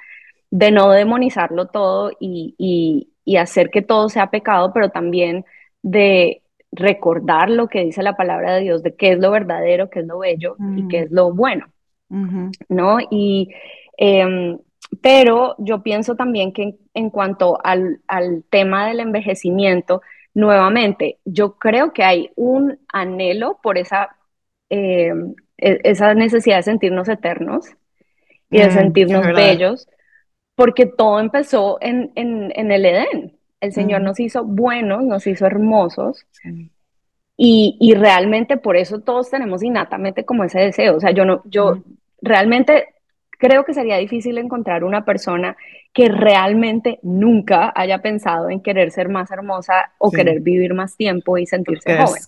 de 0.51 0.71
no 0.73 0.91
demonizarlo 0.91 1.67
todo 1.69 2.11
y, 2.19 2.55
y 2.59 3.10
hacer 3.37 3.71
que 3.71 3.83
todo 3.83 4.09
sea 4.09 4.31
pecado, 4.31 4.73
pero 4.73 4.91
también 4.91 5.45
de 5.83 6.43
recordar 6.73 7.51
lo 7.51 7.69
que 7.69 7.85
dice 7.85 8.03
la 8.03 8.17
palabra 8.17 8.55
de 8.55 8.63
Dios, 8.63 8.83
de 8.83 8.95
qué 8.95 9.13
es 9.13 9.19
lo 9.19 9.31
verdadero, 9.31 9.91
qué 9.91 10.01
es 10.01 10.07
lo 10.07 10.19
bello 10.19 10.57
y 10.77 10.89
qué 10.89 11.01
es 11.01 11.11
lo 11.11 11.33
bueno, 11.33 11.67
¿no? 12.69 12.99
Y, 13.11 13.51
em, 13.97 14.59
pero 15.01 15.55
yo 15.59 15.83
pienso 15.83 16.15
también 16.15 16.53
que 16.53 16.77
en, 16.95 17.11
cuanto 17.11 17.59
al, 17.63 18.01
tema 18.51 18.89
del 18.89 19.01
envejecimiento, 19.01 20.03
nuevamente, 20.35 21.19
yo 21.25 21.57
creo 21.57 21.93
que 21.93 22.05
hay 22.05 22.31
un 22.37 22.79
anhelo 22.93 23.59
por 23.63 23.79
esa, 23.79 24.17
em, 24.69 25.35
e, 25.59 25.81
esa 25.85 26.15
necesidad 26.15 26.59
de 26.59 26.63
sentirnos 26.65 27.09
eternos 27.09 27.67
y 28.49 28.59
de 28.59 28.69
mm, 28.69 28.73
sentirnos 28.73 29.27
bellos, 29.35 29.89
porque 30.61 30.85
todo 30.85 31.21
empezó 31.21 31.79
en, 31.81 32.13
el 32.15 32.85
Edén. 32.85 33.33
El 33.63 33.73
Señor 33.73 34.03
nos 34.03 34.21
hizo 34.21 34.45
buenos, 34.45 35.03
nos 35.03 35.27
hizo 35.27 35.47
hermosos. 35.47 36.27
Y, 37.35 37.95
realmente 37.97 38.59
por 38.59 38.77
eso 38.77 39.01
todos 39.01 39.31
tenemos 39.31 39.63
innatamente 39.63 40.27
como 40.27 40.45
ese 40.45 40.61
deseo. 40.61 40.97
O 40.97 41.01
sea, 41.01 41.13
yo 41.13 41.25
no, 41.25 41.41
yo 41.47 41.83
realmente 42.21 42.89
creo 43.31 43.65
que 43.65 43.73
sería 43.73 43.97
difícil 43.97 44.37
encontrar 44.37 44.85
una 44.85 45.07
persona 45.07 45.57
que 45.95 46.09
realmente 46.09 46.99
nunca 47.03 47.73
haya 47.75 48.03
pensado 48.03 48.51
en 48.51 48.61
querer 48.61 48.91
ser 48.91 49.09
más 49.09 49.31
hermosa 49.31 49.93
o 49.97 50.11
querer 50.11 50.41
vivir 50.41 50.75
más 50.75 50.95
tiempo 50.95 51.39
y 51.39 51.47
sentirse 51.47 51.97
joven. 51.97 52.23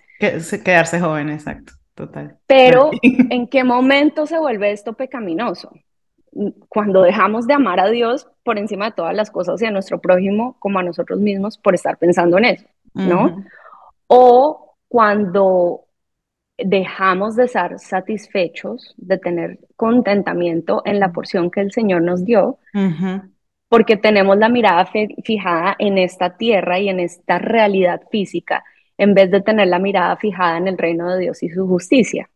quedarse 0.64 1.00
joven, 1.00 1.28
exacto, 1.28 1.74
total. 1.94 2.38
Pero, 2.46 2.92
¿en 3.02 3.46
qué 3.46 3.62
momento 3.62 4.24
se 4.24 4.38
vuelve 4.38 4.72
esto 4.72 4.94
pecaminoso? 4.94 5.70
Cuando 6.68 7.02
dejamos 7.02 7.46
de 7.46 7.54
amar 7.54 7.80
a 7.80 7.90
Dios 7.90 8.28
por 8.42 8.58
encima 8.58 8.86
de 8.86 8.92
todas 8.92 9.14
las 9.14 9.30
cosas 9.30 9.60
y 9.60 9.66
a 9.66 9.70
nuestro 9.70 10.00
prójimo 10.00 10.56
como 10.58 10.78
a 10.78 10.82
nosotros 10.82 11.20
mismos 11.20 11.58
por 11.58 11.74
estar 11.74 11.98
pensando 11.98 12.38
en 12.38 12.44
eso, 12.46 12.66
¿no? 12.94 13.44
O 14.06 14.76
cuando 14.88 15.84
dejamos 16.58 17.36
de 17.36 17.44
estar 17.44 17.78
satisfechos, 17.78 18.94
de 18.96 19.18
tener 19.18 19.58
contentamiento 19.76 20.82
en 20.84 21.00
la 21.00 21.12
porción 21.12 21.50
que 21.50 21.60
el 21.60 21.72
Señor 21.72 22.02
nos 22.02 22.24
dio, 22.24 22.58
porque 23.68 23.96
tenemos 23.96 24.36
la 24.36 24.48
mirada 24.48 24.86
fijada 25.24 25.76
en 25.78 25.98
esta 25.98 26.36
tierra 26.36 26.78
y 26.78 26.88
en 26.88 27.00
esta 27.00 27.38
realidad 27.38 28.02
física, 28.10 28.64
en 28.98 29.14
vez 29.14 29.30
de 29.30 29.40
tener 29.40 29.68
la 29.68 29.78
mirada 29.78 30.16
fijada 30.16 30.58
en 30.58 30.68
el 30.68 30.78
reino 30.78 31.10
de 31.10 31.20
Dios 31.20 31.42
y 31.42 31.48
su 31.48 31.66
justicia. 31.66 32.28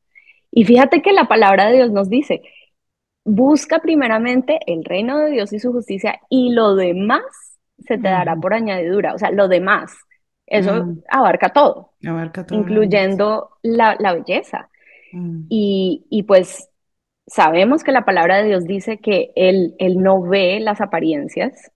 Y 0.51 0.65
fíjate 0.65 1.03
que 1.03 1.13
la 1.13 1.29
palabra 1.29 1.67
de 1.67 1.77
Dios 1.77 1.91
nos 1.91 2.09
dice, 2.09 2.43
busca 3.27 3.81
primeramente 3.81 4.61
el 4.67 4.85
reino 4.85 5.19
de 5.19 5.33
Dios 5.33 5.53
y 5.53 5.59
su 5.59 5.73
justicia 5.73 6.21
y 6.31 6.53
lo 6.53 6.77
demás 6.77 7.23
se 7.79 7.99
te 7.99 8.09
dará 8.09 8.37
por 8.37 8.55
añadidura, 8.55 9.15
o 9.15 9.19
sea, 9.19 9.31
lo 9.31 9.49
demás. 9.49 9.93
Eso 10.47 10.85
mm. 10.85 11.03
abarca 11.11 11.49
todo, 11.49 11.93
abarca 12.07 12.47
todo 12.47 12.59
incluyendo 12.59 13.51
la, 13.63 13.97
belleza. 14.15 14.71
Mm. 15.13 15.47
Y, 15.49 16.25
pues 16.27 16.71
sabemos 17.27 17.83
que 17.83 17.91
la 17.91 18.05
palabra 18.05 18.39
de 18.39 18.49
Dios 18.49 18.65
dice 18.65 18.99
que 18.99 19.33
él, 19.35 19.75
él 19.79 20.01
no 20.01 20.23
ve 20.23 20.61
las 20.61 20.81
apariencias, 20.81 21.73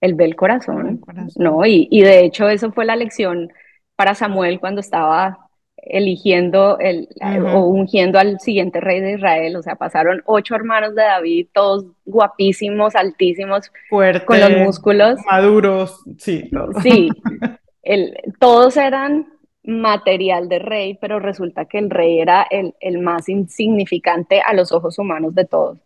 él 0.00 0.14
ve 0.14 0.24
el 0.24 0.34
corazón, 0.34 1.00
¿no? 1.36 1.64
Y, 1.64 1.86
y, 1.92 2.02
de 2.02 2.24
hecho 2.24 2.48
eso 2.48 2.72
fue 2.72 2.84
la 2.84 2.96
lección 2.96 3.52
para 3.94 4.16
Samuel 4.16 4.58
cuando 4.58 4.80
estaba 4.80 5.48
eligiendo 5.82 6.78
el, 6.78 7.08
o 7.52 7.66
ungiendo 7.66 8.18
al 8.18 8.38
siguiente 8.40 8.80
rey 8.80 9.00
de 9.00 9.14
Israel. 9.14 9.56
O 9.56 9.62
sea, 9.62 9.74
pasaron 9.74 10.22
ocho 10.26 10.54
hermanos 10.54 10.94
de 10.94 11.02
David, 11.02 11.48
todos 11.52 11.86
guapísimos, 12.04 12.94
altísimos, 12.94 13.70
Fuertes, 13.88 14.24
con 14.24 14.40
los 14.40 14.50
músculos. 14.58 15.18
Maduros, 15.26 16.02
sí. 16.18 16.50
Sí, 16.82 17.08
el, 17.82 18.16
todos 18.38 18.76
eran 18.76 19.26
material 19.64 20.48
de 20.48 20.58
rey, 20.58 20.98
pero 21.00 21.20
resulta 21.20 21.66
que 21.66 21.78
el 21.78 21.90
rey 21.90 22.18
era 22.18 22.46
el, 22.50 22.74
el 22.80 22.98
más 22.98 23.28
insignificante 23.28 24.40
a 24.40 24.54
los 24.54 24.72
ojos 24.72 24.98
humanos 24.98 25.34
de 25.34 25.44
todos. 25.44 25.78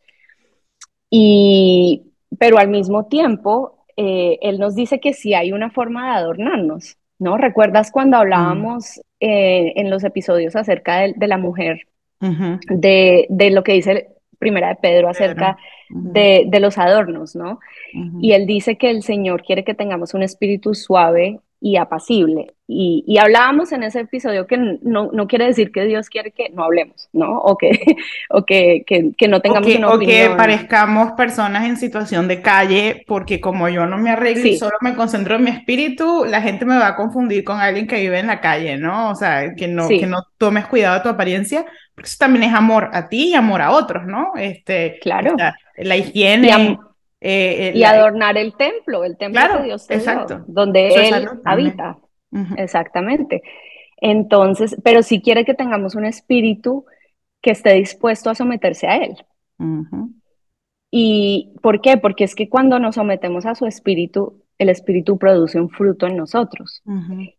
Y, 1.11 2.13
pero 2.39 2.59
al 2.59 2.69
mismo 2.69 3.07
tiempo, 3.07 3.85
eh, 3.97 4.39
él 4.43 4.59
nos 4.59 4.75
dice 4.75 5.01
que 5.01 5.15
sí 5.15 5.35
hay 5.35 5.53
una 5.53 5.71
forma 5.71 6.11
de 6.11 6.17
adornarnos, 6.19 6.99
¿no? 7.19 7.37
¿Recuerdas 7.37 7.91
cuando 7.91 8.17
hablábamos 8.17 9.01
eh, 9.21 9.73
en 9.77 9.91
los 9.91 10.05
episodios 10.05 10.57
acerca 10.57 11.01
de, 11.01 11.27
la 11.27 11.39
mujer, 11.39 11.87
de, 12.21 13.27
de, 13.29 13.51
lo 13.51 13.63
que 13.63 13.73
dice 13.73 14.09
Primera 14.39 14.69
de 14.69 14.77
Pedro 14.77 15.09
acerca 15.09 15.57
de, 15.89 16.45
de, 16.47 16.61
los 16.61 16.79
adornos, 16.79 17.35
¿no? 17.35 17.59
Y 18.21 18.33
él 18.33 18.47
dice 18.47 18.77
que 18.77 18.91
el 18.91 19.03
Señor 19.03 19.43
quiere 19.43 19.65
que 19.65 19.75
tengamos 19.75 20.15
un 20.15 20.23
espíritu 20.23 20.75
suave 20.75 21.41
y 21.61 21.77
apacible. 21.77 22.55
Y, 22.69 23.17
hablábamos 23.19 23.71
en 23.71 23.85
ese 23.85 24.01
episodio 24.01 24.49
que 24.49 24.57
no, 24.57 25.11
no, 25.13 25.29
quiere 25.29 25.47
decir 25.47 25.71
que 25.71 25.85
Dios 25.85 26.11
quiere 26.11 26.33
que 26.33 26.51
no 26.51 26.65
hablemos, 26.65 27.09
¿no? 27.13 27.39
O 27.39 27.57
que, 27.57 27.71
o 28.31 28.45
que, 28.45 28.85
que, 28.87 29.29
no 29.29 29.41
tengamos 29.41 29.73
una 29.75 29.95
opinión. 29.95 30.33
O 30.33 30.33
que 30.33 30.37
parezcamos 30.37 31.13
personas 31.13 31.65
en 31.67 31.77
situación 31.77 32.27
de 32.27 32.43
calle, 32.43 33.05
porque 33.07 33.41
como 33.41 33.69
yo 33.69 33.87
no 33.87 33.99
me 33.99 34.11
arreglo 34.11 34.47
y 34.47 34.57
solo 34.57 34.77
me 34.81 34.97
concentro 34.97 35.37
en 35.37 35.45
mi 35.45 35.51
espíritu, 35.51 36.25
la 36.25 36.43
gente 36.43 36.65
me 36.65 36.77
va 36.77 36.89
a 36.89 36.97
confundir 36.97 37.45
con 37.45 37.61
alguien 37.61 37.87
que 37.87 38.01
vive 38.01 38.19
en 38.19 38.27
la 38.27 38.41
calle, 38.41 38.77
¿no? 38.77 39.11
O 39.11 39.15
sea, 39.15 39.55
que 39.55 39.69
no, 39.69 39.89
que 39.89 40.07
no 40.07 40.27
tomes 40.37 40.67
cuidado 40.67 40.97
de 40.97 41.03
tu 41.03 41.09
apariencia, 41.09 41.65
porque 41.95 42.09
eso 42.09 42.17
también 42.19 42.51
es 42.51 42.55
amor 42.55 42.91
a 42.93 43.09
ti 43.09 43.29
y 43.29 43.35
amor 43.35 43.63
a 43.63 43.71
otros, 43.71 44.07
¿no? 44.07 44.33
Este, 44.37 44.99
claro. 45.01 45.37
La, 45.77 45.97
higiene. 45.97 46.79
Eh, 47.21 47.73
y 47.75 47.83
adornar 47.85 48.37
el 48.37 48.55
templo, 48.57 49.05
el 49.05 49.17
templo 49.17 49.59
de 49.59 49.65
Dios 49.65 49.91
exacto. 49.91 50.45
donde 50.47 50.89
Él 50.89 51.29
habita. 51.45 51.99
Exactamente. 52.57 53.43
Entonces, 53.99 54.77
pero 54.85 55.03
si 55.03 55.23
quiere 55.23 55.45
que 55.45 55.55
tengamos 55.55 55.95
un 55.95 56.05
espíritu 56.05 56.85
que 57.41 57.53
esté 57.53 57.75
dispuesto 57.75 58.29
a 58.29 58.35
someterse 58.35 58.87
a 58.87 58.97
Él. 58.97 59.17
¿Y 60.91 61.55
por 61.63 61.81
qué? 61.81 61.97
Porque 61.97 62.25
es 62.25 62.35
que 62.35 62.49
cuando 62.49 62.79
nos 62.79 62.97
sometemos 62.97 63.47
a 63.47 63.55
su 63.55 63.67
espíritu, 63.67 64.43
el 64.59 64.69
espíritu 64.69 65.19
produce 65.19 65.61
un 65.61 65.71
fruto 65.71 66.07
en 66.07 66.17
nosotros. 66.17 66.83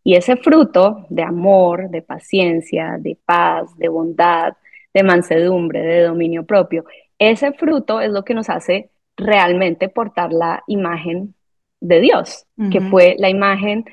Y 0.04 0.16
ese 0.16 0.38
fruto 0.38 1.06
de 1.10 1.24
amor, 1.24 1.90
de 1.90 2.02
paciencia, 2.02 2.98
de 3.00 3.18
paz, 3.26 3.78
de 3.78 3.90
bondad, 3.90 4.54
de 4.94 5.04
mansedumbre, 5.04 5.82
de 5.82 6.04
dominio 6.04 6.46
propio, 6.46 6.86
ese 7.20 7.52
fruto 7.54 8.02
es 8.02 8.12
lo 8.12 8.24
que 8.24 8.34
nos 8.34 8.50
hace 8.50 8.92
realmente 9.18 9.90
portar 9.90 10.32
la 10.32 10.64
imagen 10.68 11.34
de 11.82 12.00
Dios, 12.00 12.46
que 12.72 12.82
fue 12.82 13.16
la 13.20 13.30
imagen 13.30 13.86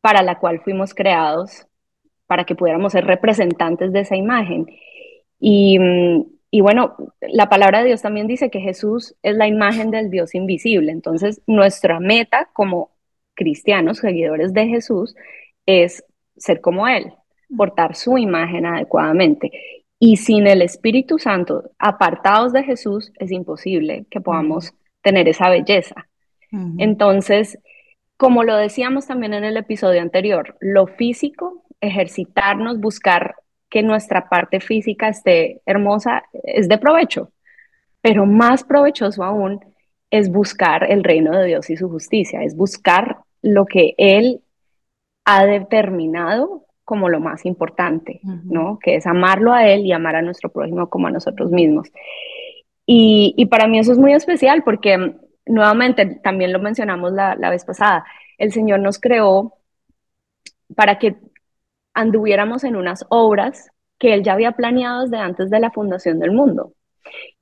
para 0.00 0.22
la 0.22 0.38
cual 0.38 0.60
fuimos 0.60 0.94
creados, 0.94 1.66
para 2.26 2.44
que 2.44 2.54
pudiéramos 2.54 2.92
ser 2.92 3.04
representantes 3.04 3.92
de 3.92 4.00
esa 4.00 4.16
imagen. 4.16 4.66
Y, 5.38 5.78
y, 6.50 6.60
bueno, 6.60 6.96
la 7.20 7.48
palabra 7.48 7.80
de 7.80 7.86
Dios 7.86 8.02
también 8.02 8.26
dice 8.26 8.50
que 8.50 8.60
Jesús 8.60 9.14
es 9.22 9.36
la 9.36 9.46
imagen 9.46 9.90
del 9.90 10.10
Dios 10.10 10.34
invisible. 10.34 10.92
Entonces, 10.92 11.42
nuestra 11.46 12.00
meta 12.00 12.48
como 12.52 12.90
cristianos, 13.34 13.98
seguidores 13.98 14.52
de 14.54 14.66
Jesús, 14.66 15.14
es 15.66 16.04
ser 16.36 16.60
como 16.60 16.88
Él, 16.88 17.12
portar 17.56 17.94
su 17.94 18.18
imagen 18.18 18.66
adecuadamente. 18.66 19.52
Y 20.06 20.18
sin 20.18 20.46
el 20.46 20.60
Espíritu 20.60 21.18
Santo, 21.18 21.70
apartados 21.78 22.52
de 22.52 22.62
Jesús, 22.62 23.10
es 23.18 23.32
imposible 23.32 24.04
que 24.10 24.20
podamos 24.20 24.74
tener 25.00 25.26
esa 25.30 25.48
belleza. 25.48 25.94
Entonces, 26.76 27.58
como 28.18 28.44
lo 28.44 28.54
decíamos 28.54 29.06
también 29.06 29.32
en 29.32 29.44
el 29.44 29.56
episodio 29.56 30.02
anterior, 30.02 30.58
lo 30.60 30.86
físico, 30.86 31.64
ejercitarnos, 31.80 32.80
buscar 32.80 33.36
que 33.70 33.82
nuestra 33.82 34.28
parte 34.28 34.60
física 34.60 35.08
esté 35.08 35.62
hermosa, 35.64 36.24
es 36.42 36.68
de 36.68 36.76
provecho, 36.76 37.32
pero 38.02 38.26
más 38.26 38.62
provechoso 38.62 39.24
aún 39.24 39.64
es 40.10 40.28
buscar 40.28 40.84
el 40.84 41.02
reino 41.02 41.34
de 41.34 41.46
Dios 41.46 41.70
y 41.70 41.78
su 41.78 41.88
justicia, 41.88 42.42
es 42.42 42.54
buscar 42.54 43.20
lo 43.40 43.64
que 43.64 43.94
Él 43.96 44.42
ha 45.24 45.46
determinado 45.46 46.63
como 46.84 47.08
lo 47.08 47.18
más 47.18 47.46
importante, 47.46 48.20
¿no? 48.22 48.78
Que 48.78 48.96
es 48.96 49.06
amarlo 49.06 49.52
a 49.52 49.66
Él 49.66 49.86
y 49.86 49.92
amar 49.92 50.16
a 50.16 50.22
nuestro 50.22 50.50
prójimo 50.50 50.90
como 50.90 51.06
a 51.06 51.10
nosotros 51.10 51.50
mismos. 51.50 51.90
Y, 52.86 53.46
para 53.50 53.66
mí 53.66 53.78
eso 53.78 53.92
es 53.92 53.98
muy 53.98 54.12
especial 54.12 54.62
porque, 54.62 55.16
nuevamente, 55.46 56.20
también 56.22 56.52
lo 56.52 56.58
mencionamos 56.58 57.12
la, 57.12 57.50
vez 57.50 57.64
pasada, 57.64 58.04
el 58.36 58.52
Señor 58.52 58.80
nos 58.80 58.98
creó 58.98 59.54
para 60.76 60.98
que 60.98 61.16
anduviéramos 61.94 62.64
en 62.64 62.76
unas 62.76 63.06
obras 63.08 63.70
que 63.98 64.12
Él 64.12 64.22
ya 64.22 64.34
había 64.34 64.52
planeado 64.52 65.02
desde 65.02 65.18
antes 65.18 65.48
de 65.48 65.60
la 65.60 65.70
fundación 65.70 66.18
del 66.18 66.32
mundo. 66.32 66.72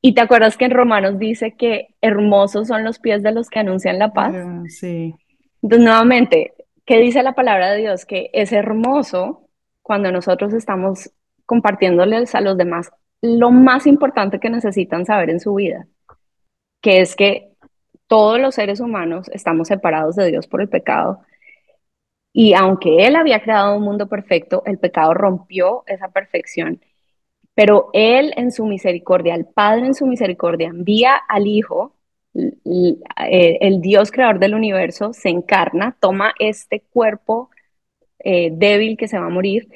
Y 0.01 0.15
te 0.15 0.21
acuerdas 0.21 0.57
que 0.57 0.67
en 0.67 0.73
Romanos 0.73 1.19
dice 1.19 1.57
que 1.57 1.95
hermosos 2.01 2.69
son 2.69 2.85
los 2.85 2.99
pies 2.99 3.23
de 3.23 3.33
los 3.33 3.49
que 3.49 3.61
anuncian 3.61 3.99
la 3.99 4.13
paz. 4.13 4.35
Sí. 4.69 5.15
Entonces, 5.63 5.85
nuevamente, 5.85 6.53
¿Qué 6.85 6.99
dice 6.99 7.23
la 7.23 7.35
palabra 7.35 7.73
de 7.73 7.79
Dios? 7.79 8.05
Que 8.05 8.31
es 8.33 8.53
hermoso 8.53 9.49
cuando 9.83 10.11
nosotros 10.11 10.53
estamos 10.53 11.11
compartiéndoles 11.47 12.35
a 12.35 12.41
los 12.41 12.57
demás 12.57 12.91
lo 13.21 13.53
más 13.53 13.87
importante 13.87 14.41
que 14.41 14.51
necesitan 14.51 15.07
saber 15.07 15.31
en 15.31 15.41
su 15.41 15.55
vida, 15.55 15.87
que 16.81 17.01
es 17.01 17.15
que 17.15 17.53
todos 18.09 18.41
los 18.41 18.57
seres 18.57 18.81
humanos 18.81 19.29
estamos 19.33 19.69
separados 19.69 20.17
de 20.17 20.27
Dios 20.27 20.49
por 20.49 20.61
el 20.61 20.69
pecado. 20.69 21.21
Y 22.33 22.55
aunque 22.55 23.07
Él 23.07 23.17
había 23.17 23.43
creado 23.43 23.77
un 23.77 23.85
mundo 23.85 24.09
perfecto, 24.09 24.63
el 24.67 24.79
pecado 24.79 25.15
rompió 25.15 25.85
esa 25.87 26.09
perfección. 26.11 26.81
Pero 27.55 27.91
Él 27.93 28.33
en 28.37 28.51
su 28.51 28.67
misericordia, 28.67 29.35
el 29.35 29.47
Padre 29.47 29.87
en 29.87 29.95
su 29.95 30.07
misericordia, 30.07 30.69
envía 30.69 31.15
al 31.15 31.47
Hijo 31.47 31.95
el 32.35 33.81
Dios 33.81 34.11
creador 34.11 34.39
del 34.39 34.55
universo 34.55 35.13
se 35.13 35.29
encarna, 35.29 35.97
toma 36.01 36.33
este 36.39 36.81
cuerpo 36.81 37.51
eh, 38.19 38.51
débil 38.53 38.97
que 38.97 39.09
se 39.09 39.19
va 39.19 39.27
a 39.27 39.31
morir, 39.31 39.69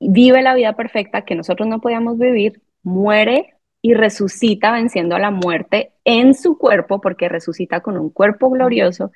vive 0.00 0.42
la 0.42 0.54
vida 0.54 0.74
perfecta 0.74 1.22
que 1.22 1.34
nosotros 1.34 1.68
no 1.68 1.80
podíamos 1.80 2.18
vivir, 2.18 2.60
muere 2.82 3.54
y 3.80 3.94
resucita 3.94 4.72
venciendo 4.72 5.14
a 5.14 5.20
la 5.20 5.30
muerte 5.30 5.92
en 6.04 6.34
su 6.34 6.58
cuerpo, 6.58 7.00
porque 7.00 7.28
resucita 7.28 7.80
con 7.80 7.96
un 7.96 8.10
cuerpo 8.10 8.50
glorioso 8.50 9.12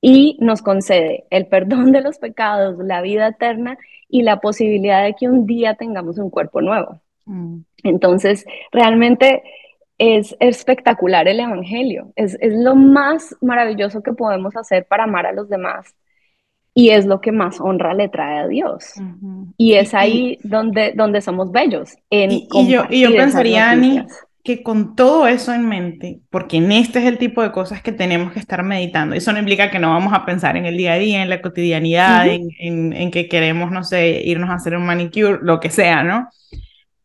y 0.00 0.36
nos 0.40 0.62
concede 0.62 1.24
el 1.30 1.46
perdón 1.46 1.92
de 1.92 2.00
los 2.00 2.18
pecados, 2.18 2.76
la 2.78 3.00
vida 3.00 3.28
eterna 3.28 3.78
y 4.08 4.22
la 4.22 4.40
posibilidad 4.40 5.04
de 5.04 5.14
que 5.14 5.28
un 5.28 5.46
día 5.46 5.74
tengamos 5.74 6.18
un 6.18 6.30
cuerpo 6.30 6.60
nuevo. 6.60 7.00
Mm. 7.24 7.60
Entonces, 7.84 8.44
realmente 8.72 9.42
es 9.98 10.36
espectacular 10.40 11.26
el 11.28 11.40
Evangelio, 11.40 12.12
es, 12.16 12.36
lo 12.42 12.74
más 12.74 13.34
maravilloso 13.40 14.02
que 14.02 14.12
podemos 14.12 14.56
hacer 14.56 14.86
para 14.86 15.04
amar 15.04 15.26
a 15.26 15.32
los 15.32 15.48
demás 15.48 15.94
y 16.74 16.90
es 16.90 17.06
lo 17.06 17.22
que 17.22 17.32
más 17.32 17.58
honra 17.60 17.94
le 17.94 18.08
trae 18.10 18.38
a 18.38 18.46
Dios. 18.46 18.92
Y 19.56 19.74
es 19.74 19.94
ahí 19.94 20.38
donde, 20.42 20.92
donde 20.94 21.22
somos 21.22 21.50
bellos. 21.50 21.96
En 22.10 22.30
y, 22.30 22.48
yo, 22.68 22.84
y 22.90 23.00
yo 23.00 23.10
pensaría, 23.12 23.70
Ani, 23.70 24.02
que 24.44 24.62
con 24.62 24.94
todo 24.94 25.26
eso 25.26 25.54
en 25.54 25.66
mente, 25.66 26.20
porque 26.28 26.58
en 26.58 26.70
este 26.70 26.98
es 26.98 27.06
el 27.06 27.16
tipo 27.16 27.42
de 27.42 27.50
cosas 27.50 27.82
que 27.82 27.92
tenemos 27.92 28.32
que 28.32 28.38
estar 28.40 28.62
meditando, 28.62 29.16
eso 29.16 29.32
no 29.32 29.38
implica 29.38 29.70
que 29.70 29.78
no 29.78 29.88
vamos 29.88 30.12
a 30.12 30.26
pensar 30.26 30.56
en 30.58 30.66
el 30.66 30.76
día 30.76 30.92
a 30.92 30.98
día, 30.98 31.22
en 31.22 31.30
la 31.30 31.40
cotidianidad, 31.40 32.28
en, 32.28 32.50
en, 32.58 32.92
en, 32.92 33.10
que 33.10 33.26
queremos, 33.26 33.72
no 33.72 33.82
sé, 33.82 34.22
irnos 34.24 34.50
a 34.50 34.54
hacer 34.54 34.76
un 34.76 34.84
manicure, 34.84 35.38
lo 35.40 35.58
que 35.58 35.70
sea, 35.70 36.04
¿no? 36.04 36.28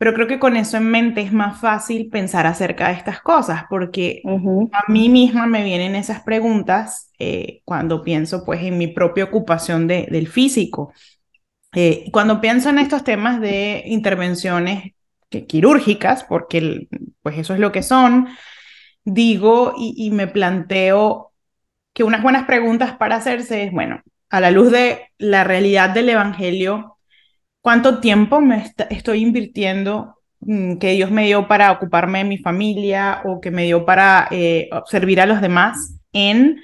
Pero 0.01 0.15
creo 0.15 0.25
que 0.25 0.39
con 0.39 0.57
eso 0.57 0.77
en 0.77 0.89
mente 0.89 1.21
es 1.21 1.31
más 1.31 1.61
fácil 1.61 2.09
pensar 2.09 2.47
acerca 2.47 2.87
de 2.87 2.95
estas 2.95 3.21
cosas, 3.21 3.65
porque 3.69 4.23
a 4.25 4.91
mí 4.91 5.09
misma 5.09 5.45
me 5.45 5.63
vienen 5.63 5.93
esas 5.93 6.23
preguntas 6.23 7.11
eh, 7.19 7.61
cuando 7.65 8.01
pienso 8.01 8.43
pues 8.43 8.63
en 8.63 8.79
mi 8.79 8.87
propia 8.87 9.25
ocupación 9.25 9.85
de, 9.85 10.07
del 10.09 10.27
físico. 10.27 10.91
Eh, 11.75 12.09
cuando 12.11 12.41
pienso 12.41 12.71
en 12.71 12.79
estos 12.79 13.03
temas 13.03 13.39
de 13.41 13.83
intervenciones 13.85 14.95
quirúrgicas, 15.29 16.23
porque 16.23 16.87
pues 17.21 17.37
eso 17.37 17.53
es 17.53 17.59
lo 17.59 17.71
que 17.71 17.83
son, 17.83 18.27
digo 19.03 19.75
y, 19.77 19.93
y 19.95 20.09
me 20.09 20.25
planteo 20.25 21.31
que 21.93 22.03
unas 22.03 22.23
buenas 22.23 22.45
preguntas 22.45 22.93
para 22.97 23.17
hacerse 23.17 23.65
es, 23.65 23.71
bueno, 23.71 24.01
a 24.31 24.39
la 24.41 24.49
luz 24.49 24.71
de 24.71 25.11
la 25.19 25.43
realidad 25.43 25.91
del 25.91 26.09
Evangelio, 26.09 26.97
cuánto 27.61 27.99
tiempo 27.99 28.41
me 28.41 28.65
estoy 28.89 29.21
invirtiendo 29.21 30.15
mm, 30.41 30.77
que 30.77 30.91
Dios 30.91 31.11
me 31.11 31.25
dio 31.25 31.47
para 31.47 31.71
ocuparme 31.71 32.19
de 32.19 32.25
mi 32.25 32.37
familia 32.37 33.21
o 33.25 33.39
que 33.39 33.51
me 33.51 33.63
dio 33.63 33.85
para 33.85 34.27
eh, 34.31 34.69
servir 34.87 35.21
a 35.21 35.25
los 35.25 35.41
demás 35.41 35.99
en 36.13 36.61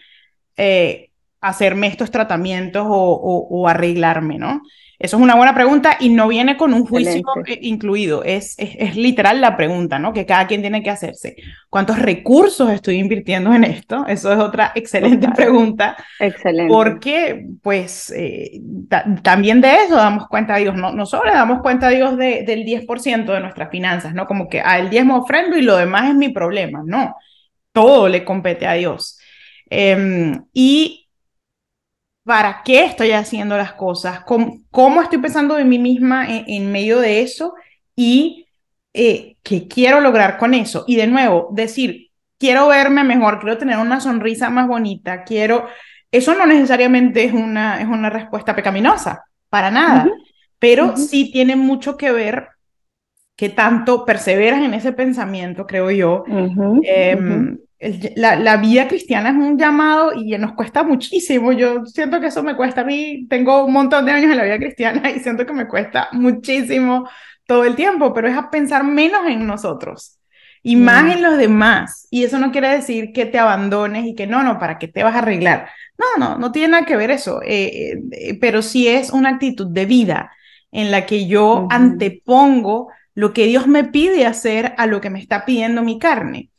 eh, 0.57 1.11
hacerme 1.39 1.87
estos 1.87 2.11
tratamientos 2.11 2.85
o, 2.87 3.47
o 3.49 3.67
arreglarme, 3.67 4.37
¿no? 4.37 4.61
Eso 4.99 5.17
es 5.17 5.23
una 5.23 5.35
buena 5.35 5.53
pregunta 5.53 5.95
y 5.99 6.09
no 6.09 6.27
viene 6.27 6.57
con 6.57 6.73
un 6.73 6.83
juicio 6.83 7.21
incluido, 7.61 8.23
es, 8.23 8.55
es, 8.57 8.95
literal 8.95 9.41
la 9.41 9.55
pregunta, 9.55 9.99
¿no? 9.99 10.11
Que 10.11 10.25
cada 10.25 10.47
quien 10.47 10.61
tiene 10.61 10.81
que 10.81 10.89
hacerse. 10.89 11.35
¿Cuántos 11.69 11.99
recursos 11.99 12.71
estoy 12.71 12.95
invirtiendo 12.95 13.53
en 13.53 13.63
esto? 13.63 14.05
Eso 14.07 14.33
es 14.33 14.39
otra 14.39 14.71
excelente 14.73 15.27
pregunta. 15.35 15.95
Excelente. 16.19 16.73
Porque, 16.73 17.45
pues, 17.61 18.09
eh, 18.09 18.59
también 19.21 19.61
de 19.61 19.83
eso 19.85 19.95
damos 19.95 20.27
cuenta 20.27 20.55
a 20.55 20.57
Dios, 20.57 20.75
no, 20.75 20.91
no 20.91 21.05
solo 21.05 21.31
damos 21.31 21.61
cuenta 21.61 21.87
a 21.87 21.91
Dios 21.91 22.17
de, 22.17 22.43
del 22.43 22.65
10% 22.65 23.31
de 23.31 23.39
nuestras 23.39 23.69
finanzas, 23.69 24.15
¿no? 24.15 24.25
Como 24.25 24.49
que 24.49 24.61
al 24.61 24.89
diezmo 24.89 25.17
ofrendo 25.17 25.57
y 25.57 25.61
lo 25.61 25.77
demás 25.77 26.09
es 26.09 26.15
mi 26.15 26.29
problema, 26.29 26.81
no. 26.83 27.15
Todo 27.71 28.09
le 28.09 28.25
compete 28.25 28.65
a 28.65 28.73
Dios. 28.73 29.19
Em, 29.69 30.43
y 30.53 31.06
para 32.27 32.61
qué 32.65 32.83
estoy 32.83 33.11
haciendo 33.11 33.55
las 33.55 33.71
cosas, 33.71 34.19
cómo, 34.25 35.01
estoy 35.01 35.19
pensando 35.19 35.55
de 35.55 35.63
mí 35.63 35.79
misma 35.79 36.27
en, 36.27 36.69
medio 36.73 36.99
de 36.99 37.21
eso 37.21 37.55
y 37.95 38.47
eh, 38.93 39.37
qué 39.41 39.69
quiero 39.69 40.01
lograr 40.01 40.37
con 40.37 40.53
eso. 40.53 40.83
Y 40.87 40.97
de 40.97 41.07
nuevo, 41.07 41.47
decir, 41.53 42.09
quiero 42.37 42.67
verme 42.67 43.05
mejor, 43.05 43.39
quiero 43.39 43.57
tener 43.57 43.77
una 43.77 44.01
sonrisa 44.01 44.49
más 44.49 44.67
bonita, 44.67 45.23
quiero... 45.23 45.67
Eso 46.11 46.35
no 46.35 46.45
necesariamente 46.45 47.23
es 47.23 47.31
una, 47.31 47.79
es 47.79 47.87
una 47.87 48.09
respuesta 48.09 48.53
pecaminosa, 48.53 49.23
para 49.49 49.71
nada, 49.71 50.09
pero 50.59 50.97
sí 50.97 51.31
tiene 51.31 51.55
mucho 51.55 51.95
que 51.95 52.11
ver 52.11 52.49
que 53.37 53.47
tanto 53.47 54.03
perseveras 54.03 54.61
en 54.63 54.73
ese 54.73 54.91
pensamiento, 54.91 55.65
creo 55.65 55.91
yo, 55.91 56.25
la, 58.15 58.35
la, 58.35 58.57
vida 58.57 58.87
cristiana 58.87 59.29
es 59.29 59.35
un 59.35 59.57
llamado 59.57 60.13
y 60.13 60.37
nos 60.37 60.53
cuesta 60.53 60.83
muchísimo. 60.83 61.51
Yo 61.51 61.85
siento 61.85 62.19
que 62.19 62.27
eso 62.27 62.43
me 62.43 62.55
cuesta 62.55 62.81
a 62.81 62.85
mí. 62.85 63.27
Tengo 63.29 63.65
un 63.65 63.73
montón 63.73 64.05
de 64.05 64.11
años 64.11 64.31
en 64.31 64.37
la 64.37 64.43
vida 64.43 64.57
cristiana 64.57 65.11
y 65.11 65.19
siento 65.19 65.45
que 65.45 65.53
me 65.53 65.67
cuesta 65.67 66.09
muchísimo 66.11 67.07
todo 67.45 67.63
el 67.63 67.75
tiempo, 67.75 68.13
pero 68.13 68.27
es 68.27 68.37
a 68.37 68.49
pensar 68.49 68.83
menos 68.83 69.27
en 69.27 69.47
nosotros 69.47 70.19
y 70.63 70.75
más 70.75 71.03
mm. 71.03 71.11
en 71.11 71.21
los 71.21 71.37
demás. 71.37 72.07
Y 72.09 72.23
eso 72.23 72.39
no 72.39 72.51
quiere 72.51 72.69
decir 72.69 73.13
que 73.13 73.25
te 73.25 73.39
abandones 73.39 74.05
y 74.05 74.15
que 74.15 74.27
no, 74.27 74.43
no, 74.43 74.59
¿para 74.59 74.77
qué 74.77 74.87
te 74.87 75.03
vas 75.03 75.15
a 75.15 75.19
arreglar? 75.19 75.69
No, 75.97 76.05
no, 76.17 76.37
no 76.37 76.51
tiene 76.51 76.69
nada 76.69 76.85
que 76.85 76.97
ver 76.97 77.11
eso, 77.11 77.41
eh, 77.43 77.99
eh, 78.11 78.37
pero 78.39 78.61
sí 78.61 78.87
es 78.87 79.11
una 79.11 79.29
actitud 79.29 79.67
de 79.67 79.85
vida 79.85 80.31
en 80.71 80.91
la 80.91 81.05
que 81.05 81.27
yo 81.27 81.67
antepongo 81.69 82.89
lo 83.15 83.33
que 83.33 83.45
Dios 83.45 83.67
me 83.67 83.85
pide 83.85 84.25
hacer 84.25 84.75
a 84.77 84.85
lo 84.85 85.01
que 85.01 85.09
me 85.09 85.19
está 85.19 85.45
pidiendo 85.45 85.81
mi 85.81 85.97
carne. 85.97 86.49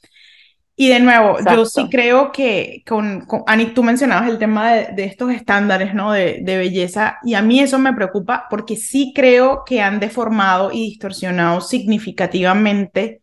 Y 0.81 0.89
de 0.91 1.01
nuevo, 1.01 1.39
yo 1.53 1.67
sí 1.67 1.89
creo 1.91 2.31
que 2.31 2.85
con, 2.87 3.23
con, 3.23 3.43
Ani, 3.49 3.67
tú 3.75 3.83
mencionabas 3.83 4.29
el 4.29 4.39
tema 4.39 4.73
de, 4.73 4.93
de 4.95 5.07
estos 5.07 5.33
estándares, 5.33 5.93
¿no? 5.93 6.13
De, 6.13 6.39
de, 6.41 6.57
belleza, 6.57 7.19
y 7.25 7.35
a 7.35 7.43
mí 7.43 7.59
eso 7.59 7.81
me 7.81 7.93
preocupa 7.93 8.47
porque 8.49 8.77
sí 8.77 9.13
creo 9.13 9.65
que 9.67 9.83
han 9.83 9.99
deformado 9.99 10.71
y 10.71 10.91
distorsionado 10.91 11.63
significativamente 11.63 13.23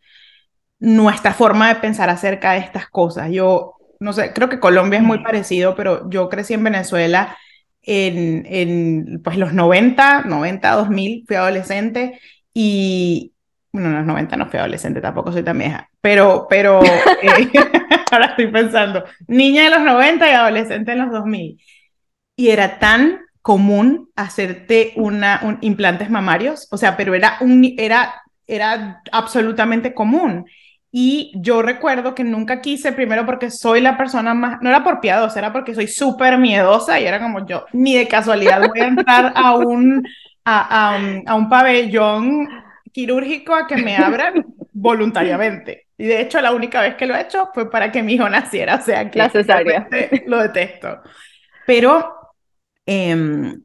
nuestra 0.80 1.34
forma 1.34 1.74
de 1.74 1.80
pensar 1.80 2.10
acerca 2.10 2.52
de 2.52 2.60
estas 2.60 2.90
cosas. 2.90 3.32
Yo, 3.32 3.76
no 4.02 4.12
sé, 4.12 4.34
creo 4.34 4.50
que 4.50 4.60
Colombia 4.60 5.00
es 5.00 5.06
muy 5.06 5.24
parecido, 5.24 5.76
pero 5.76 6.10
yo 6.10 6.28
crecí 6.28 6.56
en 6.56 6.64
Venezuela 6.66 7.38
en, 7.84 8.46
en 8.48 9.22
pues 9.24 9.38
los 9.38 9.54
90, 9.54 10.24
90, 10.24 10.72
2000, 10.72 11.24
fui 11.26 11.38
adolescente 11.38 12.20
y, 12.54 13.32
bueno, 13.76 13.90
en 13.90 13.96
los 13.98 14.06
90 14.06 14.38
no 14.38 14.46
fui 14.46 14.58
adolescente, 14.58 15.02
tampoco 15.02 15.34
soy 15.34 15.44
tan 15.44 15.58
vieja, 15.58 15.90
pero, 16.00 16.48
pero 16.50 16.82
eh, 16.82 17.52
ahora 18.12 18.28
estoy 18.28 18.48
pensando, 18.48 19.04
niña 19.28 19.66
de 19.66 19.72
los 19.72 19.82
90 19.82 20.30
y 20.30 20.32
adolescente 20.32 20.94
en 20.94 21.00
los 21.00 21.12
2000. 21.12 21.60
Y 22.38 22.50
era 22.52 22.80
tan 22.80 23.20
común 23.42 24.12
hacerte 24.16 24.94
una, 24.96 25.42
un, 25.44 25.58
implantes 25.60 26.10
mamarios, 26.10 26.70
o 26.72 26.78
sea, 26.78 26.96
pero 26.96 27.16
era, 27.16 27.36
un, 27.42 27.74
era, 27.78 28.14
era 28.48 29.02
absolutamente 29.12 29.94
común. 29.94 30.46
Y 30.90 31.34
yo 31.36 31.62
recuerdo 31.62 32.16
que 32.16 32.24
nunca 32.24 32.62
quise, 32.62 32.94
primero 32.94 33.26
porque 33.26 33.52
soy 33.52 33.82
la 33.82 33.98
persona 33.98 34.34
más, 34.34 34.60
no 34.62 34.70
era 34.70 34.86
por 34.86 35.02
piadosa, 35.02 35.38
era 35.38 35.52
porque 35.52 35.76
soy 35.76 35.88
súper 35.88 36.38
miedosa 36.38 36.98
y 36.98 37.08
era 37.08 37.20
como 37.20 37.46
yo, 37.46 37.66
ni 37.74 37.98
de 37.98 38.08
casualidad 38.08 38.66
voy 38.70 38.80
a 38.80 38.88
entrar 38.88 39.34
a 39.36 39.54
un, 39.58 40.08
a, 40.46 40.94
a, 40.94 40.98
un, 40.98 41.24
a 41.28 41.36
un 41.36 41.50
pabellón 41.50 42.48
quirúrgico 42.96 43.54
a 43.54 43.68
que 43.68 43.76
me 43.76 43.98
abran 43.98 44.46
voluntariamente. 44.72 45.88
Y 45.98 46.06
de 46.06 46.22
hecho, 46.22 46.40
la 46.40 46.54
única 46.54 46.80
vez 46.80 46.96
que 46.96 47.06
lo 47.06 47.14
he 47.14 47.24
hecho 47.24 47.50
fue 47.54 47.70
para 47.70 47.92
que 47.92 48.02
mi 48.02 48.14
hijo 48.14 48.30
naciera, 48.30 48.76
o 48.76 48.82
sea 48.82 49.12
que 49.12 49.20
la 49.20 49.30
cesárea. 49.30 49.90
lo 50.28 50.42
detesto. 50.42 51.02
Pero 51.68 52.16
eh, 52.86 53.58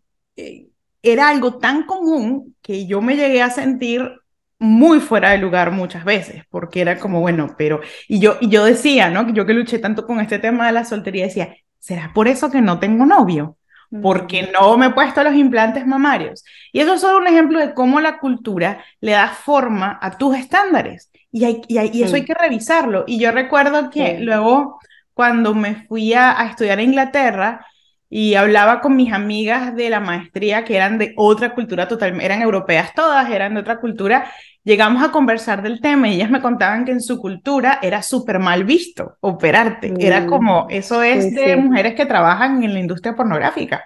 era 1.01 1.29
algo 1.29 1.59
tan 1.59 1.85
común 1.85 2.57
que 2.61 2.89
yo 2.89 3.01
me 3.01 3.15
llegué 3.15 3.41
a 3.41 3.51
sentir 3.51 4.21
muy 4.59 4.99
fuera 4.99 5.31
de 5.31 5.39
lugar 5.39 5.71
muchas 5.71 6.05
veces, 6.05 6.43
porque 6.51 6.81
era 6.81 6.99
como, 6.99 7.21
bueno, 7.21 7.55
pero, 7.57 7.81
y 8.09 8.19
yo, 8.19 8.37
y 8.41 8.49
yo 8.49 8.65
decía, 8.65 9.11
¿no? 9.11 9.33
Yo 9.33 9.47
que 9.47 9.55
luché 9.55 9.79
tanto 9.79 10.07
con 10.09 10.19
este 10.19 10.41
tema 10.41 10.67
de 10.67 10.73
la 10.73 10.85
soltería, 10.85 11.27
decía, 11.27 11.55
¿será 11.79 12.11
por 12.13 12.27
eso 12.27 12.51
que 12.51 12.61
no 12.61 12.81
tengo 12.81 13.07
novio? 13.07 13.57
Porque 14.03 14.51
no 14.53 14.77
me 14.77 14.87
he 14.87 14.91
puesto 14.91 15.23
los 15.25 15.35
implantes 15.35 15.87
mamarios. 15.87 16.45
Y 16.73 16.81
eso 16.81 16.95
es 16.95 17.01
solo 17.01 17.19
un 17.19 17.27
ejemplo 17.27 17.59
de 17.59 17.75
cómo 17.75 18.01
la 18.01 18.19
cultura 18.19 18.85
le 19.01 19.13
da 19.13 19.29
forma 19.29 19.99
a 20.01 20.17
tus 20.17 20.37
estándares. 20.37 21.11
Y, 21.33 21.45
hay, 21.45 21.63
y, 21.69 22.03
eso 22.03 22.17
hay 22.17 22.25
que 22.25 22.35
revisarlo. 22.35 23.05
Y 23.07 23.19
yo 23.19 23.33
recuerdo 23.33 23.91
que 23.91 24.21
luego, 24.21 24.79
cuando 25.15 25.55
me 25.55 25.87
fui 25.87 26.15
a, 26.15 26.41
a, 26.41 26.47
estudiar 26.49 26.79
a 26.79 26.83
Inglaterra 26.83 27.67
y 28.09 28.35
hablaba 28.35 28.81
con 28.81 28.97
mis 28.97 29.13
amigas 29.13 29.75
de 29.75 29.91
la 29.91 30.01
maestría, 30.01 30.65
que 30.65 30.77
eran 30.77 30.99
de 30.99 31.15
otra 31.17 31.55
cultura 31.55 31.89
total, 31.89 32.21
eran 32.21 32.43
europeas 32.43 32.95
todas, 32.95 33.31
eran 33.31 33.55
de 33.55 33.61
otra 33.61 33.81
cultura, 33.81 34.31
llegamos 34.65 35.03
a 35.03 35.11
conversar 35.11 35.63
del 35.63 35.81
tema 35.81 36.09
y 36.09 36.15
ellas 36.15 36.31
me 36.31 36.41
contaban 36.41 36.85
que 36.85 36.93
en 36.93 37.01
su 37.01 37.19
cultura 37.19 37.79
era 37.83 38.03
súper 38.03 38.39
mal 38.39 38.65
visto 38.65 39.17
operarte. 39.21 39.93
Era 39.99 40.23
mm. 40.23 40.27
como, 40.27 40.67
eso 40.71 41.03
es 41.03 41.35
de 41.35 41.57
mujeres 41.57 41.95
que 41.95 42.07
trabajan 42.07 42.63
en 42.63 42.75
la 42.75 42.81
industria 42.81 43.15
pornográfica. 43.15 43.85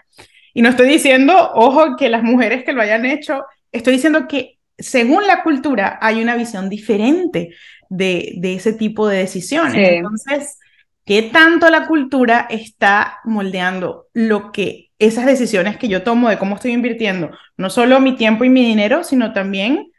Y 0.52 0.62
no 0.62 0.68
estoy 0.68 0.88
diciendo, 0.88 1.34
ojo, 1.54 1.96
que 1.96 2.08
las 2.08 2.22
mujeres 2.22 2.64
que 2.64 2.72
lo 2.72 2.82
hayan 2.82 3.06
hecho, 3.06 3.44
estoy 3.72 3.94
diciendo 3.94 4.26
que 4.28 4.58
según 4.78 5.26
la 5.26 5.42
cultura 5.42 5.98
hay 6.00 6.20
una 6.20 6.37
visión 6.37 6.68
diferente 6.68 7.54
de, 7.88 8.34
de 8.37 8.54
ese 8.54 8.72
tipo 8.72 9.08
de 9.08 9.18
decisiones. 9.18 9.74
Entonces, 9.76 10.58
¿qué 11.04 11.22
tanto 11.22 11.70
la 11.70 11.87
cultura 11.87 12.46
está 12.50 13.18
moldeando 13.24 14.06
lo 14.12 14.52
que 14.52 14.90
esas 14.98 15.26
decisiones 15.26 15.76
que 15.76 15.88
yo 15.88 16.02
tomo 16.02 16.28
de 16.28 16.38
cómo 16.38 16.54
estoy 16.54 16.72
invirtiendo, 16.72 17.30
no 17.56 17.70
solo 17.70 18.00
mi 18.00 18.16
tiempo 18.16 18.44
y 18.44 18.48
mi 18.48 18.64
dinero, 18.64 19.04
sino 19.04 19.32
también 19.32 19.92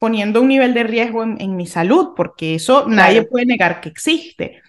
poniendo 0.00 0.40
un 0.40 0.48
nivel 0.48 0.72
de 0.72 0.82
riesgo 0.82 1.22
en, 1.22 1.56
mi 1.56 1.66
salud, 1.66 2.14
porque 2.16 2.54
eso 2.54 2.86
nadie 2.88 3.22
puede 3.22 3.44
negar 3.44 3.82
que 3.82 3.90
existe. 3.90 4.62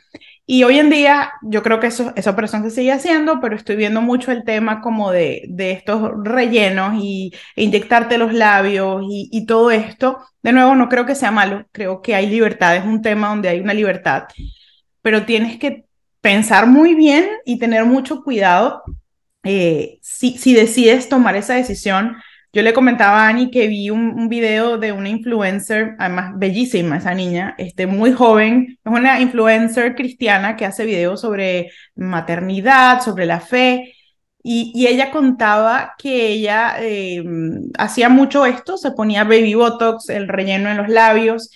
Y 0.46 0.65
hoy 0.65 0.78
en 0.78 0.89
día 0.89 1.32
yo 1.41 1.63
creo 1.63 1.80
que 1.80 1.88
eso, 1.88 2.12
esa 2.17 2.32
operación 2.32 2.63
se 2.63 2.72
sigue 2.72 2.91
haciendo, 2.91 3.39
pero 3.39 3.56
estoy 3.56 3.78
viendo 3.78 4.02
mucho 4.02 4.34
el 4.34 4.44
tema 4.44 4.82
como 4.82 5.10
de, 5.10 5.46
de 5.48 5.72
estos 5.72 6.12
rellenos 6.26 7.02
y 7.02 7.32
e 7.56 7.63
inyectarte 7.63 8.17
los 8.17 8.34
labios 8.34 9.04
y, 9.10 9.30
y, 9.32 9.46
todo 9.46 9.72
esto. 9.72 10.20
De 10.44 10.52
nuevo, 10.52 10.76
no 10.76 10.89
creo 10.89 11.06
que 11.06 11.15
sea 11.15 11.32
malo, 11.32 11.65
creo 11.72 12.02
que 12.02 12.13
hay 12.13 12.28
libertad, 12.28 12.76
es 12.76 12.84
un 12.84 13.02
tema 13.02 13.30
donde 13.30 13.48
hay 13.48 13.62
una 13.62 13.74
libertad, 13.74 14.26
pero 15.02 15.26
tienes 15.26 15.58
que 15.58 15.86
pensar 16.20 16.67
muy 16.67 16.94
bien 16.94 17.26
y 17.46 17.58
tener 17.58 17.86
mucho 17.86 18.22
cuidado 18.22 18.84
eh, 19.44 19.98
si, 20.02 20.38
si 20.38 20.54
decides 20.54 21.08
tomar 21.08 21.38
esa 21.38 21.54
decisión 21.54 22.17
Yo 22.54 22.62
le 22.64 22.74
comentaba 22.74 23.26
a 23.26 23.30
Ani 23.30 23.50
que 23.50 23.68
vi 23.68 23.90
un, 23.90 24.28
video 24.28 24.78
de 24.78 24.92
una 24.92 25.08
influencer, 25.08 25.96
además 26.00 26.34
bellísima 26.36 26.98
esa 26.98 27.14
niña, 27.14 27.56
este, 27.58 27.88
muy 27.88 28.12
joven, 28.12 28.78
es 28.84 28.92
una 28.92 29.22
influencer 29.22 29.96
cristiana 29.96 30.58
que 30.58 30.66
hace 30.66 30.86
videos 30.86 31.22
sobre 31.22 31.72
maternidad, 31.96 33.02
sobre 33.02 33.26
la 33.26 33.40
fe, 33.40 33.94
y, 34.44 34.86
ella 34.88 35.12
contaba 35.12 35.94
que 35.98 36.28
ella 36.28 36.76
eh, 36.80 37.24
hacía 37.78 38.10
mucho 38.10 38.46
esto, 38.46 38.78
se 38.78 38.92
ponía 38.92 39.24
baby 39.24 39.54
botox, 39.54 40.10
el 40.10 40.28
relleno 40.28 40.70
en 40.70 40.78
los 40.78 40.90
labios, 40.90 41.52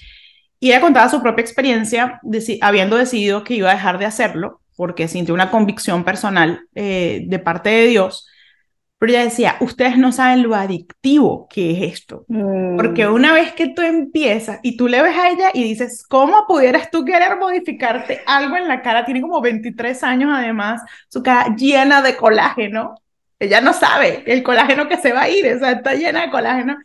y 0.60 0.70
ella 0.70 0.82
contaba 0.82 1.10
su 1.10 1.22
propia 1.22 1.42
experiencia, 1.42 2.22
habiendo 2.62 2.96
decidido 2.96 3.44
que 3.44 3.56
iba 3.56 3.70
a 3.70 3.76
dejar 3.76 4.00
de 4.00 4.06
hacerlo, 4.06 4.62
porque 4.78 5.08
sintió 5.10 5.34
una 5.34 5.52
convicción 5.52 6.06
personal 6.06 6.68
eh, 6.74 7.24
de 7.28 7.40
parte 7.40 7.70
de 7.70 7.88
Dios. 7.88 8.28
Pero 8.98 9.12
ella 9.12 9.24
decía, 9.24 9.58
ustedes 9.60 9.98
no 9.98 10.12
saben 10.12 10.44
lo 10.44 10.56
adictivo 10.56 11.48
que 11.50 11.72
es 11.72 11.94
esto. 11.94 12.26
Porque 12.28 13.06
mm. 13.06 13.14
una 13.14 13.34
vez 13.34 13.52
que 13.52 13.68
tú 13.68 13.82
empiezas 13.82 14.60
y 14.64 14.78
tú 14.78 14.88
le 14.88 15.02
ves 15.02 15.18
a 15.18 15.30
ella 15.30 15.52
y 15.54 15.64
dices, 15.64 16.06
¿cómo 16.08 16.46
pudieras 16.48 16.90
tú 16.90 17.04
querer 17.04 17.38
modificarte 17.38 18.22
algo 18.26 18.56
en 18.56 18.68
la 18.68 18.82
cara? 18.82 19.04
Tiene 19.04 19.22
como 19.22 19.42
23 19.42 20.02
años 20.04 20.32
además, 20.34 20.82
su 21.10 21.22
cara 21.22 21.54
llena 21.56 22.02
de 22.02 22.16
colágeno. 22.16 22.96
Ella 23.38 23.60
no 23.60 23.74
sabe 23.74 24.24
el 24.28 24.44
colágeno 24.44 24.88
que 24.88 24.98
se 24.98 25.12
va 25.12 25.24
a 25.24 25.30
ir, 25.30 25.46
o 25.54 25.60
sea, 25.60 25.72
está 25.72 25.94
llena 25.94 26.22
de 26.22 26.32
colágeno. 26.32 26.78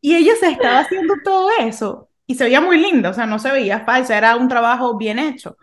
Y 0.00 0.14
ella 0.14 0.32
se 0.40 0.48
estaba 0.50 0.80
haciendo 0.80 1.14
todo 1.22 1.50
eso 1.60 2.08
y 2.26 2.34
se 2.34 2.44
veía 2.44 2.60
muy 2.60 2.78
linda, 2.78 3.10
o 3.10 3.14
sea, 3.14 3.26
no 3.26 3.38
se 3.38 3.50
veía 3.50 3.80
falsa, 3.80 4.16
era 4.16 4.36
un 4.36 4.48
trabajo 4.48 4.96
bien 4.96 5.18
hecho. 5.18 5.56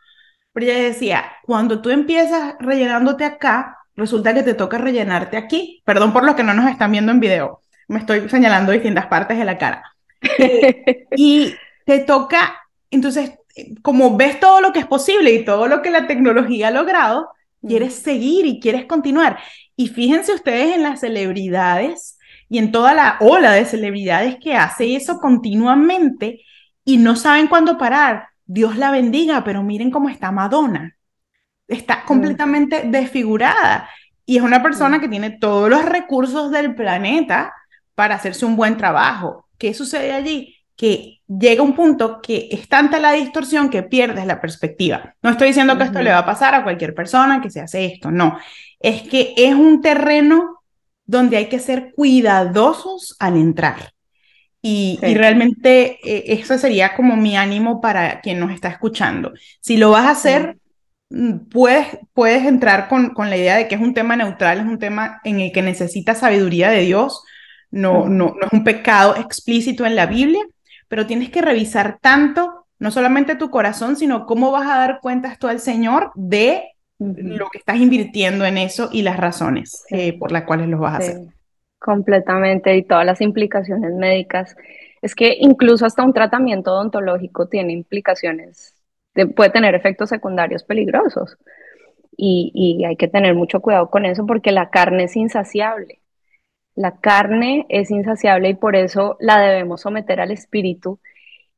Pero 0.54 0.68
ella 0.68 0.84
decía, 0.84 1.32
cuando 1.44 1.82
tú 1.82 1.89
empiezas 1.89 2.56
rellenándote 2.60 3.26
acá, 3.26 3.75
resulta 3.96 4.34
que 4.34 4.44
te 4.44 4.54
toca 4.54 4.78
rellenarte 4.78 5.38
aquí. 5.38 5.82
Perdón 5.86 6.14
por 6.14 6.24
los 6.24 6.36
que 6.36 6.44
no 6.44 6.54
nos 6.54 6.70
están 6.70 6.92
viendo 6.92 7.12
en 7.12 7.20
video, 7.20 7.62
me 7.88 8.00
estoy 8.00 8.30
señalando 8.30 8.72
distintas 8.72 9.08
partes 9.08 9.38
de 9.38 9.46
la 9.46 9.58
cara. 9.58 9.84
y 11.16 11.54
te 11.86 12.00
toca, 12.00 12.56
entonces, 12.90 13.34
como 13.82 14.18
ves 14.18 14.40
todo 14.40 14.62
lo 14.62 14.74
que 14.74 14.80
es 14.80 14.88
posible 14.88 15.32
y 15.32 15.46
todo 15.46 15.68
lo 15.68 15.82
que 15.82 15.92
la 15.92 16.08
tecnología 16.08 16.70
ha 16.70 16.72
logrado, 16.72 17.30
quieres 17.62 17.96
seguir 17.96 18.46
y 18.46 18.60
quieres 18.60 18.86
continuar. 18.86 19.40
Y 19.76 19.88
fíjense 19.88 20.34
ustedes 20.34 20.76
en 20.76 20.84
las 20.84 21.02
celebridades 21.02 22.18
y 22.50 22.58
en 22.60 22.72
toda 22.72 22.94
la 22.94 23.18
ola 23.20 23.52
de 23.52 23.66
celebridades 23.66 24.38
que 24.38 24.56
hace 24.56 24.96
eso 24.96 25.20
continuamente 25.20 26.42
y 26.84 26.98
no 26.98 27.16
saben 27.16 27.48
cuándo 27.48 27.78
parar. 27.78 28.28
Dios 28.46 28.78
la 28.78 28.92
bendiga, 28.92 29.44
pero 29.44 29.64
miren 29.64 29.90
cómo 29.90 30.10
está 30.10 30.32
Madonna 30.32 30.95
está 31.67 32.04
completamente 32.04 32.84
desfigurada 32.86 33.89
y 34.25 34.38
es 34.38 34.43
una 34.43 34.63
persona 34.63 34.99
que 34.99 35.08
tiene 35.08 35.32
todos 35.32 35.69
los 35.69 35.86
recursos 35.86 36.51
del 36.51 36.75
planeta 36.75 37.54
para 37.93 38.15
hacerse 38.15 38.45
un 38.45 38.56
buen 38.56 38.78
trabajo. 38.78 39.47
¿Qué 39.58 39.73
sucede 39.73 40.12
allí? 40.12 40.56
Que 40.75 41.21
llega 41.28 41.63
un 41.63 41.75
punto 41.75 42.21
que 42.21 42.49
es 42.51 42.67
tanta 42.67 42.99
la 42.99 43.13
distorsión 43.13 43.69
que 43.69 43.84
pierdes 43.84 44.25
la 44.25 44.41
perspectiva. 44.41 45.15
No 45.21 45.30
estoy 45.30 45.49
diciendo 45.49 45.78
que 45.78 45.86
esto 45.86 46.01
le 46.01 46.12
va 46.12 46.19
a 46.19 46.25
pasar 46.25 46.56
a 46.56 46.63
cualquier 46.63 46.93
persona 46.93 47.41
que 47.41 47.49
se 47.49 47.62
hace 47.62 47.86
esto, 47.86 48.12
no. 48.12 48.38
Es 48.80 49.04
que 49.04 49.34
es 49.38 49.54
un 49.54 49.82
terreno 49.82 50.60
donde 51.06 51.38
hay 51.38 51.45
que 51.47 51.60
ser 51.60 51.93
cuidadosos 51.95 53.15
al 53.19 53.38
entrar. 53.38 53.91
Y, 54.62 54.97
realmente 54.99 55.99
eh, 56.04 56.39
eso 56.39 56.58
sería 56.58 56.95
como 56.95 57.15
mi 57.15 57.38
ánimo 57.38 57.80
para 57.80 58.19
quien 58.21 58.39
nos 58.39 58.51
está 58.51 58.67
escuchando. 58.69 59.32
Si 59.62 59.78
lo 59.78 59.91
vas 59.91 60.06
a 60.06 60.12
hacer, 60.12 60.58
Mm, 60.58 60.64
puedes, 61.51 61.99
puedes 62.13 62.45
entrar 62.45 62.88
con, 62.88 63.13
con, 63.13 63.30
la 63.30 63.38
idea 63.38 63.58
de 63.58 63.67
que 63.67 63.75
es 63.75 63.82
un 63.82 63.93
tema 63.93 64.15
neutral, 64.15 64.60
es 64.60 64.65
un 64.65 64.80
tema 64.80 65.21
en 65.23 65.39
el 65.39 65.51
que 65.51 65.62
necesitas 65.62 66.19
sabiduría 66.19 66.69
de 66.69 66.82
Dios, 66.82 67.23
no, 67.71 68.08
no, 68.08 68.36
no 68.39 68.47
es 68.47 68.54
un 68.54 68.63
pecado 68.63 69.15
explícito 69.15 69.86
en 69.86 69.95
la 69.95 70.06
Biblia, 70.06 70.43
pero 70.88 71.08
tienes 71.08 71.30
que 71.30 71.41
revisar 71.41 71.99
tanto, 72.01 72.67
no 72.80 72.91
solamente 72.91 73.36
tu 73.36 73.49
corazón, 73.49 73.95
sino 73.95 74.25
cómo 74.25 74.51
vas 74.51 74.67
a 74.67 74.78
dar 74.78 74.99
cuentas 75.01 75.39
tú 75.39 75.47
al 75.47 75.60
Señor 75.60 76.12
de 76.15 76.63
lo 76.99 77.49
que 77.49 77.58
estás 77.58 77.78
invirtiendo 77.78 78.45
en 78.45 78.58
eso 78.58 78.89
y 78.91 79.01
las 79.01 79.17
razones 79.17 79.84
eh, 79.89 80.17
por 80.17 80.32
las 80.32 80.43
cuales 80.43 80.67
lo 80.67 80.80
vas 80.80 80.93
a 80.93 80.97
hacer. 80.97 81.17
Completamente, 81.80 82.75
y 82.75 82.84
todas 82.84 83.06
las 83.06 83.21
implicaciones 83.21 83.93
médicas. 83.93 84.56
Es 85.01 85.13
que 85.13 85.36
incluso 85.39 85.86
hasta 85.86 86.04
un 86.04 86.13
tratamiento 86.13 86.71
odontológico 86.73 87.47
tiene 87.47 87.73
implicaciones 87.73 88.75
puede 89.36 89.49
tener 89.49 89.75
efectos 89.75 90.10
secundarios 90.10 90.63
peligrosos. 90.63 91.38
Y, 92.17 92.84
hay 92.86 92.95
que 92.95 93.08
tener 93.08 93.36
mucho 93.36 93.62
cuidado 93.62 93.89
con 93.89 94.06
eso 94.06 94.25
porque 94.25 94.51
la 94.51 94.69
carne 94.69 95.06
es 95.06 95.15
insaciable. 95.15 96.01
La 96.75 96.97
carne 96.99 97.65
es 97.69 97.91
insaciable 97.91 98.49
y 98.49 98.56
por 98.56 98.75
eso 98.75 99.17
la 99.19 99.39
debemos 99.39 99.82
someter 99.82 100.21
al 100.21 100.32
espíritu 100.32 100.99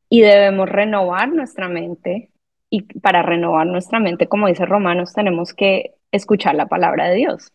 y 0.09 0.21
debemos 0.21 0.69
renovar 0.69 1.29
nuestra 1.29 1.69
mente. 1.69 2.31
Y 2.69 2.83
para 2.99 3.23
renovar 3.23 3.67
nuestra 3.67 3.99
mente, 3.99 4.27
como 4.27 4.47
dice 4.47 4.65
Romanos, 4.65 5.13
tenemos 5.13 5.53
que 5.53 5.95
escuchar 6.11 6.55
la 6.55 6.67
palabra 6.67 7.09
de 7.09 7.15
Dios 7.15 7.53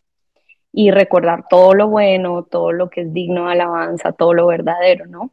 y 0.73 0.91
recordar 0.91 1.45
todo 1.49 1.75
lo 1.75 1.87
bueno, 1.87 2.43
todo 2.43 2.71
lo 2.71 2.89
que 2.89 3.01
es 3.01 3.13
digno 3.13 3.45
de 3.45 3.53
alabanza, 3.53 4.13
todo 4.13 4.33
lo 4.33 4.47
verdadero, 4.47 5.05
¿no? 5.07 5.31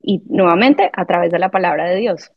Y 0.00 0.22
nuevamente 0.28 0.90
a 0.92 1.04
través 1.06 1.30
de 1.32 1.38
la 1.38 1.50
palabra 1.50 1.86
de 1.86 1.96
Dios. 1.96 2.32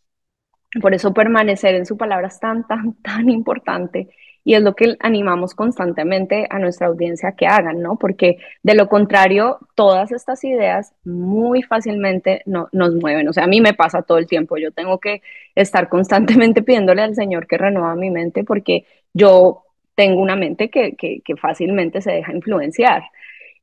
Por 0.82 0.94
eso 0.94 1.14
permanecer 1.14 1.76
en 1.76 1.86
su 1.86 1.98
palabra 1.98 2.28
es 2.28 2.40
tan, 2.40 2.68
tan, 2.68 2.94
tan 3.02 3.30
importante 3.30 4.10
y 4.44 4.56
es 4.56 4.62
lo 4.62 4.76
que 4.76 4.96
animamos 5.00 5.54
constantemente 5.54 6.48
a 6.50 6.60
nuestra 6.60 6.88
audiencia 6.88 7.34
que 7.34 7.46
hagan, 7.46 7.82
¿no? 7.82 7.98
Porque 7.98 8.38
de 8.64 8.74
lo 8.74 8.88
contrario, 8.88 9.60
todas 9.76 10.12
estas 10.12 10.44
ideas 10.44 10.94
muy 11.04 11.62
fácilmente 11.62 12.42
no, 12.46 12.70
nos 12.72 12.96
mueven. 12.96 13.28
O 13.28 13.34
sea, 13.34 13.44
a 13.44 13.48
mí 13.48 13.62
me 13.62 13.74
pasa 13.74 14.02
todo 14.02 14.18
el 14.18 14.28
tiempo. 14.28 14.58
Yo 14.58 14.72
tengo 14.72 15.00
que 15.00 15.22
estar 15.56 15.90
constantemente 15.90 16.62
pidiéndole 16.64 17.02
al 17.02 17.16
Señor 17.16 17.48
que 17.48 17.58
renueva 17.58 17.96
mi 17.96 18.10
mente 18.10 18.44
porque 18.44 18.86
yo 19.14 19.64
tengo 19.96 20.22
una 20.22 20.36
mente 20.36 20.70
que, 20.70 20.96
que, 20.96 21.36
fácilmente 21.36 22.02
se 22.02 22.14
deja 22.14 22.34
influenciar 22.34 23.04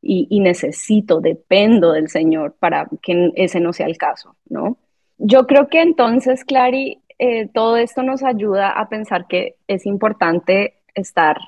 y, 0.03 0.27
y 0.31 0.41
necesito, 0.41 1.21
dependo 1.21 1.93
del 1.93 2.09
Señor 2.09 2.55
para 2.59 2.89
que 3.03 3.33
ese 3.37 3.59
no 3.59 3.73
sea 3.73 3.87
el 3.87 3.97
caso, 3.97 4.37
¿no? 4.49 4.77
Yo 5.19 5.47
creo 5.47 5.69
que 5.69 5.81
entonces, 5.81 6.45
Clary, 6.45 7.03
eh, 7.19 7.49
todo 7.53 7.77
esto 7.77 8.03
nos 8.03 8.23
ayuda 8.23 8.71
a 8.71 8.89
pensar 8.89 9.27
que 9.27 9.57
es 9.67 9.87
importante 9.87 10.75
estar 10.95 11.39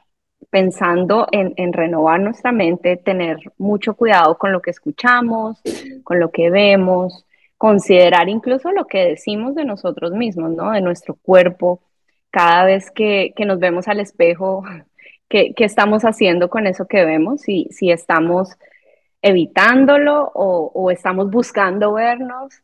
pensando 0.50 1.26
en, 1.30 1.72
renovar 1.72 2.20
nuestra 2.20 2.52
mente, 2.52 2.96
tener 2.96 3.38
mucho 3.58 3.94
cuidado 3.94 4.38
con 4.38 4.52
lo 4.52 4.62
que 4.62 4.70
escuchamos, 4.70 5.60
con 6.04 6.20
lo 6.20 6.30
que 6.30 6.48
vemos, 6.48 7.26
considerar 7.58 8.28
incluso 8.30 8.72
lo 8.72 8.86
que 8.86 9.04
decimos 9.04 9.54
de 9.54 9.66
nosotros 9.66 10.12
mismos, 10.12 10.52
¿no? 10.52 10.70
De 10.70 10.80
nuestro 10.80 11.16
cuerpo. 11.16 11.82
Cada 12.30 12.64
vez 12.64 12.90
que, 12.90 13.34
nos 13.46 13.58
vemos 13.58 13.88
al 13.88 14.00
espejo, 14.00 14.64
¿qué, 15.28 15.52
estamos 15.58 16.04
haciendo 16.04 16.48
con 16.48 16.66
eso 16.66 16.86
que 16.86 17.04
vemos? 17.04 17.42
Si, 17.42 17.68
si 17.70 17.90
estamos 17.90 18.50
evitándolo 19.20 20.30
o, 20.34 20.70
o 20.74 20.90
estamos 20.90 21.30
buscando 21.30 21.92
vernos 21.94 22.62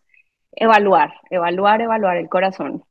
evaluar, 0.56 1.14
evaluar, 1.30 1.80
evaluar 1.80 2.16
el 2.16 2.28
corazón. 2.28 2.84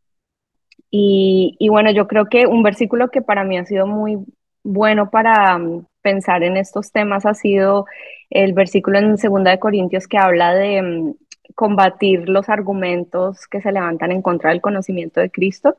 Y, 0.96 1.58
bueno, 1.70 1.90
yo 1.92 2.08
creo 2.08 2.28
que 2.28 2.46
un 2.46 2.62
versículo 2.62 3.10
que 3.10 3.24
para 3.24 3.44
mí 3.44 3.58
ha 3.58 3.66
sido 3.66 3.88
muy 3.88 4.20
bueno 4.64 5.10
para 5.10 5.56
um, 5.56 5.86
pensar 6.04 6.44
en 6.44 6.56
estos 6.56 6.92
temas 6.92 7.26
ha 7.26 7.34
sido 7.34 7.88
el 8.30 8.54
versículo 8.54 9.00
en 9.00 9.16
2 9.16 9.44
de 9.44 9.60
Corintios 9.60 10.08
que 10.08 10.20
habla 10.20 10.54
de 10.54 10.82
um, 10.82 11.16
combatir 11.56 12.30
los 12.30 12.48
argumentos 12.48 13.48
que 13.48 13.60
se 13.60 13.72
levantan 13.72 14.12
en 14.12 14.22
contra 14.22 14.52
del 14.52 14.62
conocimiento 14.62 15.20
de 15.20 15.32
Cristo. 15.32 15.78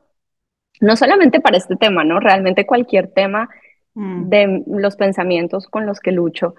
No 0.81 0.97
solamente 0.97 1.39
para 1.39 1.57
este 1.57 1.77
tema, 1.77 2.03
¿no? 2.03 2.19
Realmente 2.19 2.65
cualquier 2.65 3.07
tema 3.07 3.49
mm. 3.93 4.27
de 4.27 4.63
los 4.67 4.97
pensamientos 4.97 5.67
con 5.67 5.85
los 5.85 6.01
que 6.01 6.11
lucho 6.11 6.55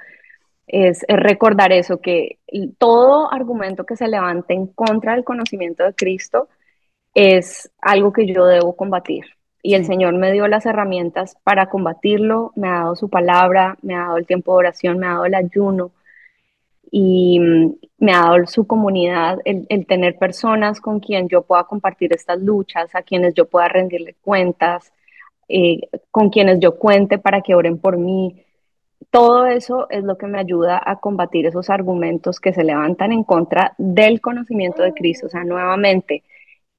es, 0.67 1.05
recordar 1.09 1.73
eso, 1.73 2.01
que 2.01 2.39
todo 2.79 3.33
argumento 3.33 3.85
que 3.85 3.97
se 3.97 4.09
levante 4.09 4.55
en 4.55 4.67
contra 4.69 5.15
del 5.15 5.25
conocimiento 5.25 5.85
de 5.85 5.95
Cristo 5.95 6.49
es 7.15 7.71
algo 7.81 8.13
que 8.13 8.27
yo 8.27 8.45
debo 8.47 8.77
combatir. 8.77 9.25
Y 9.63 9.75
el 9.75 9.85
Señor 9.85 10.15
me 10.15 10.33
dio 10.33 10.47
las 10.49 10.67
herramientas 10.67 11.37
para 11.43 11.69
combatirlo, 11.69 12.53
me 12.57 12.69
ha 12.69 12.81
dado 12.83 12.97
su 12.97 13.09
palabra, 13.09 13.77
me 13.83 13.97
ha 13.97 14.01
dado 14.01 14.17
el 14.19 14.27
tiempo 14.27 14.53
de 14.53 14.59
oración, 14.59 14.99
me 14.99 15.07
ha 15.07 15.11
dado 15.11 15.25
el 15.25 15.35
ayuno 15.35 15.93
y 16.91 17.41
mm, 17.41 17.75
me 17.99 18.13
ha 18.13 18.21
dado 18.23 18.47
su 18.47 18.67
comunidad, 18.67 19.39
el, 19.45 19.87
tener 19.87 20.19
personas 20.19 20.81
con 20.81 21.01
quien 21.01 21.29
yo 21.29 21.43
pueda 21.43 21.65
compartir 21.65 22.13
estas 22.13 22.41
luchas, 22.41 22.95
a 22.95 23.03
quienes 23.03 23.35
yo 23.35 23.47
pueda 23.47 23.69
rendirle 23.69 24.15
cuentas, 24.23 24.93
eh, 25.49 25.89
con 26.11 26.31
quienes 26.31 26.61
yo 26.61 26.77
cuente 26.79 27.19
para 27.19 27.41
que 27.41 27.55
oren 27.55 27.79
por 27.79 27.97
mí, 27.99 28.46
todo 29.11 29.47
eso 29.47 29.87
es 29.91 30.05
lo 30.05 30.19
que 30.19 30.27
me 30.27 30.39
ayuda 30.39 30.81
a 30.85 30.97
combatir 30.97 31.47
esos 31.47 31.71
argumentos 31.71 32.41
que 32.41 32.53
se 32.53 32.65
levantan 32.65 33.13
en 33.13 33.25
contra 33.25 33.75
del 33.79 34.21
conocimiento 34.21 34.83
de 34.83 34.93
Cristo. 34.93 35.27
O 35.27 35.31
sea, 35.31 35.45
nuevamente, 35.45 36.25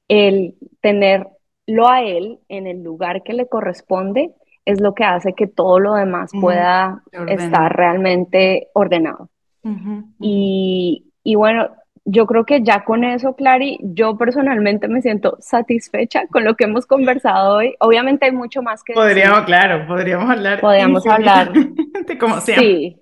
el 0.08 0.56
tenerlo 0.82 1.88
a 1.88 2.04
Él 2.04 2.40
en 2.50 2.68
el 2.68 2.84
lugar 2.84 3.24
que 3.24 3.34
le 3.34 3.48
corresponde 3.48 4.34
es 4.66 4.82
lo 4.82 4.94
que 4.94 5.06
hace 5.06 5.34
que 5.34 5.48
todo 5.48 5.80
lo 5.80 5.94
demás 5.94 6.32
pueda 6.42 7.02
estar 7.30 7.76
realmente 7.76 8.68
ordenado. 8.74 9.30
Y, 10.20 11.12
y 11.24 11.36
bueno, 11.36 11.70
yo 12.10 12.26
creo 12.26 12.46
que 12.46 12.64
ya 12.64 12.86
con 12.86 13.04
eso, 13.04 13.36
Clary, 13.36 13.80
yo 13.82 14.18
personalmente 14.18 14.88
me 14.88 15.02
siento 15.02 15.38
satisfecha 15.42 16.26
con 16.28 16.46
lo 16.46 16.56
que 16.56 16.64
hemos 16.64 16.86
conversado 16.86 17.58
hoy. 17.58 17.76
Obviamente 17.82 18.26
hay 18.26 18.32
mucho 18.32 18.62
más 18.62 18.82
que 18.82 18.94
Podríamos, 18.94 19.42
claro, 19.42 19.86
podríamos 19.86 20.30
hablar. 20.30 20.62
Podríamos 20.62 21.06
hablar. 21.06 21.52
como 22.20 22.40
siempre. 22.40 22.66
Sí, 22.66 22.98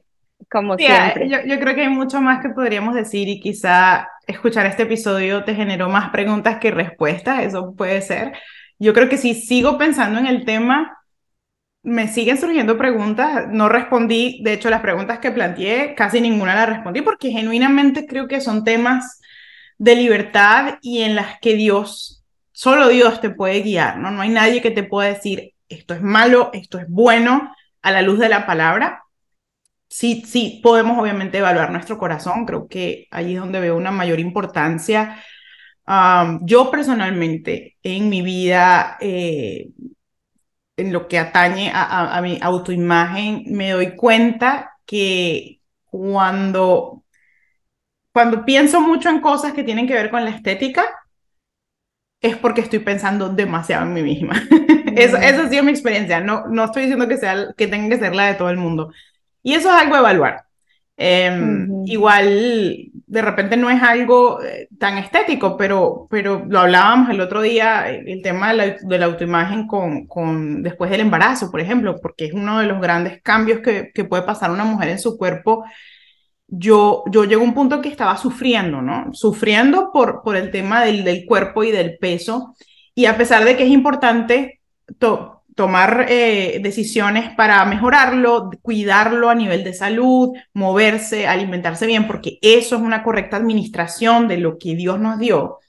como 0.49 0.75
siempre. 0.75 1.29
Yo, 1.29 1.37
yo, 1.45 1.59
creo 1.59 1.75
que 1.75 1.81
hay 1.81 1.89
mucho 1.89 2.19
más 2.19 2.41
que 2.41 2.49
podríamos 2.49 2.95
decir 2.95 3.27
y 3.27 3.39
quizá 3.39 4.09
escuchar 4.25 4.65
este 4.65 4.83
episodio 4.83 5.43
te 5.43 5.53
generó 5.53 5.87
más 5.87 6.09
preguntas 6.09 6.57
que 6.57 6.71
respuestas, 6.71 7.43
eso 7.43 7.75
puede 7.77 8.01
ser. 8.01 8.33
Yo 8.79 8.95
creo 8.95 9.07
que 9.07 9.17
si 9.17 9.35
sigo 9.35 9.77
pensando 9.77 10.17
en 10.17 10.25
el 10.25 10.45
tema, 10.45 10.97
me 11.85 12.07
siguen 12.07 12.39
surgiendo 12.39 12.77
preguntas, 12.77 13.45
no 13.49 13.69
respondí, 13.69 14.41
de 14.43 14.53
hecho 14.53 14.69
las 14.71 14.81
preguntas 14.81 15.19
que 15.19 15.31
planteé, 15.31 15.93
casi 15.95 16.19
ninguna 16.19 16.55
la 16.55 16.65
respondí 16.65 17.01
porque 17.01 17.29
genuinamente 17.31 18.07
creo 18.07 18.27
que 18.27 18.41
son 18.41 18.63
temas 18.63 19.21
de 19.77 19.95
libertad 19.95 20.79
y 20.81 21.03
en 21.03 21.15
las 21.15 21.39
que 21.39 21.53
Dios, 21.55 22.23
solo 22.51 22.87
Dios 22.89 23.21
te 23.21 23.29
puede 23.29 23.61
guiar, 23.61 23.99
¿no? 23.99 24.09
No 24.09 24.21
hay 24.21 24.29
nadie 24.29 24.61
que 24.63 24.71
te 24.71 24.83
pueda 24.83 25.09
decir 25.09 25.53
esto 25.69 25.93
es 25.93 26.01
malo, 26.01 26.49
esto 26.53 26.79
es 26.79 26.89
bueno 26.89 27.53
a 27.83 27.91
la 27.91 28.01
luz 28.01 28.19
de 28.19 28.29
la 28.29 28.47
palabra. 28.47 29.03
Sí, 29.87 30.23
sí, 30.25 30.59
podemos 30.63 30.97
obviamente 30.99 31.37
evaluar 31.37 31.71
nuestro 31.71 31.97
corazón, 31.99 32.45
creo 32.45 32.67
que 32.67 33.07
ahí 33.11 33.35
es 33.35 33.39
donde 33.39 33.59
veo 33.59 33.77
una 33.77 33.91
mayor 33.91 34.19
importancia. 34.19 35.21
yo 36.41 36.71
personalmente 36.71 37.77
en 37.83 38.09
mi 38.09 38.21
vida 38.23 38.97
eh, 38.99 39.69
en 40.77 40.91
lo 40.91 41.07
que 41.07 41.17
atañe 41.19 41.71
a, 41.73 42.19
mi 42.21 42.37
autoimagen, 42.41 43.43
me 43.47 43.71
doy 43.71 43.95
cuenta 43.95 44.77
que 44.85 45.61
cuando, 45.85 47.03
cuando 48.11 48.43
pienso 48.43 48.81
mucho 48.81 49.09
en 49.09 49.21
cosas 49.21 49.53
que 49.53 49.63
tienen 49.63 49.87
que 49.87 49.93
ver 49.93 50.09
con 50.09 50.25
la 50.25 50.31
estética, 50.31 50.83
es 52.21 52.35
porque 52.37 52.61
estoy 52.61 52.79
pensando 52.79 53.29
demasiado 53.29 53.85
en 53.85 53.93
mí 53.93 54.03
misma. 54.03 54.33
eso, 54.95 55.17
esa 55.17 55.43
ha 55.43 55.49
sido 55.49 55.63
mi 55.63 55.71
experiencia. 55.71 56.19
No, 56.19 56.47
no 56.47 56.65
estoy 56.65 56.83
diciendo 56.83 57.07
que, 57.07 57.17
sea, 57.17 57.53
que 57.55 57.67
tenga 57.67 57.89
que 57.89 58.01
ser 58.01 58.15
la 58.15 58.27
de 58.27 58.35
todo 58.35 58.49
el 58.49 58.57
mundo. 58.57 58.91
Y 59.43 59.53
eso 59.53 59.69
es 59.69 59.81
algo 59.81 59.95
a 59.95 59.99
evaluar. 59.99 60.45
Em, 60.97 61.85
igual, 61.85 62.91
de 63.15 63.21
repente 63.21 63.55
no 63.55 63.69
es 63.69 63.81
algo 63.81 64.43
eh, 64.43 64.67
tan 64.77 64.97
estético, 64.97 65.55
pero, 65.55 66.05
pero 66.09 66.43
lo 66.49 66.59
hablábamos 66.59 67.09
el 67.09 67.21
otro 67.21 67.41
día, 67.41 67.87
el 67.89 68.21
tema 68.21 68.53
de 68.53 68.77
la, 68.97 69.05
autoimagen 69.05 69.67
con, 69.67 70.05
con, 70.05 70.61
después 70.61 70.91
del 70.91 70.99
embarazo, 70.99 71.49
por 71.49 71.61
ejemplo, 71.61 72.01
porque 72.01 72.25
es 72.25 72.33
uno 72.33 72.59
de 72.59 72.67
los 72.67 72.81
grandes 72.81 73.21
cambios 73.21 73.61
que, 73.61 73.91
que 73.93 74.03
puede 74.03 74.23
pasar 74.23 74.51
una 74.51 74.65
mujer 74.65 74.89
en 74.89 74.99
su 74.99 75.17
cuerpo. 75.17 75.63
Yo, 76.47 77.05
yo 77.09 77.23
llego 77.23 77.41
a 77.41 77.45
un 77.45 77.53
punto 77.53 77.81
que 77.81 77.87
estaba 77.87 78.17
sufriendo, 78.17 78.81
¿no? 78.81 79.13
Sufriendo 79.13 79.91
por, 79.93 80.21
por 80.21 80.35
el 80.35 80.51
tema 80.51 80.83
del, 80.83 81.05
del 81.05 81.25
cuerpo 81.25 81.63
y 81.63 81.71
del 81.71 81.97
peso. 81.97 82.53
Y 82.93 83.05
a 83.05 83.15
pesar 83.15 83.45
de 83.45 83.55
que 83.55 83.63
es 83.63 83.71
importante 83.71 84.59
tomar 85.55 86.07
eh, 86.09 86.59
decisiones 86.61 87.33
para 87.33 87.63
mejorarlo, 87.65 88.51
cuidarlo 88.61 89.29
a 89.29 89.35
nivel 89.35 89.63
de 89.63 89.73
salud, 89.73 90.33
moverse, 90.53 91.27
alimentarse 91.27 91.87
bien, 91.87 92.07
porque 92.07 92.37
eso 92.41 92.75
es 92.75 92.81
una 92.81 93.03
correcta 93.03 93.37
administración 93.37 94.27
de 94.27 94.37
lo 94.37 94.57
que 94.57 94.75
Dios 94.75 94.99
nos 94.99 95.17
dio. 95.17 95.59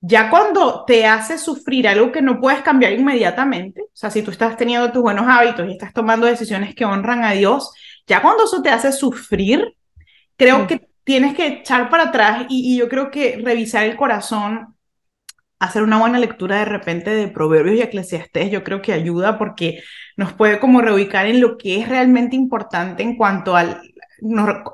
Ya 0.00 0.30
cuando 0.30 0.84
te 0.84 1.06
hace 1.06 1.38
sufrir 1.38 1.88
algo 1.88 2.12
que 2.12 2.20
no 2.20 2.38
puedes 2.38 2.60
cambiar 2.60 2.92
inmediatamente, 2.92 3.80
o 3.82 3.90
sea, 3.94 4.10
si 4.10 4.22
tú 4.22 4.30
estás 4.30 4.56
teniendo 4.56 4.92
tus 4.92 5.02
buenos 5.02 5.26
hábitos 5.26 5.66
y 5.66 5.72
estás 5.72 5.94
tomando 5.94 6.26
decisiones 6.26 6.74
que 6.74 6.84
honran 6.84 7.24
a 7.24 7.32
Dios, 7.32 7.72
ya 8.06 8.20
cuando 8.20 8.44
eso 8.44 8.62
te 8.62 8.68
hace 8.68 8.92
sufrir, 8.92 9.74
creo 10.36 10.66
que 10.66 10.88
tienes 11.04 11.34
que 11.34 11.46
echar 11.46 11.88
para 11.88 12.04
atrás 12.04 12.46
y, 12.50 12.74
y 12.74 12.78
yo 12.78 12.88
creo 12.88 13.10
que 13.10 13.40
revisar 13.42 13.84
el 13.86 13.96
corazón 13.96 14.75
hacer 15.58 15.82
una 15.82 15.98
buena 15.98 16.18
lectura 16.18 16.58
de 16.58 16.64
repente 16.66 17.10
de 17.10 17.28
Proverbios 17.28 17.76
y 17.76 17.82
Eclesiastés, 17.82 18.50
yo 18.50 18.62
creo 18.64 18.82
que 18.82 18.92
ayuda 18.92 19.38
porque 19.38 19.82
nos 20.16 20.32
puede 20.32 20.58
como 20.58 20.80
reubicar 20.82 21.26
en 21.26 21.40
lo 21.40 21.56
que 21.56 21.80
es 21.80 21.88
realmente 21.88 22.36
importante 22.36 23.02
en 23.02 23.16
cuanto 23.16 23.56
al, 23.56 23.80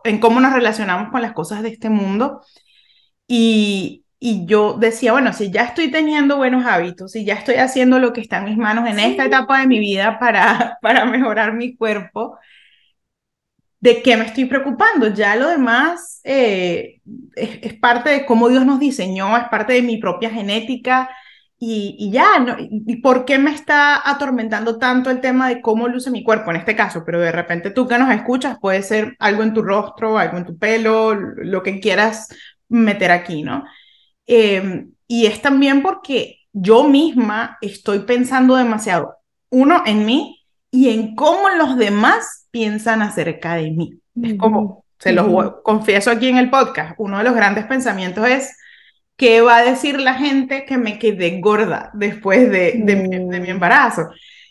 en 0.05 0.19
cómo 0.21 0.41
nos 0.41 0.53
relacionamos 0.53 1.11
con 1.11 1.23
las 1.23 1.33
cosas 1.33 1.63
de 1.63 1.69
este 1.71 1.91
mundo. 1.91 2.43
Y, 3.27 4.05
y 4.19 4.47
yo 4.47 4.75
decía, 4.79 5.13
bueno, 5.13 5.33
si 5.33 5.51
ya 5.51 5.63
estoy 5.65 5.91
teniendo 5.91 6.37
buenos 6.37 6.65
hábitos, 6.67 7.13
si 7.13 7.25
ya 7.25 7.35
estoy 7.35 7.57
haciendo 7.57 7.99
lo 7.99 8.13
que 8.13 8.21
está 8.21 8.39
en 8.39 8.45
mis 8.47 8.57
manos 8.57 8.89
en 8.89 8.99
esta 9.01 9.25
etapa 9.25 9.61
de 9.61 9.67
mi 9.67 9.79
vida 9.81 10.19
para, 10.19 10.79
para 10.83 11.05
mejorar 11.05 11.55
mi 11.55 11.77
cuerpo, 11.77 12.39
¿de 13.83 14.01
qué 14.01 14.17
me 14.17 14.25
estoy 14.25 14.45
preocupando? 14.45 15.09
Ya 15.09 15.35
lo 15.35 15.49
demás 15.49 16.21
eh, 16.23 17.01
es, 17.35 17.75
parte 17.75 18.11
de 18.11 18.25
cómo 18.25 18.49
Dios 18.49 18.65
nos 18.65 18.79
diseñó, 18.79 19.37
es 19.37 19.49
parte 19.49 19.73
de 19.73 19.83
mi 19.83 19.99
propia 19.99 20.31
genética 20.31 21.11
y, 21.59 22.11
ya, 22.13 22.39
¿no? 22.39 22.57
¿Y 22.59 22.97
por 22.97 23.25
qué 23.25 23.39
me 23.39 23.53
está 23.53 24.09
atormentando 24.09 24.79
tanto 24.79 25.11
el 25.11 25.21
tema 25.21 25.49
de 25.49 25.61
cómo 25.61 25.89
luce 25.89 26.11
mi 26.11 26.23
cuerpo 26.25 26.51
en 26.51 26.59
este 26.59 26.77
caso? 26.77 27.03
Pero 27.05 27.21
de 27.21 27.33
repente 27.33 27.71
tú 27.71 27.87
que 27.87 27.99
nos 27.99 28.11
escuchas 28.11 28.57
puede 28.61 28.83
ser 28.83 29.17
algo 29.19 29.43
en 29.43 29.55
tu 29.55 29.63
rostro, 29.63 30.17
algo 30.17 30.39
en 30.39 30.47
tu 30.47 30.59
pelo, 30.59 31.15
lo 31.15 31.63
que 31.63 31.81
quieras 31.81 32.29
meter 32.69 33.11
aquí, 33.11 33.43
¿no? 33.43 33.65
Em, 34.27 34.93
y 35.09 35.27
es 35.27 35.43
también 35.43 35.83
porque 35.83 36.39
yo 36.53 36.85
misma 36.85 37.59
estoy 37.61 38.01
pensando 38.01 38.57
demasiado, 38.57 39.17
uno, 39.51 39.83
en 39.87 40.07
mí 40.07 40.41
y 40.71 40.91
en 40.91 41.15
cómo 41.15 41.49
los 41.51 41.77
demás 41.77 42.42
piensan 42.53 43.03
acerca 43.03 43.57
de 43.57 43.73
mí. 43.73 43.99
Es 44.23 44.35
como, 44.35 44.85
se 44.99 45.13
los 45.13 45.55
confieso 45.65 46.13
aquí 46.13 46.29
en 46.29 46.37
el 46.37 46.51
podcast, 46.51 46.95
uno 46.99 47.19
de 47.19 47.25
los 47.25 47.35
grandes 47.35 47.65
pensamientos 47.65 48.29
es, 48.29 48.57
¿qué 49.17 49.41
va 49.41 49.57
a 49.57 49.65
decir 49.65 49.99
la 49.99 50.15
gente 50.15 50.65
que 50.65 50.79
me 50.79 51.01
quedé 51.01 51.41
gorda 51.41 51.91
después 51.95 52.49
de, 52.51 52.75
de, 52.85 52.97
mi, 52.97 53.19
mm. 53.19 53.47
embarazo? 53.47 54.11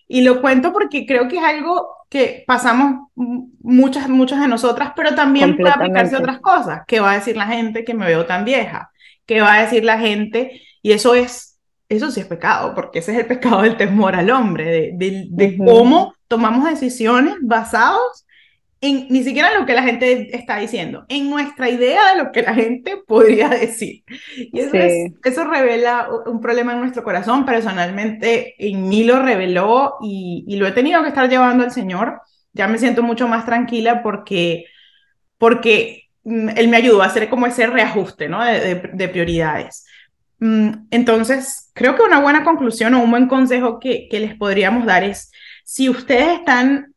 Y 0.09 0.21
lo 0.21 0.41
cuento 0.41 0.73
porque 0.73 1.05
creo 1.05 1.29
que 1.29 1.37
es 1.37 1.43
algo 1.43 1.87
que 2.09 2.43
pasamos 2.45 3.07
muchas, 3.15 4.09
muchas 4.09 4.41
de 4.41 4.49
nosotras, 4.49 4.91
pero 4.93 5.15
también 5.15 5.55
puede 5.55 5.71
aplicarse 5.71 6.15
a 6.15 6.19
otras 6.19 6.41
cosas. 6.41 6.81
¿Qué 6.85 6.99
va 6.99 7.11
a 7.11 7.15
decir 7.15 7.37
la 7.37 7.47
gente 7.47 7.85
que 7.85 7.93
me 7.93 8.05
veo 8.05 8.25
tan 8.25 8.43
vieja? 8.43 8.91
¿Qué 9.25 9.39
va 9.39 9.53
a 9.53 9.61
decir 9.61 9.85
la 9.85 9.97
gente? 9.97 10.61
Y 10.81 10.91
eso 10.91 11.15
es 11.15 11.50
eso 11.95 12.09
sí 12.09 12.21
es 12.21 12.25
pecado, 12.25 12.73
porque 12.73 12.99
ese 12.99 13.11
es 13.11 13.19
el 13.19 13.25
pecado 13.25 13.63
del 13.63 13.75
temor 13.75 14.15
al 14.15 14.29
hombre, 14.31 14.93
de, 14.93 15.27
de, 15.29 15.57
cómo 15.57 16.13
tomamos 16.27 16.69
decisiones 16.69 17.35
basados 17.41 18.25
en 18.79 19.07
ni 19.09 19.23
siquiera 19.23 19.53
lo 19.59 19.65
que 19.65 19.73
la 19.73 19.83
gente 19.83 20.35
está 20.35 20.57
diciendo, 20.57 21.05
en 21.09 21.29
nuestra 21.29 21.69
idea 21.69 22.13
de 22.13 22.23
lo 22.23 22.31
que 22.31 22.41
la 22.43 22.53
gente 22.53 22.97
podría 23.05 23.49
decir. 23.49 24.03
Y 24.37 24.59
eso, 24.59 24.77
eso 25.23 25.43
revela 25.43 26.07
un 26.25 26.39
problema 26.39 26.73
en 26.73 26.79
nuestro 26.79 27.03
corazón. 27.03 27.45
Personalmente, 27.45 28.55
en 28.57 28.87
mí 28.87 29.03
lo 29.03 29.21
reveló 29.21 29.97
y, 30.01 30.45
y, 30.47 30.55
lo 30.55 30.67
he 30.67 30.71
tenido 30.71 31.03
que 31.03 31.09
estar 31.09 31.29
llevando 31.29 31.63
al 31.63 31.71
Señor. 31.71 32.21
Ya 32.53 32.67
me 32.67 32.77
siento 32.77 33.03
mucho 33.03 33.27
más 33.27 33.45
tranquila 33.45 34.01
porque, 34.01 34.65
porque 35.37 36.05
mm, 36.23 36.49
Él 36.55 36.69
me 36.69 36.77
ayudó 36.77 37.03
a 37.03 37.07
hacer 37.07 37.29
como 37.29 37.45
ese 37.45 37.67
reajuste 37.67 38.29
¿no? 38.29 38.43
de, 38.43 38.89
de 38.93 39.07
prioridades. 39.09 39.85
Mm, 40.41 40.87
entonces, 40.89 41.69
creo 41.73 41.95
que 41.95 42.01
una 42.01 42.19
buena 42.19 42.43
conclusión 42.43 42.95
o 42.95 43.03
un 43.03 43.11
buen 43.11 43.27
consejo 43.27 43.79
que, 43.79 44.09
les 44.11 44.35
podríamos 44.35 44.85
dar 44.87 45.03
es, 45.03 45.31
si 45.63 45.87
ustedes 45.87 46.39
están, 46.39 46.95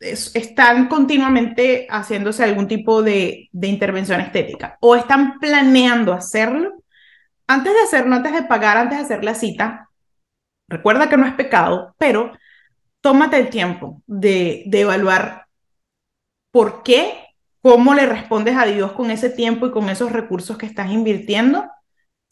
están 0.00 0.88
continuamente 0.88 1.86
haciéndose 1.90 2.44
algún 2.44 2.68
tipo 2.68 3.02
de, 3.02 3.48
de 3.52 3.68
intervención 3.68 4.20
estética 4.20 4.76
o 4.80 4.94
están 4.96 5.38
planeando 5.40 6.12
hacerlo, 6.12 6.82
antes 7.46 7.72
de 7.72 7.80
hacerlo, 7.80 8.14
antes 8.14 8.34
de 8.34 8.42
pagar, 8.42 8.76
antes 8.76 8.98
de 8.98 9.04
hacer 9.04 9.24
la 9.24 9.34
cita, 9.34 9.88
recuerda 10.68 11.08
que 11.08 11.16
no 11.16 11.26
es 11.26 11.34
pecado, 11.34 11.94
pero 11.98 12.32
tómate 13.00 13.38
el 13.38 13.48
tiempo 13.48 14.02
de, 14.06 14.64
de 14.66 14.80
evaluar 14.82 15.46
por 16.50 16.82
qué, 16.82 17.14
cómo 17.62 17.94
le 17.94 18.04
respondes 18.04 18.56
a 18.56 18.66
Dios 18.66 18.92
con 18.92 19.10
ese 19.10 19.30
tiempo 19.30 19.66
y 19.66 19.70
con 19.70 19.88
esos 19.88 20.12
recursos 20.12 20.58
que 20.58 20.66
estás 20.66 20.90
invirtiendo 20.90 21.70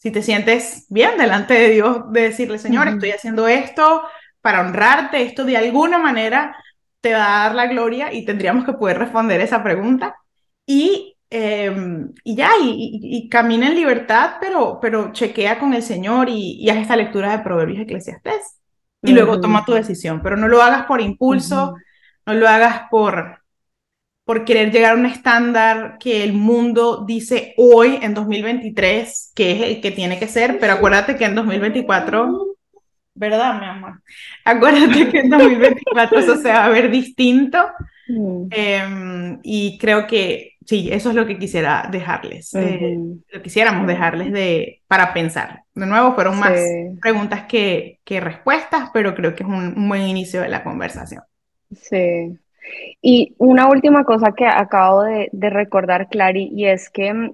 si 0.05 0.11
te 0.11 0.21
sientes 0.21 0.85
bien 0.89 1.17
delante 1.17 1.55
de 1.55 1.69
Dios, 1.69 2.11
de 2.11 2.21
decirle, 2.21 2.59
Señor, 2.59 2.87
estoy 2.87 3.09
haciendo 3.09 3.47
esto 3.47 4.03
para 4.39 4.61
honrarte, 4.61 5.23
esto 5.23 5.43
de 5.43 5.57
alguna 5.57 5.97
manera 5.97 6.55
te 7.01 7.13
va 7.13 7.25
a 7.25 7.45
dar 7.45 7.55
la 7.55 7.65
gloria 7.65 8.13
y 8.13 8.23
tendríamos 8.23 8.65
que 8.65 8.73
poder 8.73 8.99
responder 8.99 9.41
esa 9.41 9.63
pregunta. 9.63 10.15
Y, 10.63 11.17
em, 11.31 12.13
y 12.23 12.35
ya, 12.35 12.51
y, 12.61 13.27
camina 13.29 13.65
en 13.65 13.73
libertad, 13.73 14.35
pero, 14.39 14.77
pero 14.79 15.11
chequea 15.11 15.57
con 15.57 15.73
el 15.73 15.81
Señor 15.81 16.29
y, 16.29 16.69
haz 16.69 16.77
esta 16.77 16.95
lectura 16.95 17.31
de 17.35 17.43
Proverbios 17.43 17.79
Eclesiastés. 17.79 18.59
Y 19.01 19.11
luego 19.11 19.41
toma 19.41 19.65
tu 19.65 19.73
decisión, 19.73 20.21
pero 20.21 20.37
no 20.37 20.47
lo 20.47 20.61
hagas 20.61 20.85
por 20.85 21.01
impulso, 21.01 21.77
no 22.27 22.33
lo 22.35 22.47
hagas 22.47 22.83
por, 22.91 23.39
por 24.25 24.43
querer 24.43 24.71
llegar 24.71 24.93
a 24.93 24.99
un 24.99 25.05
estándar 25.05 25.97
que 25.99 26.23
el 26.23 26.33
mundo 26.33 27.05
dice 27.07 27.53
hoy, 27.57 27.99
en 28.01 28.13
2023, 28.13 29.31
que 29.33 29.51
es 29.51 29.61
el 29.61 29.81
que 29.81 29.91
tiene 29.91 30.19
que 30.19 30.27
ser, 30.27 30.57
pero 30.59 30.73
acuérdate 30.73 31.15
que 31.15 31.25
en 31.25 31.35
2024, 31.35 32.57
¿verdad, 33.13 33.59
mi 33.59 33.67
amor? 33.67 34.01
Acuérdate 34.43 35.09
que 35.09 35.19
en 35.19 35.29
2024 35.29 36.19
eso 36.19 36.35
se 36.37 36.49
va 36.49 36.65
a 36.65 36.69
ver 36.69 36.91
distinto 36.91 37.59
Mm. 38.07 38.47
Em, 38.51 39.39
y 39.43 39.77
creo 39.77 40.05
que 40.05 40.53
sí, 40.65 40.89
eso 40.91 41.09
es 41.09 41.15
lo 41.15 41.25
que 41.25 41.39
quisiera 41.39 41.87
dejarles, 41.91 42.53
eh, 42.53 42.97
lo 43.29 43.41
quisiéramos 43.41 43.87
dejarles 43.87 44.31
de, 44.31 44.81
para 44.87 45.13
pensar. 45.13 45.63
De 45.73 45.85
nuevo, 45.85 46.13
fueron 46.13 46.39
más 46.39 46.59
preguntas 47.01 47.43
que, 47.43 47.99
que, 48.03 48.19
respuestas, 48.19 48.89
pero 48.93 49.15
creo 49.15 49.35
que 49.35 49.43
es 49.43 49.49
un, 49.49 49.89
buen 49.89 50.03
inicio 50.03 50.41
de 50.41 50.49
la 50.49 50.63
conversación. 50.63 51.23
Sí. 51.71 52.37
Y 53.01 53.35
una 53.37 53.67
última 53.69 54.03
cosa 54.03 54.33
que 54.33 54.45
acabo 54.47 55.03
de, 55.03 55.29
recordar, 55.49 56.07
Clary, 56.09 56.49
y 56.53 56.65
es 56.65 56.89
que 56.89 57.13
mm, 57.13 57.33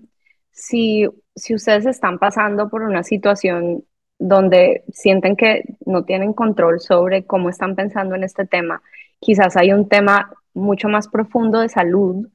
si, 0.51 1.07
si 1.35 1.55
ustedes 1.55 1.85
están 1.85 2.19
pasando 2.19 2.69
por 2.69 2.83
una 2.83 3.03
situación 3.03 3.83
donde 4.19 4.83
sienten 4.93 5.35
que 5.35 5.63
no 5.85 6.03
tienen 6.03 6.33
control 6.33 6.79
sobre 6.79 7.25
cómo 7.25 7.49
están 7.49 7.75
pensando 7.75 8.15
en 8.15 8.23
este 8.23 8.45
tema, 8.45 8.81
quizás 9.19 9.57
hay 9.57 9.71
un 9.73 9.87
tema 9.87 10.31
mucho 10.53 10.89
más 10.89 11.07
profundo 11.07 11.59
de 11.59 11.69
salud, 11.69 12.27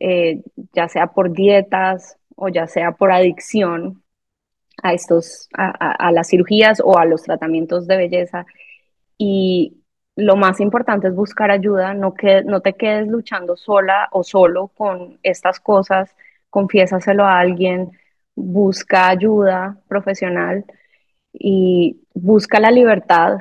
eh, 0.00 0.42
ya 0.72 0.88
sea 0.88 1.08
por 1.08 1.32
dietas 1.32 2.16
o 2.34 2.48
ya 2.48 2.66
sea 2.66 2.92
por 2.92 3.12
adicción 3.12 4.02
a, 4.82 4.94
estos, 4.94 5.48
a, 5.52 6.10
las 6.12 6.28
cirugías 6.28 6.80
o 6.82 6.98
a 6.98 7.04
los 7.04 7.22
tratamientos 7.22 7.86
de 7.86 7.96
belleza. 7.96 8.46
Y 9.16 9.81
lo 10.16 10.36
más 10.36 10.60
importante 10.60 11.08
es 11.08 11.14
buscar 11.14 11.50
ayuda, 11.50 11.94
no, 11.94 12.14
que, 12.14 12.42
no 12.44 12.60
te 12.60 12.74
quedes 12.74 13.08
luchando 13.08 13.56
sola 13.56 14.08
o 14.12 14.22
solo 14.22 14.68
con 14.68 15.18
estas 15.22 15.60
cosas, 15.60 16.14
confiésaselo 16.50 17.24
a 17.24 17.38
alguien, 17.38 17.92
busca 18.34 19.08
ayuda 19.08 19.78
profesional 19.88 20.64
y 21.32 22.02
busca 22.14 22.60
la 22.60 22.70
libertad 22.70 23.38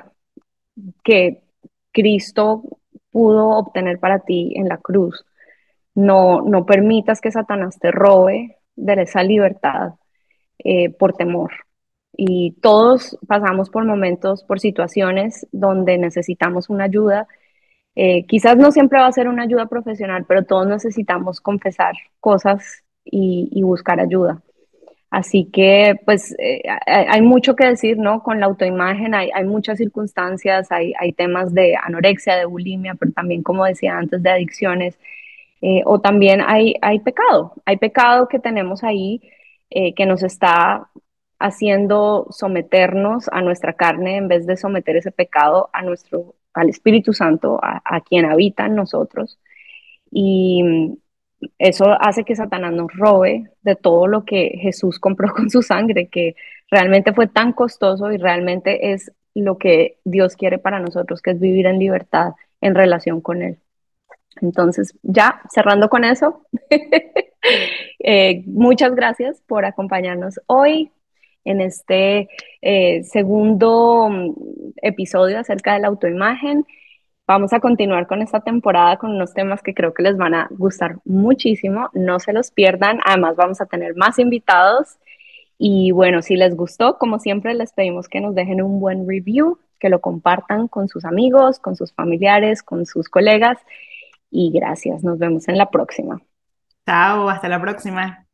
que 1.04 1.44
Cristo 1.92 2.64
pudo 3.12 3.50
obtener 3.50 4.00
para 4.00 4.20
ti 4.20 4.54
en 4.56 4.70
la 4.70 4.78
cruz. 4.78 5.26
No, 5.96 6.42
no 6.42 6.66
permitas 6.66 7.20
que 7.22 7.32
Satanás 7.32 7.78
te 7.80 7.92
robe 7.92 8.58
de 8.76 8.94
esa 9.02 9.24
libertad 9.24 9.96
eh, 10.60 10.90
por 10.90 11.14
temor. 11.14 11.52
Y 12.24 12.52
todos 12.62 13.18
pasamos 13.28 13.72
por 13.72 13.84
momentos, 13.84 14.44
por 14.44 14.60
situaciones 14.60 15.48
donde 15.52 15.98
necesitamos 15.98 16.70
una 16.70 16.84
ayuda. 16.84 17.28
Eh, 17.96 18.28
quizás 18.28 18.58
no 18.58 18.72
siempre 18.72 19.00
va 19.00 19.08
a 19.08 19.12
ser 19.12 19.28
una 19.28 19.42
ayuda 19.42 19.66
profesional, 19.66 20.26
pero 20.28 20.44
todos 20.46 20.68
necesitamos 20.68 21.42
confesar 21.42 21.96
cosas 22.20 22.84
y 23.04 23.64
buscar 23.64 24.00
ayuda. 24.00 24.40
Así 25.10 25.50
que, 25.52 25.96
pues, 26.06 26.36
eh, 26.38 26.62
hay, 26.86 27.22
mucho 27.24 27.56
que 27.56 27.66
decir, 27.66 27.98
¿no? 27.98 28.22
Con 28.22 28.40
la 28.40 28.46
autoimagen 28.46 29.16
hay, 29.16 29.44
muchas 29.46 29.80
circunstancias, 29.80 30.72
hay, 30.72 31.14
temas 31.14 31.56
de 31.56 31.76
anorexia, 31.76 32.36
de 32.36 32.46
bulimia, 32.46 32.94
pero 33.00 33.14
también, 33.14 33.42
como 33.42 33.66
decía 33.66 33.98
antes, 33.98 34.22
de 34.22 34.30
adicciones. 34.30 35.00
Eh, 35.62 35.82
o 35.86 36.00
también 36.00 36.42
hay, 36.46 36.76
hay 36.84 37.00
pecado, 37.00 37.56
hay 37.66 37.78
pecado 37.78 38.28
que 38.28 38.40
tenemos 38.40 38.84
ahí 38.84 39.22
que 39.96 40.06
nos 40.06 40.22
está 40.22 40.90
haciendo 41.42 42.28
someternos 42.30 43.28
a 43.32 43.42
nuestra 43.42 43.74
carne 43.74 44.18
en 44.18 44.28
vez 44.28 44.46
de 44.46 44.58
someter 44.58 44.96
ese 44.96 45.12
pecado 45.12 45.70
a 45.74 45.82
nuestro, 45.82 46.36
al 46.54 46.70
Espíritu 46.70 47.14
Santo, 47.14 47.60
a, 47.62 48.02
quien 48.02 48.26
habita 48.26 48.66
en 48.66 48.76
nosotros. 48.76 49.40
Y, 50.12 50.98
eso 51.58 51.98
hace 52.00 52.24
que 52.24 52.36
Satanás 52.36 52.72
nos 52.72 52.94
robe 52.94 53.52
de 53.64 53.76
todo 53.76 54.06
lo 54.06 54.26
que 54.26 54.60
Jesús 54.62 55.00
compró 55.00 55.34
con 55.34 55.50
su 55.50 55.64
sangre, 55.64 56.08
que 56.08 56.36
realmente 56.70 57.14
fue 57.14 57.28
tan 57.28 57.54
costoso 57.54 58.12
y 58.12 58.18
realmente 58.18 58.94
es 58.94 59.12
lo 59.34 59.58
que 59.58 59.98
Dios 60.04 60.36
quiere 60.36 60.60
para 60.60 60.80
nosotros, 60.80 61.22
que 61.22 61.32
es 61.32 61.40
vivir 61.40 61.66
en 61.66 61.80
libertad 61.80 62.34
en 62.62 62.76
relación 62.76 63.22
con 63.22 63.42
Él. 63.42 63.58
Entonces, 64.42 64.94
ya 65.02 65.42
cerrando 65.50 65.90
con 65.90 66.04
eso, 66.04 66.46
eh, 68.00 68.44
muchas 68.46 68.94
gracias 68.94 69.42
por 69.48 69.66
acompañarnos 69.66 70.40
hoy 70.48 70.92
en 71.46 71.62
este 71.62 72.30
eh, 72.62 73.04
segundo 73.04 74.10
mm, 74.10 74.34
episodio 74.82 75.40
acerca 75.40 75.74
de 75.74 75.80
la 75.80 75.88
autoimagen. 75.88 76.66
Vamos 77.28 77.54
a 77.54 77.60
continuar 77.60 78.08
con 78.08 78.22
esta 78.22 78.42
temporada 78.42 78.98
con 78.98 79.12
unos 79.12 79.34
temas 79.34 79.62
que 79.62 79.74
creo 79.74 79.94
que 79.94 80.04
les 80.04 80.18
van 80.18 80.34
a 80.34 80.48
gustar 80.52 80.98
muchísimo. 81.06 81.90
No 81.94 82.20
se 82.20 82.34
los 82.34 82.52
pierdan. 82.52 83.00
Además, 83.06 83.36
vamos 83.38 83.62
a 83.62 83.68
tener 83.68 83.96
más 83.96 84.20
invitados. 84.20 84.98
Y 85.58 85.92
bueno, 85.92 86.22
si 86.22 86.36
les 86.36 86.56
gustó, 86.56 86.98
como 86.98 87.20
siempre, 87.20 87.54
les 87.54 87.72
pedimos 87.72 88.10
que 88.10 88.20
nos 88.20 88.36
dejen 88.36 88.62
un 88.62 88.80
buen 88.80 89.08
review, 89.08 89.60
que 89.80 89.90
lo 89.90 90.02
compartan 90.02 90.68
con 90.68 90.90
sus 90.90 91.06
amigos, 91.06 91.60
con 91.60 91.76
sus 91.76 91.94
familiares, 91.94 92.64
con 92.64 92.86
sus 92.86 93.08
colegas. 93.08 93.58
Y 94.30 94.52
gracias. 94.52 95.04
Nos 95.04 95.18
vemos 95.20 95.48
en 95.48 95.58
la 95.58 95.70
próxima. 95.70 96.22
Chao, 96.86 97.30
hasta 97.30 97.48
la 97.48 97.62
próxima. 97.62 98.26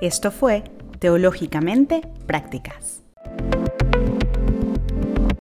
Esto 0.00 0.30
fue 0.30 0.64
teológicamente 0.98 2.02
prácticas. 2.26 3.02